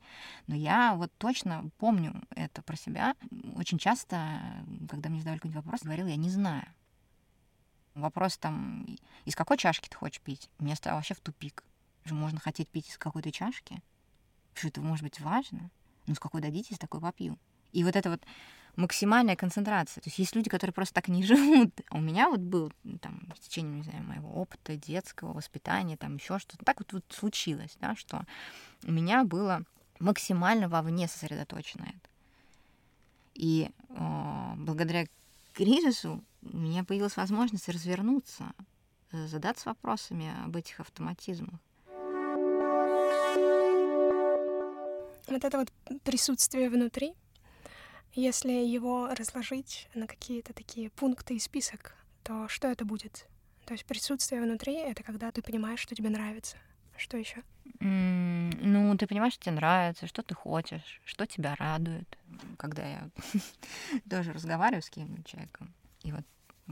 Но 0.46 0.56
я 0.56 0.94
вот 0.96 1.12
точно 1.18 1.70
помню 1.78 2.22
это 2.36 2.62
про 2.62 2.76
себя. 2.76 3.16
Очень 3.56 3.80
часто, 3.80 4.40
когда 4.90 5.10
мне 5.10 5.20
задавали 5.20 5.40
какой-нибудь 5.40 5.64
вопрос, 5.64 5.82
говорила, 5.82 6.08
я 6.08 6.18
не 6.18 6.30
знаю. 6.30 6.66
Вопрос 7.98 8.38
там, 8.38 8.86
из 9.26 9.36
какой 9.36 9.58
чашки 9.58 9.90
ты 9.90 9.98
хочешь 9.98 10.22
пить? 10.22 10.50
Мне 10.60 10.76
стало 10.76 10.98
вообще 10.98 11.16
в 11.16 11.20
тупик. 11.20 11.64
Что 12.06 12.14
можно 12.14 12.40
хотеть 12.40 12.70
пить 12.70 12.90
из 12.90 12.98
какой-то 12.98 13.32
чашки? 13.32 13.82
Что 14.54 14.68
это 14.68 14.82
может 14.82 15.04
быть 15.04 15.20
важно? 15.20 15.70
Ну, 16.06 16.14
с 16.14 16.20
какой 16.20 16.42
дадите, 16.42 16.76
с 16.76 16.80
такой 16.80 17.02
попью. 17.02 17.38
И 17.74 17.84
вот 17.84 17.96
это 17.96 18.12
вот 18.12 18.22
максимальная 18.76 19.36
концентрация. 19.36 20.02
То 20.02 20.08
есть 20.10 20.20
есть 20.20 20.36
люди, 20.36 20.50
которые 20.50 20.74
просто 20.74 20.94
так 20.94 21.08
не 21.08 21.24
живут. 21.26 21.72
А 21.90 21.98
у 21.98 22.00
меня 22.00 22.30
вот 22.30 22.40
был 22.40 22.72
там 23.02 23.28
в 23.36 23.40
течение, 23.40 23.78
не 23.78 23.84
знаю, 23.84 24.04
моего 24.04 24.30
опыта 24.30 24.76
детского 24.76 25.34
воспитания, 25.34 25.98
там 25.98 26.16
еще 26.18 26.38
что-то. 26.38 26.64
Так 26.64 26.78
вот, 26.80 26.94
вот 26.94 27.04
случилось, 27.10 27.76
да, 27.82 27.96
что 27.96 28.26
у 28.84 28.92
меня 28.92 29.24
было 29.24 29.64
максимально 30.00 30.70
вовне 30.70 31.08
сосредоточено 31.08 31.86
это. 31.86 32.10
И 33.34 33.72
э, 33.90 34.54
благодаря 34.56 35.08
кризису 35.58 36.24
у 36.44 36.58
меня 36.58 36.84
появилась 36.84 37.18
возможность 37.18 37.68
развернуться, 37.68 38.54
э, 39.12 39.26
задаться 39.26 39.70
вопросами 39.70 40.32
об 40.46 40.56
этих 40.56 40.80
автоматизмах. 40.80 41.60
Вот 45.28 45.44
это 45.44 45.58
вот 45.58 45.72
присутствие 46.04 46.70
внутри, 46.70 47.14
если 48.14 48.52
его 48.52 49.08
разложить 49.08 49.90
на 49.96 50.06
какие-то 50.06 50.54
такие 50.54 50.92
пункты 50.92 51.36
и 51.36 51.40
список, 51.40 51.96
то 52.24 52.48
что 52.48 52.68
это 52.68 52.86
будет? 52.86 53.26
То 53.66 53.74
есть 53.74 53.86
присутствие 53.86 54.42
внутри— 54.42 54.74
это 54.76 55.02
когда 55.04 55.32
ты 55.32 55.42
понимаешь, 55.42 55.80
что 55.80 55.96
тебе 55.96 56.10
нравится. 56.10 56.58
Что 56.96 57.18
еще? 57.18 57.44
Ну, 57.80 58.98
ты 58.98 59.08
понимаешь, 59.08 59.34
что 59.34 59.46
тебе 59.46 59.56
нравится, 59.56 60.08
что 60.08 60.24
ты 60.24 60.34
хочешь, 60.34 61.02
что 61.06 61.26
тебя 61.26 61.56
радует. 61.56 62.18
Когда 62.58 62.86
я 62.86 63.10
тоже 64.10 64.34
разговариваю 64.34 64.82
с 64.82 64.90
кем-нибудь 64.90 65.26
человеком, 65.26 65.74
и 66.04 66.12
вот 66.12 66.26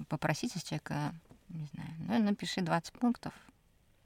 попросите 0.08 0.60
с 0.60 0.63
человека, 0.63 1.13
не 1.49 1.65
знаю, 1.73 1.89
ну, 1.99 2.19
напиши 2.23 2.62
20 2.62 2.93
пунктов, 2.93 3.34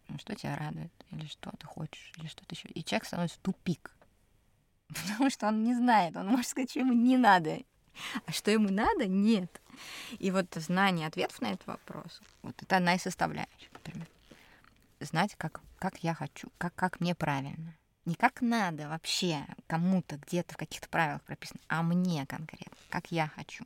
ну, 0.08 0.18
что 0.18 0.36
тебя 0.36 0.56
радует, 0.56 0.92
или 1.12 1.26
что 1.28 1.52
ты 1.58 1.68
хочешь, 1.68 2.12
или 2.18 2.28
что-то 2.28 2.56
еще. 2.56 2.68
И 2.70 2.84
человек 2.84 3.06
становится 3.06 3.40
тупик. 3.42 3.96
Потому 4.88 5.30
что 5.30 5.48
он 5.48 5.64
не 5.64 5.76
знает, 5.76 6.16
он 6.16 6.28
может 6.28 6.48
сказать, 6.48 6.72
что 6.72 6.80
ему 6.80 6.94
не 6.94 7.18
надо. 7.18 7.60
А 8.26 8.32
что 8.32 8.52
ему 8.52 8.70
надо, 8.70 9.08
нет. 9.08 9.62
И 10.20 10.32
вот 10.32 10.48
знание 10.56 11.08
ответов 11.08 11.42
на 11.42 11.52
этот 11.52 11.68
вопрос, 11.68 12.22
вот 12.42 12.62
это 12.62 12.78
одна 12.78 12.96
из 12.96 13.02
составляющих, 13.02 13.72
например. 13.74 14.08
Знать, 15.00 15.36
как, 15.38 15.62
как 15.78 16.04
я 16.04 16.14
хочу, 16.14 16.50
как, 16.58 16.76
как 16.76 17.00
мне 17.00 17.16
правильно. 17.16 17.76
Не 18.06 18.16
как 18.16 18.42
надо 18.42 18.90
вообще 18.90 19.46
кому-то 19.68 20.18
где-то 20.18 20.54
в 20.54 20.58
каких-то 20.58 20.90
правилах 20.90 21.22
прописано, 21.24 21.60
а 21.68 21.84
мне 21.84 22.26
конкретно, 22.26 22.78
как 22.90 23.12
я 23.12 23.28
хочу. 23.28 23.66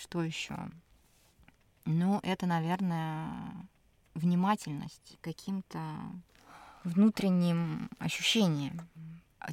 Что 0.00 0.22
еще? 0.22 0.56
Ну, 1.84 2.20
это, 2.22 2.46
наверное, 2.46 3.28
внимательность 4.14 5.16
к 5.20 5.24
каким-то 5.24 5.80
внутренним 6.84 7.88
ощущениям 7.98 8.88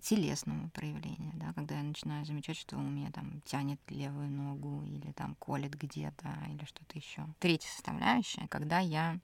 телесного 0.01 0.67
проявления, 0.69 1.31
да, 1.35 1.53
когда 1.53 1.75
я 1.77 1.83
начинаю 1.83 2.25
замечать, 2.25 2.57
что 2.57 2.75
у 2.75 2.81
меня 2.81 3.11
там 3.11 3.41
тянет 3.45 3.79
левую 3.87 4.29
ногу 4.29 4.83
или 4.83 5.11
там 5.13 5.35
колет 5.35 5.73
где-то 5.75 6.27
или 6.49 6.65
что-то 6.65 6.97
еще. 6.97 7.25
Третья 7.39 7.69
составляющая, 7.69 8.47
когда 8.49 8.79
я 8.79 9.17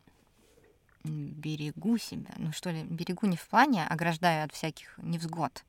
берегу 1.03 1.97
себя, 1.97 2.33
ну 2.37 2.51
что 2.51 2.69
ли, 2.69 2.83
берегу 2.83 3.27
не 3.27 3.37
в 3.37 3.47
плане 3.47 3.85
ограждаю 3.87 4.45
от 4.45 4.53
всяких 4.53 4.97
невзгод, 4.97 5.63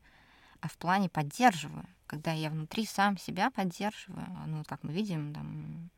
а 0.60 0.68
в 0.68 0.76
плане 0.76 1.08
поддерживаю, 1.08 1.86
когда 2.06 2.32
я 2.32 2.50
внутри 2.50 2.86
сам 2.86 3.16
себя 3.16 3.50
поддерживаю, 3.50 4.26
ну 4.46 4.64
как 4.64 4.82
мы 4.82 4.92
видим, 4.92 5.34
там 5.34 5.90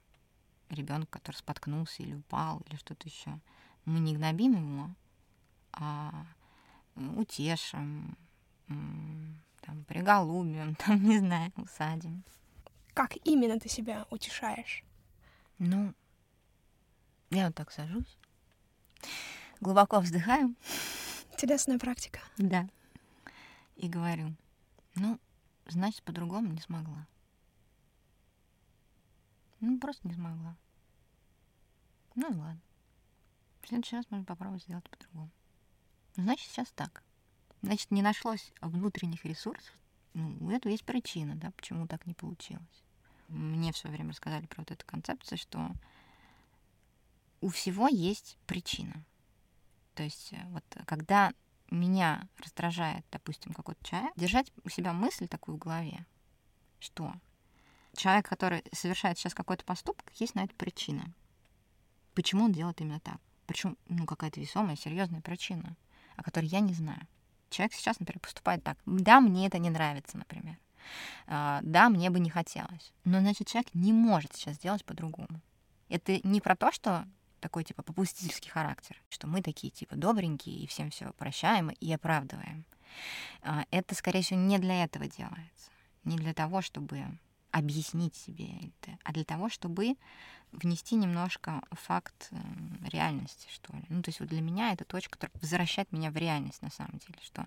ребенок, 0.71 1.11
который 1.11 1.37
споткнулся 1.37 2.03
или 2.03 2.15
упал, 2.15 2.63
или 2.67 2.77
что-то 2.77 3.09
еще, 3.09 3.39
мы 3.85 4.01
не 4.01 4.17
гнобим 4.17 4.53
его, 4.53 4.91
а 5.73 6.27
утешим, 6.95 8.17
там, 8.67 9.85
приголубим, 9.87 10.75
там, 10.87 11.03
не 11.03 11.19
знаю, 11.19 11.53
усадим. 11.57 12.23
Как 12.95 13.17
именно 13.25 13.59
ты 13.59 13.69
себя 13.69 14.07
утешаешь? 14.11 14.85
Ну, 15.59 15.93
я 17.31 17.47
вот 17.47 17.55
так 17.57 17.73
сажусь, 17.73 18.17
глубоко 19.61 20.01
вздыхаю. 20.01 20.55
Интересная 21.33 21.79
практика. 21.79 22.21
Да. 22.37 22.69
И 23.77 23.89
говорю, 23.89 24.35
ну, 24.95 25.19
значит, 25.67 26.03
по-другому 26.03 26.49
не 26.53 26.61
смогла. 26.61 27.07
Ну, 29.61 29.79
просто 29.79 30.07
не 30.07 30.15
смогла. 30.15 30.57
Ну 32.15 32.31
и 32.31 32.37
ладно. 32.37 32.61
В 33.63 33.69
следующий 33.69 33.97
раз 33.97 34.05
можно 34.11 34.25
попробовать 34.25 34.63
сделать 34.63 34.89
по-другому. 34.89 35.31
Ну, 36.17 36.25
значит, 36.25 36.51
сейчас 36.51 36.71
так. 36.73 37.03
Значит, 37.63 37.91
не 37.91 38.03
нашлось 38.03 38.53
внутренних 38.61 39.25
ресурсов. 39.25 39.73
Ну, 40.13 40.37
у 40.41 40.51
этого 40.51 40.71
есть 40.71 40.85
причина, 40.85 41.35
да, 41.35 41.51
почему 41.53 41.89
так 41.89 42.07
не 42.07 42.15
получилось. 42.15 42.85
Мне 43.29 43.73
все 43.73 43.89
время 43.89 44.11
рассказали 44.11 44.47
про 44.47 44.61
вот 44.61 44.71
эту 44.71 44.85
концепцию, 44.87 45.39
что 45.39 45.73
у 47.45 47.51
всего 47.51 47.89
есть 47.89 48.39
причина. 48.47 49.05
То 49.95 50.03
есть 50.03 50.33
э, 50.33 50.43
вот 50.49 50.65
когда 50.87 51.35
меня 51.71 52.27
раздражает, 52.43 53.05
допустим, 53.13 53.53
какой-то 53.53 53.85
человек, 53.85 54.13
держать 54.17 54.51
у 54.65 54.71
себя 54.71 54.95
мысль 54.95 55.29
такую 55.29 55.57
в 55.57 55.61
голове, 55.61 56.07
что 56.81 57.13
человек, 57.95 58.27
который 58.27 58.65
совершает 58.73 59.19
сейчас 59.19 59.35
какой-то 59.35 59.63
поступок, 59.67 60.11
есть 60.15 60.35
на 60.35 60.45
это 60.45 60.55
причина. 60.55 61.13
Почему 62.15 62.45
он 62.45 62.53
делает 62.53 62.81
именно 62.81 63.01
так? 63.01 63.21
Причем, 63.47 63.77
ну, 63.91 64.07
какая-то 64.07 64.41
весомая, 64.41 64.77
серьезная 64.77 65.21
причина, 65.21 65.77
о 66.17 66.23
которой 66.23 66.47
я 66.47 66.61
не 66.61 66.73
знаю. 66.73 67.07
Человек 67.51 67.75
сейчас, 67.75 68.01
например, 68.01 68.21
поступает 68.21 68.65
так. 68.65 68.79
Да, 68.87 69.21
мне 69.21 69.49
это 69.49 69.59
не 69.59 69.69
нравится, 69.69 70.17
например. 70.17 70.57
А, 71.27 71.61
да, 71.63 71.91
мне 71.91 72.09
бы 72.09 72.21
не 72.21 72.31
хотелось. 72.31 72.95
Но, 73.05 73.21
значит, 73.21 73.49
человек 73.49 73.69
не 73.75 73.93
может 73.93 74.35
сейчас 74.35 74.57
сделать 74.57 74.83
по-другому. 74.87 75.43
Это 75.91 76.27
не 76.27 76.41
про 76.41 76.57
то, 76.57 76.73
что 76.73 77.07
такой, 77.45 77.63
типа, 77.63 77.83
попустительский 77.83 78.51
характер, 78.51 78.97
что 79.11 79.27
мы 79.27 79.43
такие, 79.43 79.71
типа, 79.71 79.97
добренькие 79.97 80.57
и 80.57 80.67
всем 80.67 80.89
все 80.89 81.13
прощаем 81.13 81.69
и 81.69 81.93
оправдываем. 81.93 82.65
А, 83.43 83.67
это, 83.71 83.95
скорее 83.95 84.23
всего, 84.23 84.41
не 84.41 84.59
для 84.59 84.83
этого 84.83 85.07
делается. 85.07 85.71
Не 86.05 86.17
для 86.17 86.33
того, 86.33 86.63
чтобы 86.63 87.05
объяснить 87.51 88.17
себе 88.17 88.47
это, 88.47 88.99
а 89.05 89.13
для 89.13 89.25
того, 89.25 89.51
чтобы 89.51 89.97
внести 90.53 90.95
немножко 90.95 91.63
факт 91.73 92.29
эм, 92.31 92.81
реальности, 92.91 93.47
что 93.53 93.77
ли. 93.77 93.85
Ну, 93.91 94.01
то 94.01 94.09
есть 94.09 94.21
вот 94.21 94.31
для 94.31 94.41
меня 94.41 94.73
это 94.73 94.87
точка, 94.87 95.19
которая 95.19 95.39
возвращает 95.43 95.93
меня 95.93 96.11
в 96.11 96.17
реальность 96.17 96.63
на 96.63 96.71
самом 96.71 96.99
деле, 96.99 97.19
что 97.23 97.47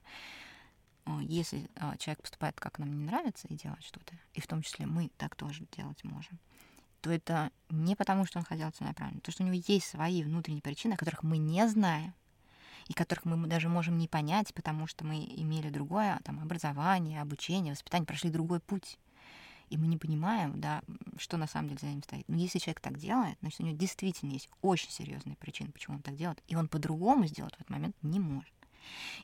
если 1.21 1.67
а, 1.77 1.97
человек 1.97 2.21
поступает, 2.21 2.59
как 2.59 2.77
нам 2.77 2.93
не 2.99 3.05
нравится, 3.05 3.47
и 3.47 3.55
делает 3.55 3.83
что-то, 3.83 4.13
и 4.35 4.41
в 4.41 4.47
том 4.47 4.61
числе 4.61 4.85
мы 4.85 5.09
так 5.17 5.35
тоже 5.35 5.65
делать 5.75 6.03
можем, 6.03 6.37
то 7.07 7.13
это 7.13 7.51
не 7.69 7.95
потому, 7.95 8.25
что 8.25 8.39
он 8.39 8.45
хотел 8.45 8.69
целенаправленно, 8.71 9.21
то, 9.21 9.31
что 9.31 9.43
у 9.43 9.45
него 9.45 9.61
есть 9.65 9.87
свои 9.87 10.23
внутренние 10.23 10.61
причины, 10.61 10.93
о 10.93 10.97
которых 10.97 11.23
мы 11.23 11.37
не 11.37 11.65
знаем, 11.69 12.13
и 12.87 12.93
которых 12.93 13.23
мы 13.25 13.47
даже 13.47 13.69
можем 13.69 13.97
не 13.97 14.07
понять, 14.07 14.53
потому 14.53 14.87
что 14.87 15.05
мы 15.05 15.23
имели 15.23 15.69
другое 15.69 16.19
там, 16.25 16.39
образование, 16.41 17.21
обучение, 17.21 17.73
воспитание, 17.73 18.05
прошли 18.05 18.29
другой 18.29 18.59
путь. 18.59 18.99
И 19.69 19.77
мы 19.77 19.87
не 19.87 19.97
понимаем, 19.97 20.59
да, 20.59 20.81
что 21.17 21.37
на 21.37 21.47
самом 21.47 21.69
деле 21.69 21.79
за 21.81 21.87
ним 21.87 22.03
стоит. 22.03 22.27
Но 22.27 22.37
если 22.37 22.59
человек 22.59 22.79
так 22.79 22.97
делает, 22.97 23.37
значит, 23.41 23.59
у 23.59 23.63
него 23.63 23.77
действительно 23.77 24.31
есть 24.31 24.49
очень 24.61 24.89
серьезные 24.89 25.35
причины, 25.37 25.71
почему 25.71 25.97
он 25.97 26.01
так 26.01 26.15
делает, 26.15 26.41
и 26.47 26.55
он 26.55 26.67
по-другому 26.67 27.25
сделать 27.27 27.53
в 27.53 27.57
этот 27.57 27.69
момент 27.69 27.95
не 28.01 28.19
может. 28.19 28.53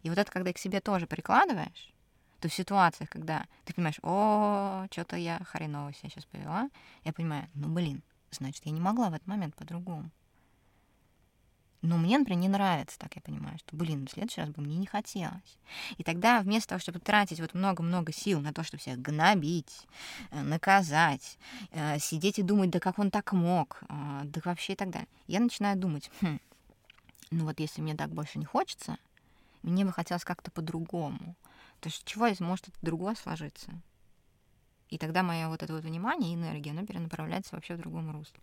И 0.01 0.09
вот 0.09 0.17
это, 0.17 0.29
когда 0.31 0.51
к 0.51 0.57
себе 0.57 0.81
тоже 0.81 1.07
прикладываешь, 1.07 1.92
то 2.43 2.49
в 2.49 2.53
ситуациях, 2.53 3.09
когда 3.09 3.45
ты 3.63 3.73
понимаешь, 3.73 3.99
о, 4.03 4.85
что-то 4.91 5.15
я 5.15 5.39
хреново 5.45 5.93
себя 5.93 6.09
сейчас 6.09 6.25
повела, 6.25 6.69
я 7.05 7.13
понимаю, 7.13 7.47
ну, 7.53 7.69
блин, 7.69 8.01
значит, 8.31 8.65
я 8.65 8.73
не 8.73 8.81
могла 8.81 9.09
в 9.09 9.13
этот 9.13 9.27
момент 9.27 9.55
по-другому. 9.55 10.09
Но 11.81 11.97
мне, 11.97 12.17
например, 12.17 12.41
не 12.41 12.49
нравится, 12.49 12.99
так 12.99 13.15
я 13.15 13.21
понимаю, 13.21 13.57
что, 13.59 13.77
блин, 13.77 14.07
в 14.07 14.11
следующий 14.11 14.41
раз 14.41 14.49
бы 14.49 14.61
мне 14.61 14.75
не 14.75 14.85
хотелось. 14.85 15.57
И 15.97 16.03
тогда 16.03 16.41
вместо 16.41 16.69
того, 16.69 16.79
чтобы 16.79 16.99
тратить 16.99 17.39
вот 17.39 17.53
много-много 17.53 18.11
сил 18.11 18.41
на 18.41 18.51
то, 18.51 18.63
чтобы 18.63 18.81
всех 18.81 19.01
гнобить, 19.01 19.87
э, 20.31 20.41
наказать, 20.41 21.37
э, 21.71 21.97
сидеть 21.99 22.39
и 22.39 22.43
думать, 22.43 22.71
да 22.71 22.81
как 22.81 22.99
он 22.99 23.09
так 23.09 23.31
мог, 23.31 23.83
э, 23.87 24.21
да 24.25 24.41
вообще 24.43 24.73
и 24.73 24.75
так 24.75 24.89
далее, 24.89 25.07
я 25.27 25.39
начинаю 25.39 25.77
думать, 25.77 26.11
хм, 26.19 26.39
ну 27.31 27.45
вот 27.45 27.61
если 27.61 27.81
мне 27.81 27.95
так 27.95 28.09
больше 28.09 28.37
не 28.37 28.45
хочется, 28.45 28.97
мне 29.61 29.85
бы 29.85 29.93
хотелось 29.93 30.25
как-то 30.25 30.51
по-другому. 30.51 31.35
То 31.83 31.89
есть 31.89 32.05
чего 32.05 32.29
может 32.39 32.69
это 32.69 32.77
другое 32.81 33.13
сложиться? 33.13 33.69
И 34.87 34.97
тогда 34.97 35.21
мое 35.21 35.49
вот 35.49 35.61
это 35.63 35.73
вот 35.73 35.83
внимание 35.83 36.31
и 36.31 36.35
энергия, 36.35 36.71
оно 36.71 36.85
перенаправляется 36.85 37.55
вообще 37.55 37.75
в 37.75 37.79
другом 37.79 38.09
русле. 38.09 38.39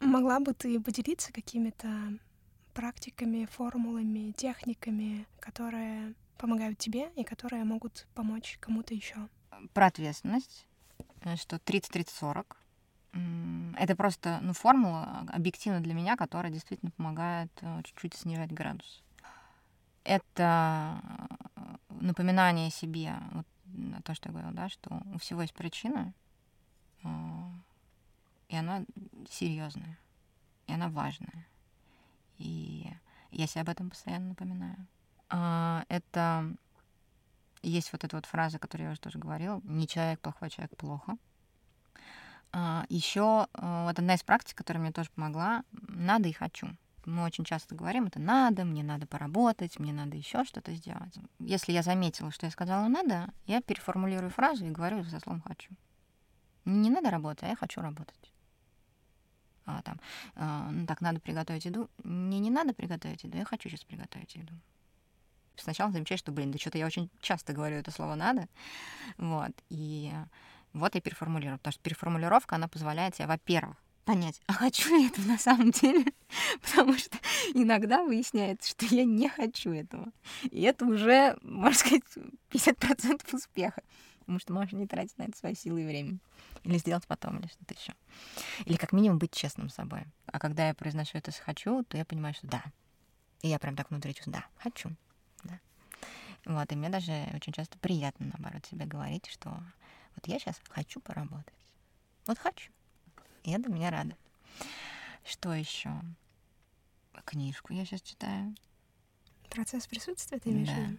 Могла 0.00 0.38
бы 0.38 0.52
ты 0.52 0.78
поделиться 0.78 1.32
какими-то 1.32 1.88
практиками, 2.74 3.46
формулами, 3.46 4.32
техниками, 4.32 5.26
которые 5.40 6.12
помогают 6.36 6.76
тебе 6.76 7.10
и 7.16 7.24
которые 7.24 7.64
могут 7.64 8.06
помочь 8.14 8.58
кому-то 8.60 8.92
еще? 8.92 9.16
Про 9.72 9.86
ответственность, 9.86 10.66
э, 11.22 11.36
что 11.36 11.56
30-30-40. 11.56 12.54
Это 13.78 13.96
просто 13.96 14.40
ну, 14.42 14.52
формула 14.52 15.24
объективно 15.32 15.80
для 15.80 15.94
меня, 15.94 16.16
которая 16.16 16.52
действительно 16.52 16.90
помогает 16.90 17.50
э, 17.62 17.80
чуть-чуть 17.82 18.12
снижать 18.12 18.52
градус. 18.52 19.02
Это 20.06 21.00
э, 21.56 21.76
напоминание 21.90 22.70
себе, 22.70 23.14
вот 23.32 23.46
то, 24.04 24.14
что 24.14 24.28
я 24.28 24.32
говорила, 24.32 24.52
да, 24.54 24.68
что 24.68 25.02
у 25.12 25.18
всего 25.18 25.42
есть 25.42 25.52
причина, 25.52 26.14
и 28.48 28.56
она 28.56 28.84
серьезная, 29.28 29.98
и 30.68 30.72
она 30.72 30.88
важная. 30.88 31.46
И 32.38 32.88
я 33.32 33.46
себе 33.46 33.62
об 33.62 33.68
этом 33.68 33.90
постоянно 33.90 34.28
напоминаю. 34.30 34.86
А, 35.28 35.84
это 35.88 36.54
есть 37.62 37.92
вот 37.92 38.04
эта 38.04 38.16
вот 38.16 38.26
фраза, 38.26 38.58
которую 38.58 38.86
я 38.86 38.92
уже 38.92 39.00
тоже 39.00 39.18
говорила, 39.18 39.60
не 39.64 39.88
человек 39.88 40.20
плохой, 40.20 40.48
а 40.48 40.50
человек 40.50 40.76
плохо. 40.76 41.16
А, 42.52 42.86
Еще 42.88 43.48
а, 43.52 43.86
вот 43.86 43.98
одна 43.98 44.14
из 44.14 44.22
практик, 44.22 44.56
которая 44.56 44.82
мне 44.82 44.92
тоже 44.92 45.10
помогла, 45.10 45.64
надо 45.72 46.28
и 46.28 46.32
хочу. 46.32 46.68
Мы 47.06 47.24
очень 47.24 47.44
часто 47.44 47.74
говорим, 47.74 48.06
это 48.06 48.18
надо, 48.18 48.64
мне 48.64 48.82
надо 48.82 49.06
поработать, 49.06 49.78
мне 49.78 49.92
надо 49.92 50.16
еще 50.16 50.44
что-то 50.44 50.74
сделать. 50.74 51.14
Если 51.38 51.72
я 51.72 51.82
заметила, 51.82 52.30
что 52.30 52.46
я 52.46 52.52
сказала 52.52 52.88
надо, 52.88 53.32
я 53.46 53.62
переформулирую 53.62 54.30
фразу 54.30 54.66
и 54.66 54.70
говорю 54.70 55.04
со 55.04 55.20
словом 55.20 55.40
хочу. 55.40 55.72
Не 56.64 56.90
надо 56.90 57.10
работать, 57.10 57.44
а 57.44 57.48
я 57.48 57.56
хочу 57.56 57.80
работать 57.80 58.32
а, 59.66 59.82
там, 59.82 60.00
ну, 60.72 60.86
так, 60.86 61.00
надо 61.00 61.20
приготовить 61.20 61.64
еду. 61.64 61.90
Мне 62.04 62.38
не 62.38 62.50
надо 62.50 62.72
приготовить 62.72 63.24
еду, 63.24 63.36
я 63.36 63.44
хочу 63.44 63.68
сейчас 63.68 63.84
приготовить 63.84 64.34
еду. 64.36 64.54
Сначала 65.56 65.90
замечаешь, 65.90 66.20
что, 66.20 66.32
блин, 66.32 66.52
да 66.52 66.58
что-то 66.58 66.78
я 66.78 66.86
очень 66.86 67.10
часто 67.20 67.52
говорю 67.52 67.76
это 67.76 67.90
слово 67.90 68.14
«надо», 68.14 68.46
вот, 69.16 69.52
и 69.70 70.12
вот 70.74 70.94
я 70.94 71.00
переформулирую, 71.00 71.58
потому 71.58 71.72
что 71.72 71.82
переформулировка, 71.82 72.56
она 72.56 72.68
позволяет 72.68 73.14
тебе, 73.14 73.26
во-первых, 73.26 73.82
понять, 74.06 74.40
а 74.46 74.54
хочу 74.54 74.96
ли 74.96 75.08
это 75.08 75.20
на 75.22 75.36
самом 75.36 75.72
деле, 75.72 76.06
потому 76.62 76.96
что 76.96 77.18
иногда 77.52 78.02
выясняется, 78.02 78.70
что 78.70 78.86
я 78.86 79.04
не 79.04 79.28
хочу 79.28 79.72
этого. 79.72 80.12
И 80.44 80.62
это 80.62 80.86
уже, 80.86 81.36
можно 81.42 81.78
сказать, 81.78 82.04
50% 82.50 83.34
успеха 83.34 83.82
потому 84.26 84.40
что 84.40 84.52
можешь 84.52 84.72
не 84.72 84.88
тратить 84.88 85.16
на 85.18 85.22
это 85.22 85.38
свои 85.38 85.54
силы 85.54 85.82
и 85.82 85.86
время. 85.86 86.18
Или 86.64 86.78
сделать 86.78 87.06
потом, 87.06 87.38
или 87.38 87.46
что-то 87.46 87.74
еще. 87.74 87.94
Или 88.64 88.76
как 88.76 88.92
минимум 88.92 89.18
быть 89.18 89.32
честным 89.32 89.68
с 89.68 89.74
собой. 89.74 90.02
А 90.26 90.40
когда 90.40 90.66
я 90.66 90.74
произношу 90.74 91.16
это 91.16 91.30
«хочу», 91.30 91.84
то 91.84 91.96
я 91.96 92.04
понимаю, 92.04 92.34
что 92.34 92.48
да. 92.48 92.64
И 93.42 93.48
я 93.48 93.60
прям 93.60 93.76
так 93.76 93.88
внутри 93.88 94.14
чувствую 94.14 94.34
«да, 94.34 94.46
хочу». 94.56 94.90
Да. 95.44 95.60
Вот, 96.44 96.72
и 96.72 96.74
мне 96.74 96.88
даже 96.88 97.12
очень 97.34 97.52
часто 97.52 97.78
приятно, 97.78 98.26
наоборот, 98.26 98.66
себе 98.66 98.84
говорить, 98.84 99.26
что 99.26 99.50
вот 100.16 100.26
я 100.26 100.40
сейчас 100.40 100.60
хочу 100.70 101.00
поработать. 101.00 101.54
Вот 102.26 102.38
хочу. 102.38 102.72
И 103.46 103.52
это 103.52 103.70
меня 103.70 103.90
радует. 103.90 104.18
Что 105.24 105.54
еще? 105.54 105.92
Книжку 107.24 107.72
я 107.72 107.84
сейчас 107.84 108.02
читаю. 108.02 108.54
Процесс 109.50 109.86
присутствия 109.86 110.40
ты 110.40 110.50
имеешь 110.50 110.68
в 110.68 110.76
виду? 110.76 110.98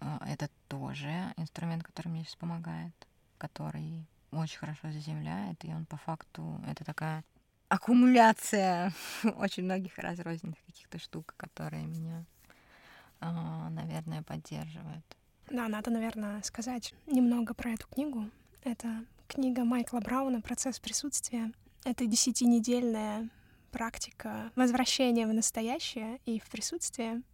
А, 0.00 0.20
это 0.26 0.50
тоже 0.66 1.32
инструмент, 1.36 1.84
который 1.84 2.08
мне 2.08 2.24
сейчас 2.24 2.34
помогает, 2.34 2.92
который 3.38 4.04
очень 4.32 4.58
хорошо 4.58 4.90
заземляет, 4.90 5.64
и 5.64 5.72
он 5.72 5.86
по 5.86 5.96
факту 5.96 6.60
это 6.66 6.84
такая 6.84 7.24
аккумуляция 7.68 8.92
очень 9.36 9.62
многих 9.62 9.96
разрозненных 9.98 10.58
каких-то 10.66 10.98
штук, 10.98 11.34
которые 11.36 11.86
меня, 11.86 12.24
а, 13.20 13.70
наверное, 13.70 14.24
поддерживают. 14.24 15.04
Да, 15.50 15.68
надо, 15.68 15.92
наверное, 15.92 16.42
сказать 16.42 16.94
немного 17.06 17.54
про 17.54 17.70
эту 17.70 17.86
книгу. 17.86 18.28
Это 18.64 19.04
книга 19.28 19.64
Майкла 19.64 20.00
Брауна 20.00 20.40
«Процесс 20.40 20.80
присутствия». 20.80 21.52
Это 21.86 22.04
десятинедельная 22.04 23.30
практика 23.70 24.50
возвращения 24.56 25.26
в 25.26 25.32
настоящее 25.32 26.20
и 26.26 26.38
в 26.40 26.50
присутствие— 26.50 27.22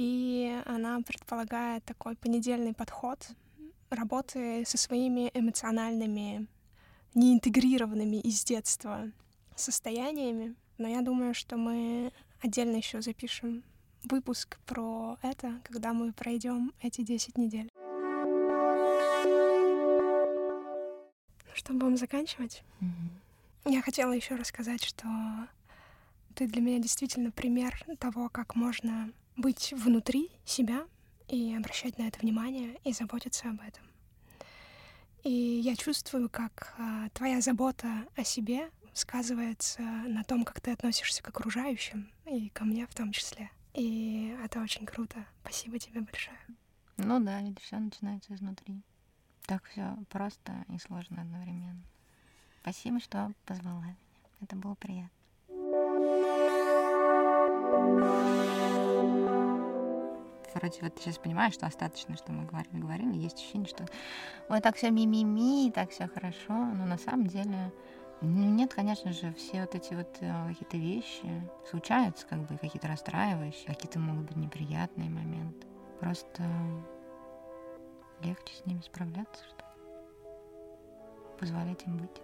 и 0.00 0.58
она 0.64 1.02
предполагает 1.02 1.84
такой 1.84 2.16
понедельный 2.16 2.72
подход 2.72 3.18
работы 3.90 4.64
со 4.64 4.78
своими 4.78 5.30
эмоциональными, 5.34 6.46
неинтегрированными 7.12 8.16
из 8.16 8.42
детства 8.42 9.10
состояниями. 9.56 10.54
Но 10.78 10.88
я 10.88 11.02
думаю, 11.02 11.34
что 11.34 11.58
мы 11.58 12.14
отдельно 12.40 12.76
еще 12.76 13.02
запишем 13.02 13.62
выпуск 14.04 14.58
про 14.64 15.18
это, 15.20 15.60
когда 15.64 15.92
мы 15.92 16.14
пройдем 16.14 16.72
эти 16.80 17.02
10 17.02 17.36
недель. 17.36 17.68
Ну 21.44 21.52
что, 21.52 21.74
будем 21.74 21.98
заканчивать? 21.98 22.62
Mm-hmm. 22.80 23.29
Я 23.64 23.82
хотела 23.82 24.12
еще 24.12 24.36
рассказать, 24.36 24.82
что 24.82 25.06
ты 26.34 26.46
для 26.46 26.62
меня 26.62 26.78
действительно 26.78 27.30
пример 27.30 27.84
того, 27.98 28.28
как 28.28 28.54
можно 28.54 29.12
быть 29.36 29.72
внутри 29.76 30.30
себя 30.44 30.86
и 31.28 31.54
обращать 31.54 31.98
на 31.98 32.08
это 32.08 32.18
внимание 32.20 32.78
и 32.84 32.92
заботиться 32.92 33.50
об 33.50 33.60
этом. 33.60 33.84
И 35.22 35.30
я 35.30 35.76
чувствую, 35.76 36.30
как 36.30 36.74
а, 36.78 37.10
твоя 37.10 37.42
забота 37.42 38.06
о 38.16 38.24
себе 38.24 38.70
сказывается 38.94 39.82
на 39.82 40.24
том, 40.24 40.44
как 40.44 40.60
ты 40.60 40.72
относишься 40.72 41.22
к 41.22 41.28
окружающим 41.28 42.10
и 42.24 42.48
ко 42.48 42.64
мне 42.64 42.86
в 42.86 42.94
том 42.94 43.12
числе. 43.12 43.50
И 43.74 44.34
это 44.42 44.60
очень 44.60 44.86
круто. 44.86 45.26
Спасибо 45.42 45.78
тебе 45.78 46.00
большое. 46.00 46.38
Ну 46.96 47.20
да, 47.20 47.40
ведь 47.42 47.60
все 47.60 47.78
начинается 47.78 48.34
изнутри. 48.34 48.82
Так 49.46 49.64
все 49.64 49.96
просто 50.08 50.64
и 50.68 50.78
сложно 50.78 51.22
одновременно. 51.22 51.82
Спасибо, 52.62 53.00
что 53.00 53.32
позвала 53.46 53.80
меня. 53.80 53.96
Это 54.42 54.56
было 54.56 54.74
приятно. 54.74 55.10
Вроде 60.54 60.80
вот 60.82 60.98
сейчас 60.98 61.16
понимаешь, 61.18 61.54
что 61.54 61.66
остаточно, 61.66 62.16
что 62.16 62.32
мы 62.32 62.44
говорили, 62.44 62.78
говорили, 62.78 63.16
есть 63.16 63.36
ощущение, 63.36 63.68
что 63.68 63.86
ой, 64.48 64.60
так 64.60 64.76
все 64.76 64.90
ми-ми-ми, 64.90 65.70
так 65.74 65.90
все 65.90 66.06
хорошо, 66.08 66.52
но 66.52 66.84
на 66.86 66.98
самом 66.98 67.28
деле 67.28 67.72
ну, 68.20 68.44
нет, 68.50 68.74
конечно 68.74 69.12
же, 69.12 69.32
все 69.32 69.62
вот 69.62 69.74
эти 69.74 69.94
вот 69.94 70.18
э, 70.20 70.48
какие-то 70.48 70.76
вещи 70.76 71.50
случаются, 71.70 72.26
как 72.26 72.40
бы 72.40 72.58
какие-то 72.58 72.88
расстраивающие, 72.88 73.68
какие-то 73.68 73.98
могут 73.98 74.26
быть 74.26 74.36
неприятные 74.36 75.08
моменты. 75.08 75.66
Просто 76.00 76.42
легче 78.22 78.54
с 78.54 78.66
ними 78.66 78.82
справляться, 78.82 79.42
что. 79.44 79.64
Позволять 81.38 81.82
им 81.86 81.96
быть. 81.96 82.20